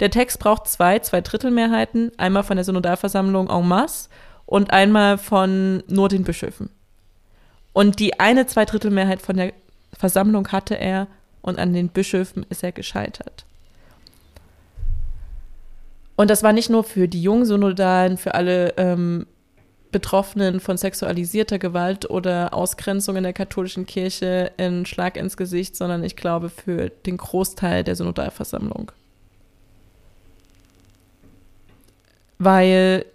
Der 0.00 0.10
Text 0.10 0.38
braucht 0.38 0.68
zwei, 0.68 1.00
zwei 1.00 1.20
Drittelmehrheiten, 1.20 2.12
einmal 2.16 2.44
von 2.44 2.56
der 2.56 2.64
Synodalversammlung 2.64 3.50
en 3.50 3.66
masse 3.66 4.08
und 4.46 4.72
einmal 4.72 5.18
von 5.18 5.82
nur 5.88 6.08
den 6.08 6.24
Bischöfen. 6.24 6.70
Und 7.72 7.98
die 7.98 8.18
eine 8.18 8.46
Zweidrittelmehrheit 8.46 9.20
von 9.20 9.36
der 9.36 9.52
Versammlung 9.92 10.48
hatte 10.48 10.78
er 10.78 11.06
und 11.42 11.58
an 11.58 11.72
den 11.72 11.88
Bischöfen 11.88 12.46
ist 12.48 12.62
er 12.62 12.72
gescheitert. 12.72 13.44
Und 16.16 16.30
das 16.30 16.42
war 16.42 16.52
nicht 16.52 16.70
nur 16.70 16.82
für 16.82 17.06
die 17.06 17.22
Jungsynodalen, 17.22 18.16
für 18.16 18.34
alle 18.34 18.74
ähm, 18.76 19.26
Betroffenen 19.90 20.60
von 20.60 20.76
sexualisierter 20.76 21.58
Gewalt 21.58 22.08
oder 22.10 22.52
Ausgrenzung 22.52 23.16
in 23.16 23.22
der 23.22 23.32
katholischen 23.32 23.86
Kirche 23.86 24.52
ein 24.58 24.84
Schlag 24.84 25.16
ins 25.16 25.36
Gesicht, 25.36 25.76
sondern 25.76 26.04
ich 26.04 26.16
glaube 26.16 26.50
für 26.50 26.90
den 26.90 27.16
Großteil 27.16 27.84
der 27.84 27.96
Synodalversammlung. 27.96 28.92
Weil 32.38 33.06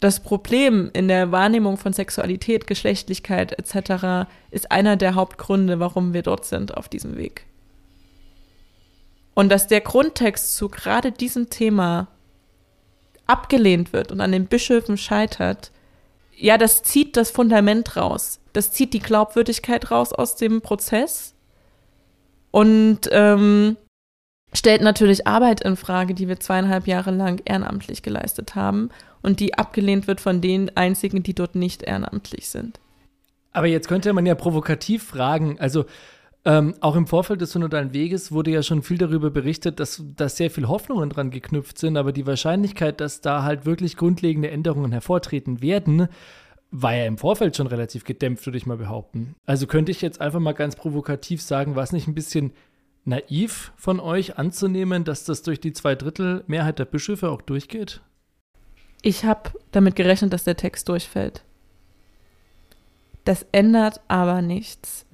das 0.00 0.20
Problem 0.20 0.90
in 0.92 1.08
der 1.08 1.32
Wahrnehmung 1.32 1.76
von 1.76 1.92
Sexualität, 1.92 2.66
Geschlechtlichkeit 2.66 3.58
etc. 3.58 4.30
ist 4.50 4.70
einer 4.70 4.96
der 4.96 5.14
Hauptgründe, 5.14 5.80
warum 5.80 6.12
wir 6.12 6.22
dort 6.22 6.44
sind 6.44 6.76
auf 6.76 6.88
diesem 6.88 7.16
Weg. 7.16 7.46
Und 9.34 9.48
dass 9.48 9.66
der 9.66 9.80
Grundtext 9.80 10.56
zu 10.56 10.68
gerade 10.68 11.10
diesem 11.10 11.50
Thema 11.50 12.08
abgelehnt 13.28 13.92
wird 13.92 14.10
und 14.10 14.20
an 14.20 14.32
den 14.32 14.46
Bischöfen 14.46 14.96
scheitert, 14.96 15.70
ja, 16.34 16.58
das 16.58 16.82
zieht 16.82 17.16
das 17.16 17.30
Fundament 17.30 17.96
raus. 17.96 18.40
Das 18.52 18.72
zieht 18.72 18.94
die 18.94 19.00
Glaubwürdigkeit 19.00 19.90
raus 19.90 20.12
aus 20.12 20.36
dem 20.36 20.60
Prozess 20.62 21.34
und 22.50 23.00
ähm, 23.12 23.76
stellt 24.52 24.82
natürlich 24.82 25.26
Arbeit 25.26 25.60
in 25.60 25.76
Frage, 25.76 26.14
die 26.14 26.28
wir 26.28 26.40
zweieinhalb 26.40 26.86
Jahre 26.86 27.10
lang 27.10 27.42
ehrenamtlich 27.44 28.02
geleistet 28.02 28.54
haben 28.54 28.90
und 29.22 29.40
die 29.40 29.54
abgelehnt 29.54 30.06
wird 30.06 30.20
von 30.20 30.40
den 30.40 30.76
einzigen, 30.76 31.22
die 31.22 31.34
dort 31.34 31.54
nicht 31.54 31.82
ehrenamtlich 31.82 32.48
sind. 32.48 32.80
Aber 33.52 33.66
jetzt 33.66 33.88
könnte 33.88 34.12
man 34.12 34.26
ja 34.26 34.34
provokativ 34.34 35.04
fragen, 35.04 35.58
also 35.58 35.84
ähm, 36.44 36.74
auch 36.80 36.96
im 36.96 37.06
Vorfeld 37.06 37.40
des 37.40 37.52
Synodalen 37.52 37.92
Weges 37.92 38.32
wurde 38.32 38.50
ja 38.50 38.62
schon 38.62 38.82
viel 38.82 38.98
darüber 38.98 39.30
berichtet, 39.30 39.80
dass 39.80 40.02
da 40.16 40.28
sehr 40.28 40.50
viel 40.50 40.68
Hoffnungen 40.68 41.10
dran 41.10 41.30
geknüpft 41.30 41.78
sind, 41.78 41.96
aber 41.96 42.12
die 42.12 42.26
Wahrscheinlichkeit, 42.26 43.00
dass 43.00 43.20
da 43.20 43.42
halt 43.42 43.66
wirklich 43.66 43.96
grundlegende 43.96 44.50
Änderungen 44.50 44.92
hervortreten 44.92 45.60
werden, 45.60 46.08
war 46.70 46.94
ja 46.94 47.06
im 47.06 47.18
Vorfeld 47.18 47.56
schon 47.56 47.66
relativ 47.66 48.04
gedämpft, 48.04 48.46
würde 48.46 48.58
ich 48.58 48.66
mal 48.66 48.76
behaupten. 48.76 49.34
Also 49.46 49.66
könnte 49.66 49.90
ich 49.90 50.00
jetzt 50.00 50.20
einfach 50.20 50.40
mal 50.40 50.52
ganz 50.52 50.76
provokativ 50.76 51.42
sagen, 51.42 51.76
war 51.76 51.82
es 51.82 51.92
nicht 51.92 52.06
ein 52.06 52.14
bisschen 52.14 52.52
naiv 53.04 53.72
von 53.76 54.00
euch 54.00 54.38
anzunehmen, 54.38 55.04
dass 55.04 55.24
das 55.24 55.42
durch 55.42 55.60
die 55.60 55.72
Zweidrittelmehrheit 55.72 56.78
der 56.78 56.84
Bischöfe 56.84 57.30
auch 57.30 57.42
durchgeht? 57.42 58.02
Ich 59.02 59.24
habe 59.24 59.50
damit 59.72 59.96
gerechnet, 59.96 60.32
dass 60.32 60.44
der 60.44 60.56
Text 60.56 60.88
durchfällt. 60.88 61.42
Das 63.24 63.46
ändert 63.52 64.00
aber 64.08 64.42
nichts 64.42 65.06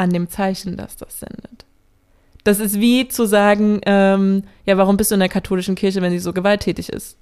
an 0.00 0.10
dem 0.10 0.30
Zeichen, 0.30 0.76
das 0.78 0.96
das 0.96 1.20
sendet. 1.20 1.66
Das 2.42 2.58
ist 2.58 2.80
wie 2.80 3.06
zu 3.06 3.26
sagen, 3.26 3.80
ähm, 3.84 4.44
ja, 4.64 4.78
warum 4.78 4.96
bist 4.96 5.10
du 5.10 5.14
in 5.14 5.20
der 5.20 5.28
katholischen 5.28 5.74
Kirche, 5.74 6.00
wenn 6.00 6.10
sie 6.10 6.18
so 6.18 6.32
gewalttätig 6.32 6.88
ist? 6.88 7.18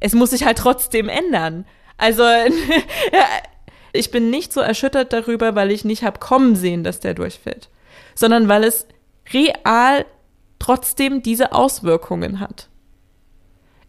Es 0.00 0.12
muss 0.12 0.30
sich 0.30 0.44
halt 0.44 0.58
trotzdem 0.58 1.08
ändern. 1.08 1.64
Also, 1.96 2.24
ich 3.92 4.10
bin 4.10 4.30
nicht 4.30 4.52
so 4.52 4.60
erschüttert 4.60 5.12
darüber, 5.12 5.54
weil 5.54 5.70
ich 5.70 5.84
nicht 5.84 6.02
habe 6.02 6.18
kommen 6.18 6.56
sehen, 6.56 6.82
dass 6.82 6.98
der 6.98 7.14
durchfällt, 7.14 7.70
sondern 8.16 8.48
weil 8.48 8.64
es 8.64 8.88
real 9.32 10.04
trotzdem 10.58 11.22
diese 11.22 11.52
Auswirkungen 11.52 12.40
hat. 12.40 12.68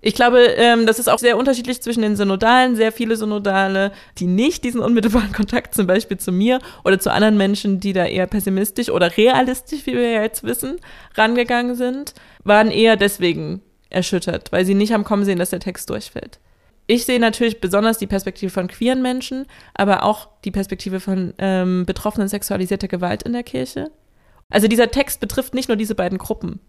Ich 0.08 0.14
glaube, 0.14 0.38
ähm, 0.38 0.86
das 0.86 1.00
ist 1.00 1.08
auch 1.08 1.18
sehr 1.18 1.36
unterschiedlich 1.36 1.82
zwischen 1.82 2.04
den 2.04 2.16
Synodalen. 2.16 2.76
Sehr 2.76 2.92
viele 2.92 3.18
Synodale, 3.18 3.92
die 4.20 4.28
nicht 4.28 4.64
diesen 4.64 4.80
unmittelbaren 4.80 5.32
Kontakt 5.32 5.74
zum 5.74 5.88
Beispiel 5.88 6.18
zu 6.18 6.32
mir 6.32 6.60
oder 6.84 7.00
zu 7.00 7.12
anderen 7.12 7.38
Menschen, 7.38 7.80
die 7.80 7.92
da 7.92 8.06
eher 8.06 8.28
pessimistisch 8.28 8.90
oder 8.90 9.18
realistisch, 9.18 9.88
wie 9.88 9.96
wir 9.96 10.12
ja 10.12 10.22
jetzt 10.22 10.44
wissen, 10.44 10.78
rangegangen 11.16 11.74
sind, 11.74 12.14
waren 12.44 12.70
eher 12.70 12.98
deswegen 12.98 13.64
erschüttert, 13.90 14.52
weil 14.52 14.64
sie 14.64 14.76
nicht 14.76 14.94
haben 14.94 15.06
kommen 15.06 15.26
sehen, 15.26 15.40
dass 15.40 15.50
der 15.50 15.60
Text 15.60 15.90
durchfällt. 15.90 16.40
Ich 16.86 17.06
sehe 17.06 17.20
natürlich 17.20 17.60
besonders 17.60 17.98
die 17.98 18.06
Perspektive 18.06 18.52
von 18.52 18.68
queeren 18.68 19.02
Menschen, 19.02 19.48
aber 19.74 20.04
auch 20.04 20.28
die 20.44 20.52
Perspektive 20.52 21.00
von 21.00 21.34
ähm, 21.40 21.88
Betroffenen 21.88 22.28
sexualisierter 22.28 22.88
Gewalt 22.88 23.24
in 23.24 23.34
der 23.34 23.42
Kirche 23.42 23.90
Also 24.52 24.68
dieser 24.68 24.92
Text 24.92 25.20
betrifft 25.20 25.56
nicht 25.56 25.68
nur 25.68 25.78
diese 25.78 25.96
beiden 25.96 26.20
Gruppen. 26.20 26.60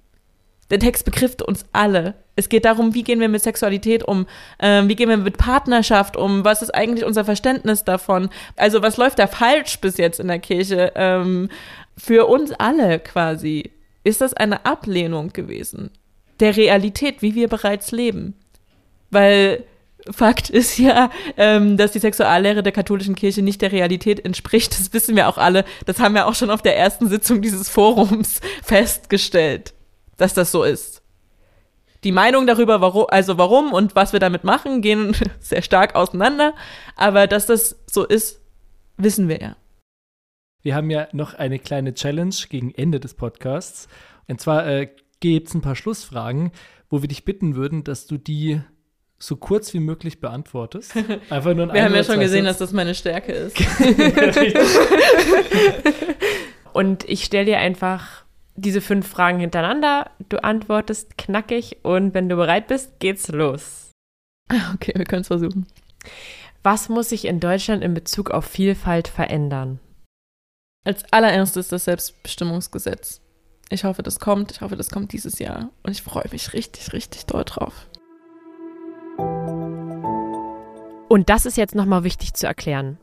Der 0.70 0.78
Text 0.78 1.04
betrifft 1.04 1.42
uns 1.42 1.64
alle. 1.72 2.14
Es 2.34 2.48
geht 2.48 2.64
darum, 2.64 2.94
wie 2.94 3.02
gehen 3.02 3.20
wir 3.20 3.28
mit 3.28 3.42
Sexualität 3.42 4.02
um, 4.02 4.26
ähm, 4.58 4.88
wie 4.88 4.96
gehen 4.96 5.08
wir 5.08 5.16
mit 5.16 5.38
Partnerschaft 5.38 6.16
um, 6.16 6.44
was 6.44 6.62
ist 6.62 6.74
eigentlich 6.74 7.04
unser 7.04 7.24
Verständnis 7.24 7.84
davon. 7.84 8.30
Also 8.56 8.82
was 8.82 8.96
läuft 8.96 9.18
da 9.18 9.26
falsch 9.26 9.80
bis 9.80 9.96
jetzt 9.96 10.20
in 10.20 10.28
der 10.28 10.38
Kirche? 10.38 10.92
Ähm, 10.96 11.48
für 11.96 12.26
uns 12.26 12.52
alle 12.52 12.98
quasi 12.98 13.70
ist 14.04 14.20
das 14.20 14.34
eine 14.34 14.66
Ablehnung 14.66 15.32
gewesen 15.32 15.90
der 16.40 16.56
Realität, 16.56 17.22
wie 17.22 17.34
wir 17.34 17.48
bereits 17.48 17.92
leben. 17.92 18.34
Weil 19.10 19.64
Fakt 20.10 20.50
ist 20.50 20.78
ja, 20.78 21.10
ähm, 21.36 21.76
dass 21.76 21.92
die 21.92 21.98
Sexuallehre 21.98 22.62
der 22.62 22.72
katholischen 22.72 23.16
Kirche 23.16 23.42
nicht 23.42 23.60
der 23.60 23.72
Realität 23.72 24.24
entspricht. 24.24 24.78
Das 24.78 24.92
wissen 24.92 25.16
wir 25.16 25.28
auch 25.28 25.38
alle. 25.38 25.64
Das 25.84 25.98
haben 25.98 26.14
wir 26.14 26.26
auch 26.26 26.34
schon 26.34 26.50
auf 26.50 26.62
der 26.62 26.76
ersten 26.76 27.08
Sitzung 27.08 27.42
dieses 27.42 27.68
Forums 27.68 28.40
festgestellt, 28.62 29.74
dass 30.16 30.34
das 30.34 30.52
so 30.52 30.64
ist. 30.64 31.02
Die 32.04 32.12
Meinung 32.12 32.46
darüber, 32.46 32.80
warum, 32.80 33.06
also 33.08 33.38
warum 33.38 33.72
und 33.72 33.96
was 33.96 34.12
wir 34.12 34.20
damit 34.20 34.44
machen, 34.44 34.80
gehen 34.80 35.16
sehr 35.40 35.62
stark 35.62 35.94
auseinander. 35.94 36.54
Aber 36.94 37.26
dass 37.26 37.46
das 37.46 37.76
so 37.86 38.04
ist, 38.04 38.40
wissen 38.96 39.28
wir 39.28 39.40
ja. 39.40 39.56
Wir 40.62 40.74
haben 40.74 40.90
ja 40.90 41.08
noch 41.12 41.34
eine 41.34 41.58
kleine 41.58 41.94
Challenge 41.94 42.34
gegen 42.48 42.72
Ende 42.74 43.00
des 43.00 43.14
Podcasts. 43.14 43.88
Und 44.28 44.40
zwar 44.40 44.66
äh, 44.66 44.88
gibt 45.20 45.48
es 45.48 45.54
ein 45.54 45.60
paar 45.60 45.76
Schlussfragen, 45.76 46.52
wo 46.90 47.02
wir 47.02 47.08
dich 47.08 47.24
bitten 47.24 47.56
würden, 47.56 47.84
dass 47.84 48.06
du 48.06 48.18
die 48.18 48.60
so 49.18 49.36
kurz 49.36 49.72
wie 49.72 49.80
möglich 49.80 50.20
beantwortest. 50.20 50.94
Einfach 51.30 51.54
nur 51.54 51.72
Wir 51.72 51.84
haben 51.84 51.94
ja 51.94 52.04
schon 52.04 52.20
gesehen, 52.20 52.44
Sätze. 52.44 52.58
dass 52.58 52.58
das 52.58 52.72
meine 52.72 52.94
Stärke 52.94 53.32
ist. 53.32 53.56
und 56.72 57.08
ich 57.08 57.24
stelle 57.24 57.46
dir 57.46 57.58
einfach 57.58 58.25
diese 58.56 58.80
fünf 58.80 59.06
Fragen 59.08 59.38
hintereinander. 59.38 60.10
Du 60.28 60.42
antwortest 60.42 61.16
knackig 61.18 61.78
und 61.82 62.14
wenn 62.14 62.28
du 62.28 62.36
bereit 62.36 62.66
bist, 62.66 62.98
geht's 63.00 63.28
los. 63.28 63.90
Okay, 64.74 64.92
wir 64.94 65.04
können 65.04 65.22
es 65.22 65.28
versuchen. 65.28 65.66
Was 66.62 66.88
muss 66.88 67.08
sich 67.08 67.24
in 67.24 67.40
Deutschland 67.40 67.82
in 67.82 67.94
Bezug 67.94 68.30
auf 68.30 68.44
Vielfalt 68.44 69.08
verändern? 69.08 69.80
Als 70.84 71.04
allererstes 71.12 71.68
das 71.68 71.84
Selbstbestimmungsgesetz. 71.84 73.20
Ich 73.70 73.84
hoffe, 73.84 74.02
das 74.02 74.20
kommt. 74.20 74.52
Ich 74.52 74.60
hoffe, 74.60 74.76
das 74.76 74.90
kommt 74.90 75.12
dieses 75.12 75.40
Jahr. 75.40 75.70
Und 75.82 75.90
ich 75.90 76.02
freue 76.02 76.28
mich 76.30 76.52
richtig, 76.52 76.92
richtig 76.92 77.26
doll 77.26 77.44
drauf. 77.44 77.88
Und 81.08 81.30
das 81.30 81.46
ist 81.46 81.56
jetzt 81.56 81.74
nochmal 81.74 82.04
wichtig 82.04 82.34
zu 82.34 82.46
erklären. 82.46 82.98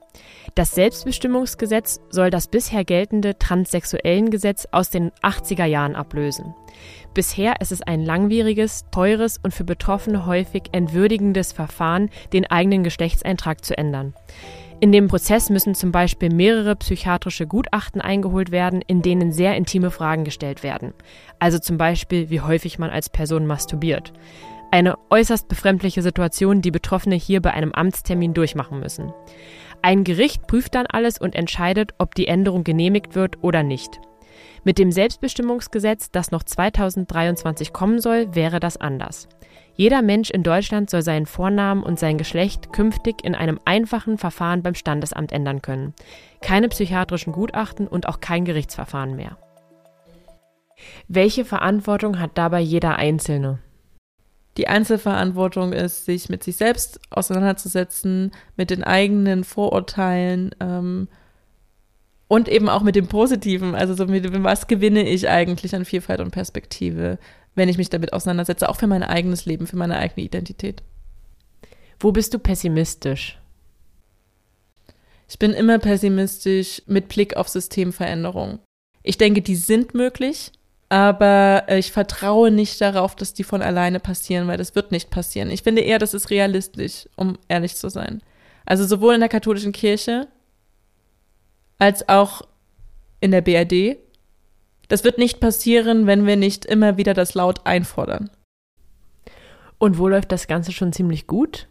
Das 0.56 0.72
Selbstbestimmungsgesetz 0.72 2.00
soll 2.10 2.30
das 2.30 2.48
bisher 2.48 2.84
geltende 2.84 3.38
Transsexuellengesetz 3.38 4.68
aus 4.72 4.90
den 4.90 5.12
80er 5.22 5.66
Jahren 5.66 5.96
ablösen. 5.96 6.54
Bisher 7.14 7.62
ist 7.62 7.72
es 7.72 7.82
ein 7.82 8.04
langwieriges, 8.04 8.86
teures 8.92 9.40
und 9.42 9.54
für 9.54 9.64
Betroffene 9.64 10.26
häufig 10.26 10.64
entwürdigendes 10.72 11.54
Verfahren, 11.54 12.10
den 12.34 12.46
eigenen 12.46 12.84
Geschlechtseintrag 12.84 13.64
zu 13.64 13.78
ändern. 13.78 14.14
In 14.80 14.92
dem 14.92 15.08
Prozess 15.08 15.50
müssen 15.50 15.76
zum 15.76 15.94
Beispiel 15.94 16.30
mehrere 16.34 16.76
psychiatrische 16.76 17.48
Gutachten 17.48 18.02
eingeholt 18.02 18.52
werden, 18.52 18.82
in 18.86 19.02
denen 19.02 19.32
sehr 19.32 19.56
intime 19.56 19.92
Fragen 19.92 20.26
gestellt 20.26 20.62
werden. 20.62 20.94
Also 21.40 21.58
zum 21.58 21.78
Beispiel, 21.78 22.30
wie 22.30 22.42
häufig 22.42 22.80
man 22.80 22.90
als 22.90 23.10
Person 23.10 23.48
masturbiert. 23.48 24.12
Eine 24.74 24.98
äußerst 25.12 25.48
befremdliche 25.50 26.02
Situation, 26.02 26.64
die 26.64 26.72
Betroffene 26.72 27.14
hier 27.14 27.44
bei 27.44 27.54
einem 27.54 27.74
Amtstermin 27.74 28.34
durchmachen 28.34 28.80
müssen. 28.80 29.14
Ein 29.84 30.04
Gericht 30.04 30.48
prüft 30.48 30.74
dann 30.74 30.88
alles 30.88 31.20
und 31.20 31.36
entscheidet, 31.36 31.94
ob 32.00 32.16
die 32.16 32.28
Änderung 32.28 32.64
genehmigt 32.64 33.14
wird 33.14 33.44
oder 33.44 33.62
nicht. 33.62 34.02
Mit 34.64 34.80
dem 34.80 34.92
Selbstbestimmungsgesetz, 34.92 36.10
das 36.10 36.32
noch 36.32 36.42
2023 36.42 37.72
kommen 37.72 38.02
soll, 38.02 38.34
wäre 38.34 38.60
das 38.60 38.78
anders. 38.78 39.28
Jeder 39.76 40.02
Mensch 40.02 40.32
in 40.32 40.42
Deutschland 40.42 40.90
soll 40.90 41.04
seinen 41.04 41.28
Vornamen 41.28 41.84
und 41.84 42.00
sein 42.00 42.18
Geschlecht 42.18 42.74
künftig 42.74 43.24
in 43.24 43.36
einem 43.36 43.60
einfachen 43.66 44.18
Verfahren 44.18 44.64
beim 44.64 44.74
Standesamt 44.74 45.34
ändern 45.34 45.62
können. 45.62 45.94
Keine 46.42 46.68
psychiatrischen 46.68 47.32
Gutachten 47.32 47.88
und 47.88 48.08
auch 48.08 48.22
kein 48.22 48.44
Gerichtsverfahren 48.44 49.16
mehr. 49.16 49.38
Welche 51.08 51.46
Verantwortung 51.46 52.20
hat 52.20 52.32
dabei 52.40 52.62
jeder 52.62 52.96
Einzelne? 52.96 53.60
Die 54.58 54.68
Einzelverantwortung 54.68 55.74
ist, 55.74 56.06
sich 56.06 56.30
mit 56.30 56.44
sich 56.44 56.58
selbst 56.58 57.00
auseinanderzusetzen, 57.10 58.32
mit 58.56 58.70
den 58.70 58.84
eigenen 58.84 59.44
Vorurteilen 59.44 60.52
ähm, 60.60 61.08
und 62.28 62.48
eben 62.48 62.70
auch 62.70 62.84
mit 62.84 62.96
dem 62.96 63.08
Positiven. 63.08 63.74
Also 63.74 63.96
so 63.96 64.06
mit 64.06 64.44
was 64.44 64.68
gewinne 64.68 65.08
ich 65.08 65.28
eigentlich 65.28 65.76
an 65.76 65.86
Vielfalt 65.86 66.20
und 66.20 66.32
Perspektive? 66.32 67.18
wenn 67.56 67.70
ich 67.70 67.78
mich 67.78 67.90
damit 67.90 68.14
auseinandersetze, 68.14 68.70
auch 68.70 68.78
für 68.78 68.88
mein 68.88 69.04
eigenes 69.04 69.46
Leben, 69.46 69.68
für 69.68 69.76
meine 69.76 69.98
eigene 69.98 70.26
Identität. 70.26 70.82
Wo 72.00 72.12
bist 72.12 72.34
du 72.34 72.40
pessimistisch? 72.40 73.40
Ich 75.30 75.40
bin 75.40 75.52
immer 75.52 75.80
pessimistisch 75.80 76.82
mit 76.86 77.08
Blick 77.10 77.38
auf 77.38 77.48
Systemveränderungen. 77.48 78.60
Ich 79.04 79.18
denke, 79.18 79.42
die 79.42 79.56
sind 79.56 79.94
möglich, 79.94 80.52
aber 80.94 81.66
ich 81.70 81.92
vertraue 81.92 82.52
nicht 82.52 82.80
darauf, 82.80 83.16
dass 83.16 83.34
die 83.34 83.44
von 83.44 83.64
alleine 83.64 84.00
passieren, 84.00 84.48
weil 84.48 84.58
das 84.58 84.76
wird 84.76 84.92
nicht 84.92 85.10
passieren. 85.10 85.50
Ich 85.50 85.64
finde 85.64 85.82
eher, 85.82 85.98
das 85.98 86.14
ist 86.14 86.30
realistisch, 86.30 87.10
um 87.16 87.40
ehrlich 87.48 87.76
zu 87.76 87.90
sein. 87.90 88.22
Also 88.64 88.86
sowohl 88.86 89.16
in 89.16 89.20
der 89.20 89.30
katholischen 89.30 89.72
Kirche 89.72 90.28
als 91.80 92.08
auch 92.08 92.44
in 93.22 93.32
der 93.32 93.42
BRD 93.42 93.98
das 94.88 95.04
wird 95.04 95.18
nicht 95.18 95.40
passieren, 95.40 96.06
wenn 96.06 96.28
wir 96.28 96.36
nicht 96.36 96.66
immer 96.66 96.98
wieder 96.98 97.16
das 97.16 97.34
laut 97.34 97.66
einfordern. 97.66 98.30
Und 99.80 99.98
wo 99.98 100.08
läuft 100.08 100.32
das 100.32 100.46
Ganze 100.46 100.72
schon 100.72 100.94
ziemlich 100.94 101.26
gut? 101.26 101.68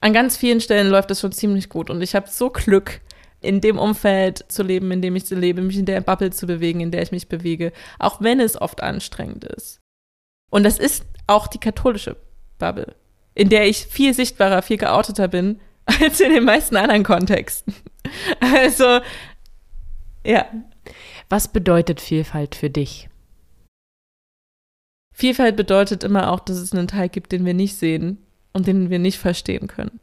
An 0.00 0.12
ganz 0.12 0.36
vielen 0.36 0.60
Stellen 0.60 0.88
läuft 0.88 1.10
es 1.10 1.20
schon 1.20 1.32
ziemlich 1.32 1.70
gut 1.70 1.88
und 1.88 2.02
ich 2.02 2.14
habe 2.14 2.28
so 2.28 2.50
Glück, 2.50 3.00
in 3.42 3.60
dem 3.60 3.78
Umfeld 3.78 4.44
zu 4.48 4.62
leben, 4.62 4.90
in 4.90 5.02
dem 5.02 5.16
ich 5.16 5.28
lebe, 5.30 5.60
mich 5.62 5.76
in 5.76 5.84
der 5.84 6.00
Bubble 6.00 6.30
zu 6.30 6.46
bewegen, 6.46 6.80
in 6.80 6.90
der 6.90 7.02
ich 7.02 7.12
mich 7.12 7.28
bewege, 7.28 7.72
auch 7.98 8.20
wenn 8.20 8.40
es 8.40 8.60
oft 8.60 8.82
anstrengend 8.82 9.44
ist. 9.44 9.80
Und 10.50 10.64
das 10.64 10.78
ist 10.78 11.04
auch 11.26 11.46
die 11.46 11.58
katholische 11.58 12.16
Bubble, 12.58 12.94
in 13.34 13.48
der 13.48 13.68
ich 13.68 13.86
viel 13.86 14.14
sichtbarer, 14.14 14.62
viel 14.62 14.76
geouteter 14.76 15.28
bin 15.28 15.60
als 16.00 16.20
in 16.20 16.32
den 16.32 16.44
meisten 16.44 16.76
anderen 16.76 17.04
Kontexten. 17.04 17.74
Also, 18.40 19.00
ja, 20.26 20.46
was 21.28 21.48
bedeutet 21.48 22.00
Vielfalt 22.00 22.56
für 22.56 22.68
dich? 22.68 23.08
Vielfalt 25.14 25.56
bedeutet 25.56 26.02
immer 26.02 26.32
auch, 26.32 26.40
dass 26.40 26.56
es 26.56 26.72
einen 26.72 26.88
Teil 26.88 27.08
gibt, 27.08 27.30
den 27.30 27.44
wir 27.44 27.54
nicht 27.54 27.76
sehen 27.76 28.18
und 28.52 28.66
den 28.66 28.90
wir 28.90 28.98
nicht 28.98 29.18
verstehen 29.18 29.68
können. 29.68 30.00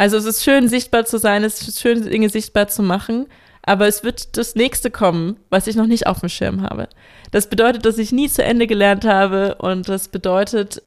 Also 0.00 0.16
es 0.16 0.24
ist 0.24 0.42
schön, 0.42 0.66
sichtbar 0.66 1.04
zu 1.04 1.18
sein, 1.18 1.44
es 1.44 1.60
ist 1.60 1.78
schön, 1.78 2.08
Dinge 2.08 2.30
sichtbar 2.30 2.68
zu 2.68 2.82
machen, 2.82 3.26
aber 3.60 3.86
es 3.86 4.02
wird 4.02 4.38
das 4.38 4.54
nächste 4.54 4.90
kommen, 4.90 5.36
was 5.50 5.66
ich 5.66 5.76
noch 5.76 5.86
nicht 5.86 6.06
auf 6.06 6.20
dem 6.20 6.30
Schirm 6.30 6.62
habe. 6.62 6.88
Das 7.32 7.50
bedeutet, 7.50 7.84
dass 7.84 7.98
ich 7.98 8.10
nie 8.10 8.26
zu 8.26 8.42
Ende 8.42 8.66
gelernt 8.66 9.04
habe 9.04 9.56
und 9.56 9.90
das 9.90 10.08
bedeutet 10.08 10.82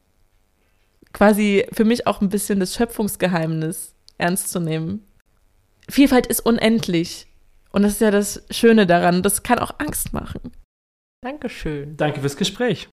quasi 1.14 1.64
für 1.72 1.86
mich 1.86 2.07
auch 2.07 2.22
ein 2.22 2.30
bisschen 2.30 2.59
das 2.59 2.74
Schöpfungsgeheimnis 2.74 3.93
ernst 4.18 4.49
zu 4.49 4.59
nehmen. 4.59 5.05
Vielfalt 5.88 6.26
ist 6.26 6.43
unendlich. 6.43 7.28
Und 7.72 7.84
das 7.84 7.91
ist 7.91 8.01
ja 8.01 8.09
das 8.09 8.43
Schöne 8.49 8.88
daran. 8.88 9.22
Das 9.22 9.43
kann 9.43 9.59
auch 9.59 9.76
Angst 9.78 10.11
machen. 10.11 10.53
Dankeschön. 11.22 11.97
Danke 11.97 12.22
fürs 12.22 12.36
Gespräch. 12.36 12.89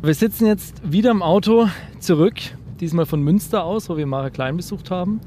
Wir 0.00 0.14
sitzen 0.14 0.46
jetzt 0.46 0.80
wieder 0.84 1.10
im 1.10 1.22
Auto 1.22 1.68
zurück, 1.98 2.34
diesmal 2.78 3.04
von 3.04 3.20
Münster 3.20 3.64
aus, 3.64 3.90
wo 3.90 3.96
wir 3.96 4.06
Mara 4.06 4.30
Klein 4.30 4.56
besucht 4.56 4.92
haben. 4.92 5.20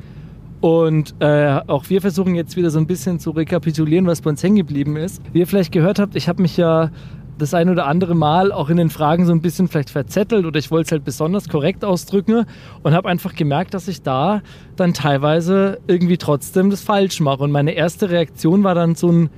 Und 0.61 1.13
äh, 1.19 1.59
auch 1.67 1.89
wir 1.89 1.99
versuchen 1.99 2.35
jetzt 2.35 2.55
wieder 2.55 2.71
so 2.71 2.79
ein 2.79 2.87
bisschen 2.87 3.19
zu 3.19 3.31
rekapitulieren, 3.31 4.07
was 4.07 4.21
bei 4.21 4.29
uns 4.29 4.41
hängen 4.41 4.55
geblieben 4.55 4.95
ist. 4.95 5.21
Wie 5.33 5.39
ihr 5.39 5.47
vielleicht 5.47 5.73
gehört 5.73 5.99
habt, 5.99 6.15
ich 6.15 6.29
habe 6.29 6.41
mich 6.41 6.55
ja 6.55 6.89
das 7.37 7.53
ein 7.53 7.69
oder 7.69 7.85
andere 7.85 8.15
Mal 8.15 8.53
auch 8.53 8.69
in 8.69 8.77
den 8.77 8.89
Fragen 8.89 9.25
so 9.25 9.33
ein 9.33 9.41
bisschen 9.41 9.67
vielleicht 9.67 9.89
verzettelt 9.89 10.45
oder 10.45 10.57
ich 10.57 10.71
wollte 10.71 10.87
es 10.87 10.91
halt 10.93 11.03
besonders 11.03 11.49
korrekt 11.49 11.83
ausdrücken 11.83 12.45
und 12.81 12.93
habe 12.93 13.09
einfach 13.09 13.35
gemerkt, 13.35 13.73
dass 13.73 13.89
ich 13.89 14.03
da 14.03 14.41
dann 14.77 14.93
teilweise 14.93 15.79
irgendwie 15.87 16.17
trotzdem 16.17 16.69
das 16.69 16.81
falsch 16.81 17.19
mache. 17.19 17.43
Und 17.43 17.51
meine 17.51 17.73
erste 17.73 18.09
Reaktion 18.09 18.63
war 18.63 18.75
dann 18.75 18.95
so, 18.95 19.11
ein, 19.11 19.29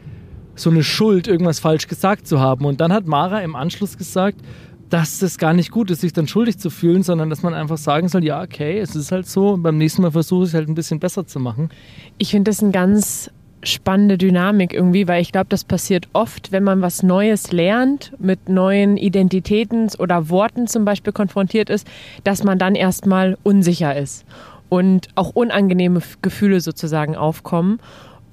so 0.53 0.69
eine 0.69 0.83
Schuld, 0.83 1.27
irgendwas 1.27 1.59
falsch 1.59 1.87
gesagt 1.87 2.27
zu 2.27 2.39
haben. 2.39 2.65
Und 2.65 2.81
dann 2.81 2.93
hat 2.93 3.07
Mara 3.07 3.39
im 3.39 3.55
Anschluss 3.55 3.97
gesagt, 3.97 4.39
dass 4.89 5.19
das 5.19 5.37
gar 5.37 5.53
nicht 5.53 5.71
gut 5.71 5.89
ist, 5.91 6.01
sich 6.01 6.13
dann 6.13 6.27
schuldig 6.27 6.59
zu 6.59 6.69
fühlen, 6.69 7.03
sondern 7.03 7.29
dass 7.29 7.41
man 7.41 7.53
einfach 7.53 7.77
sagen 7.77 8.09
soll, 8.09 8.23
ja, 8.23 8.41
okay, 8.41 8.79
es 8.79 8.95
ist 8.95 9.11
halt 9.11 9.27
so 9.27 9.57
beim 9.57 9.77
nächsten 9.77 10.01
Mal 10.01 10.11
versuche 10.11 10.43
ich 10.43 10.49
es 10.49 10.53
halt 10.53 10.69
ein 10.69 10.75
bisschen 10.75 10.99
besser 10.99 11.25
zu 11.25 11.39
machen. 11.39 11.69
Ich 12.17 12.31
finde 12.31 12.51
das 12.51 12.61
ein 12.61 12.71
ganz 12.71 13.31
spannende 13.63 14.17
Dynamik 14.17 14.73
irgendwie, 14.73 15.07
weil 15.07 15.21
ich 15.21 15.31
glaube, 15.31 15.47
das 15.49 15.63
passiert 15.63 16.07
oft, 16.13 16.51
wenn 16.51 16.63
man 16.63 16.81
was 16.81 17.01
Neues 17.01 17.51
lernt, 17.51 18.13
mit 18.19 18.49
neuen 18.49 18.97
Identitäten 18.97 19.89
oder 19.97 20.29
Worten 20.29 20.67
zum 20.67 20.85
Beispiel 20.85 21.13
konfrontiert 21.13 21.69
ist, 21.69 21.87
dass 22.23 22.43
man 22.43 22.59
dann 22.59 22.75
erstmal 22.75 23.37
unsicher 23.43 23.95
ist 23.95 24.25
und 24.69 25.09
auch 25.15 25.29
unangenehme 25.29 26.01
Gefühle 26.21 26.59
sozusagen 26.59 27.15
aufkommen. 27.15 27.79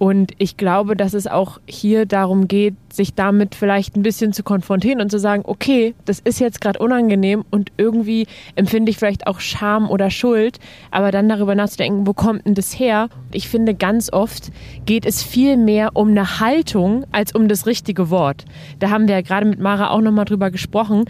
Und 0.01 0.33
ich 0.39 0.57
glaube, 0.57 0.97
dass 0.97 1.13
es 1.13 1.27
auch 1.27 1.61
hier 1.67 2.07
darum 2.07 2.49
geht, 2.49 2.75
sich 2.91 3.13
damit 3.13 3.55
vielleicht 3.55 3.97
ein 3.97 4.03
bisschen 4.03 4.33
zu 4.33 4.43
konfrontieren 4.43 4.99
und 5.03 5.11
zu 5.11 5.19
sagen, 5.19 5.43
okay, 5.45 5.95
das 6.07 6.21
ist 6.21 6.41
jetzt 6.41 6.63
gerade 6.63 6.79
unangenehm 6.79 7.45
und 7.51 7.71
irgendwie 7.77 8.27
empfinde 8.55 8.91
ich 8.91 8.97
vielleicht 8.97 9.27
auch 9.27 9.41
Scham 9.41 9.91
oder 9.91 10.11
Schuld, 10.11 10.59
aber 10.91 11.11
dann 11.11 11.29
darüber 11.29 11.55
nachzudenken, 11.55 12.07
wo 12.07 12.15
kommt 12.15 12.47
denn 12.47 12.55
das 12.55 12.79
her? 12.79 13.11
Ich 13.31 13.51
finde, 13.51 13.75
ganz 13.75 14.11
oft 14.11 14.51
geht 14.87 15.05
es 15.05 15.23
viel 15.23 15.59
mehr 15.59 15.91
um 15.93 16.09
eine 16.09 16.41
Haltung 16.41 17.05
als 17.13 17.35
um 17.35 17.47
das 17.47 17.67
richtige 17.67 18.09
Wort. 18.09 18.47
Da 18.79 18.89
haben 18.89 19.07
wir 19.07 19.17
ja 19.17 19.21
gerade 19.21 19.45
mit 19.45 19.61
Mara 19.61 19.91
auch 19.91 20.01
nochmal 20.01 20.25
drüber 20.25 20.51
gesprochen. 20.51 21.05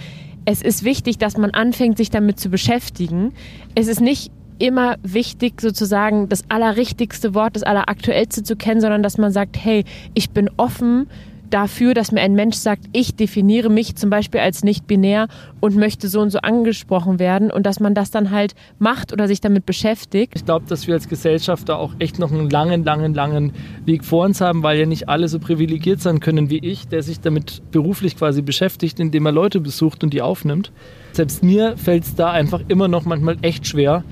Es 0.47 0.62
ist 0.62 0.82
wichtig, 0.82 1.16
dass 1.16 1.36
man 1.36 1.53
anfängt, 1.53 1.97
sich 1.97 2.11
damit 2.11 2.41
zu 2.41 2.49
beschäftigen. 2.49 3.34
Es 3.76 3.86
ist 3.86 4.01
nicht 4.01 4.32
immer 4.61 4.96
wichtig, 5.02 5.61
sozusagen 5.61 6.28
das 6.28 6.44
allerrichtigste 6.48 7.34
Wort, 7.34 7.56
das 7.56 7.62
alleraktuellste 7.62 8.42
zu 8.42 8.56
kennen, 8.56 8.80
sondern 8.80 9.02
dass 9.02 9.18
man 9.18 9.32
sagt, 9.32 9.56
hey, 9.58 9.84
ich 10.14 10.30
bin 10.30 10.50
offen 10.56 11.08
dafür, 11.50 11.94
dass 11.94 12.12
mir 12.12 12.20
ein 12.20 12.34
Mensch 12.34 12.56
sagt, 12.56 12.84
ich 12.92 13.14
definiere 13.14 13.68
mich 13.68 13.96
zum 13.96 14.11
Beispiel 14.11 14.40
als 14.40 14.62
nicht 14.62 14.86
binär 14.86 15.28
und 15.61 15.76
möchte 15.76 16.08
so 16.08 16.20
und 16.20 16.30
so 16.30 16.38
angesprochen 16.38 17.18
werden 17.18 17.50
und 17.50 17.66
dass 17.66 17.80
man 17.80 17.94
das 17.94 18.11
dann 18.11 18.30
halt 18.30 18.54
macht 18.78 19.12
oder 19.12 19.28
sich 19.28 19.40
damit 19.40 19.66
beschäftigt. 19.66 20.32
Ich 20.36 20.44
glaube, 20.44 20.66
dass 20.68 20.86
wir 20.86 20.94
als 20.94 21.08
Gesellschaft 21.08 21.68
da 21.68 21.76
auch 21.76 21.94
echt 21.98 22.18
noch 22.18 22.32
einen 22.32 22.48
langen, 22.48 22.84
langen, 22.84 23.14
langen 23.14 23.52
Weg 23.84 24.04
vor 24.04 24.24
uns 24.24 24.40
haben, 24.40 24.62
weil 24.62 24.78
ja 24.78 24.86
nicht 24.86 25.08
alle 25.08 25.28
so 25.28 25.38
privilegiert 25.38 26.00
sein 26.00 26.20
können 26.20 26.50
wie 26.50 26.58
ich, 26.58 26.88
der 26.88 27.02
sich 27.02 27.20
damit 27.20 27.62
beruflich 27.70 28.16
quasi 28.16 28.42
beschäftigt, 28.42 29.00
indem 29.00 29.26
er 29.26 29.32
Leute 29.32 29.61
besucht 29.61 30.04
und 30.04 30.12
die 30.12 30.22
aufnimmt. 30.22 30.72
Selbst 31.12 31.42
mir 31.42 31.76
fällt 31.76 32.04
es 32.04 32.14
da 32.14 32.30
einfach 32.30 32.62
immer 32.68 32.88
noch 32.88 33.04
manchmal 33.04 33.36
echt 33.42 33.66
schwer, 33.66 34.04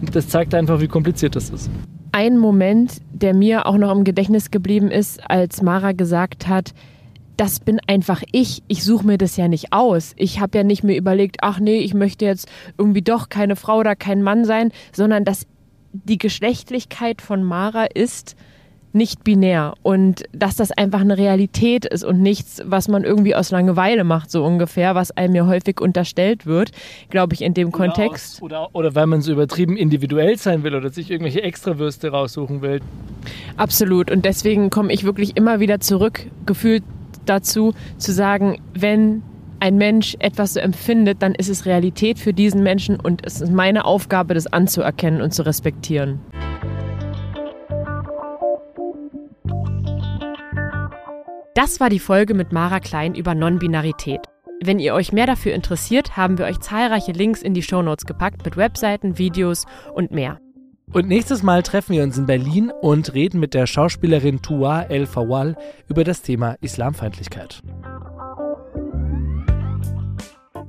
das 0.00 0.28
zeigt 0.28 0.54
einfach, 0.54 0.80
wie 0.80 0.88
kompliziert 0.88 1.36
das 1.36 1.50
ist. 1.50 1.70
Ein 2.12 2.38
Moment, 2.38 3.00
der 3.12 3.34
mir 3.34 3.66
auch 3.66 3.76
noch 3.76 3.92
im 3.92 4.04
Gedächtnis 4.04 4.50
geblieben 4.50 4.90
ist, 4.90 5.20
als 5.30 5.62
Mara 5.62 5.92
gesagt 5.92 6.48
hat, 6.48 6.72
das 7.36 7.60
bin 7.60 7.78
einfach 7.86 8.22
ich. 8.32 8.62
Ich 8.68 8.84
suche 8.84 9.06
mir 9.06 9.16
das 9.16 9.36
ja 9.36 9.48
nicht 9.48 9.72
aus. 9.72 10.12
Ich 10.16 10.40
habe 10.40 10.58
ja 10.58 10.64
nicht 10.64 10.84
mir 10.84 10.96
überlegt, 10.96 11.38
ach 11.40 11.58
nee, 11.58 11.78
ich 11.78 11.94
möchte 11.94 12.26
jetzt 12.26 12.48
irgendwie 12.76 13.00
doch 13.00 13.28
keine 13.30 13.56
Frau 13.56 13.78
oder 13.78 13.96
kein 13.96 14.22
Mann 14.22 14.44
sein, 14.44 14.72
sondern 14.92 15.24
dass 15.24 15.46
die 15.92 16.18
Geschlechtlichkeit 16.18 17.22
von 17.22 17.42
Mara 17.42 17.84
ist, 17.86 18.36
nicht 18.92 19.24
binär 19.24 19.74
und 19.82 20.24
dass 20.32 20.56
das 20.56 20.72
einfach 20.72 21.00
eine 21.00 21.16
Realität 21.16 21.84
ist 21.84 22.04
und 22.04 22.20
nichts, 22.20 22.62
was 22.64 22.88
man 22.88 23.04
irgendwie 23.04 23.34
aus 23.34 23.50
Langeweile 23.50 24.04
macht, 24.04 24.30
so 24.30 24.44
ungefähr, 24.44 24.94
was 24.94 25.10
einem 25.12 25.34
ja 25.34 25.46
häufig 25.46 25.80
unterstellt 25.80 26.46
wird, 26.46 26.72
glaube 27.08 27.34
ich, 27.34 27.42
in 27.42 27.54
dem 27.54 27.68
oder 27.68 27.78
Kontext. 27.78 28.36
Aus, 28.36 28.42
oder, 28.42 28.68
oder 28.72 28.94
weil 28.94 29.06
man 29.06 29.22
so 29.22 29.32
übertrieben 29.32 29.76
individuell 29.76 30.36
sein 30.36 30.62
will 30.62 30.74
oder 30.74 30.90
sich 30.90 31.10
irgendwelche 31.10 31.42
Extrawürste 31.42 32.10
raussuchen 32.10 32.62
will. 32.62 32.80
Absolut. 33.56 34.10
Und 34.10 34.24
deswegen 34.24 34.70
komme 34.70 34.92
ich 34.92 35.04
wirklich 35.04 35.36
immer 35.36 35.60
wieder 35.60 35.80
zurück, 35.80 36.26
gefühlt 36.46 36.82
dazu, 37.26 37.74
zu 37.98 38.12
sagen, 38.12 38.60
wenn 38.74 39.22
ein 39.60 39.76
Mensch 39.76 40.16
etwas 40.18 40.54
so 40.54 40.60
empfindet, 40.60 41.22
dann 41.22 41.34
ist 41.34 41.48
es 41.48 41.66
Realität 41.66 42.18
für 42.18 42.32
diesen 42.32 42.62
Menschen 42.62 42.98
und 42.98 43.24
es 43.24 43.40
ist 43.40 43.52
meine 43.52 43.84
Aufgabe, 43.84 44.34
das 44.34 44.46
anzuerkennen 44.46 45.20
und 45.20 45.34
zu 45.34 45.44
respektieren. 45.44 46.18
Das 51.54 51.80
war 51.80 51.90
die 51.90 51.98
Folge 51.98 52.34
mit 52.34 52.52
Mara 52.52 52.78
Klein 52.78 53.14
über 53.16 53.34
Non-Binarität. 53.34 54.20
Wenn 54.62 54.78
ihr 54.78 54.94
euch 54.94 55.12
mehr 55.12 55.26
dafür 55.26 55.52
interessiert, 55.52 56.16
haben 56.16 56.38
wir 56.38 56.44
euch 56.44 56.60
zahlreiche 56.60 57.10
Links 57.10 57.42
in 57.42 57.54
die 57.54 57.62
Shownotes 57.62 58.06
gepackt 58.06 58.44
mit 58.44 58.56
Webseiten, 58.56 59.18
Videos 59.18 59.66
und 59.92 60.12
mehr. 60.12 60.38
Und 60.92 61.08
nächstes 61.08 61.42
Mal 61.42 61.62
treffen 61.62 61.96
wir 61.96 62.04
uns 62.04 62.18
in 62.18 62.26
Berlin 62.26 62.72
und 62.80 63.14
reden 63.14 63.40
mit 63.40 63.54
der 63.54 63.66
Schauspielerin 63.66 64.42
Tua 64.42 64.82
El 64.82 65.06
Fawal 65.06 65.56
über 65.88 66.04
das 66.04 66.22
Thema 66.22 66.56
Islamfeindlichkeit. 66.60 67.62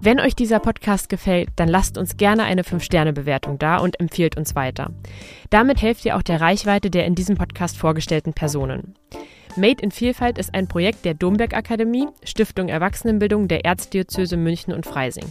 Wenn 0.04 0.20
euch 0.20 0.36
dieser 0.36 0.60
Podcast 0.60 1.10
gefällt, 1.10 1.50
dann 1.58 1.68
lasst 1.68 1.96
uns 1.96 2.18
gerne 2.18 2.44
eine 2.44 2.64
5-Sterne-Bewertung 2.64 3.60
da 3.60 3.78
und 3.78 4.00
empfiehlt 4.00 4.36
uns 4.36 4.56
weiter. 4.56 4.90
Damit 5.52 5.80
helft 5.84 6.06
ihr 6.06 6.18
auch 6.18 6.24
der 6.24 6.42
Reichweite 6.42 6.90
der 6.90 7.06
in 7.06 7.14
diesem 7.14 7.38
Podcast 7.38 7.78
vorgestellten 7.78 8.34
Personen. 8.34 8.96
Made 9.56 9.84
in 9.84 9.92
Vielfalt 9.92 10.40
ist 10.40 10.56
ein 10.56 10.68
Projekt 10.68 11.06
der 11.06 11.14
Domberg 11.14 11.54
Akademie, 11.54 12.08
Stiftung 12.24 12.68
Erwachsenenbildung 12.68 13.48
der 13.48 13.64
Erzdiözese 13.64 14.38
München 14.38 14.74
und 14.74 14.88
Freising. 14.88 15.26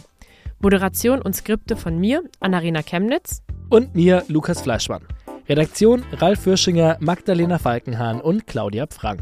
Moderation 0.59 1.21
und 1.21 1.35
Skripte 1.35 1.75
von 1.75 1.99
mir, 1.99 2.23
Annarena 2.39 2.81
Chemnitz. 2.81 3.43
Und 3.69 3.93
mir, 3.93 4.23
Lukas 4.29 4.61
Fleischmann. 4.61 5.01
Redaktion 5.49 6.05
Ralf 6.13 6.43
Fürschinger, 6.43 6.95
Magdalena 7.01 7.57
Falkenhahn 7.57 8.21
und 8.21 8.47
Claudia 8.47 8.87
Pfrang. 8.87 9.21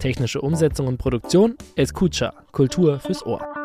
Technische 0.00 0.40
Umsetzung 0.40 0.88
und 0.88 0.98
Produktion 0.98 1.54
Escucha, 1.76 2.32
Kultur 2.50 2.98
fürs 2.98 3.24
Ohr. 3.24 3.57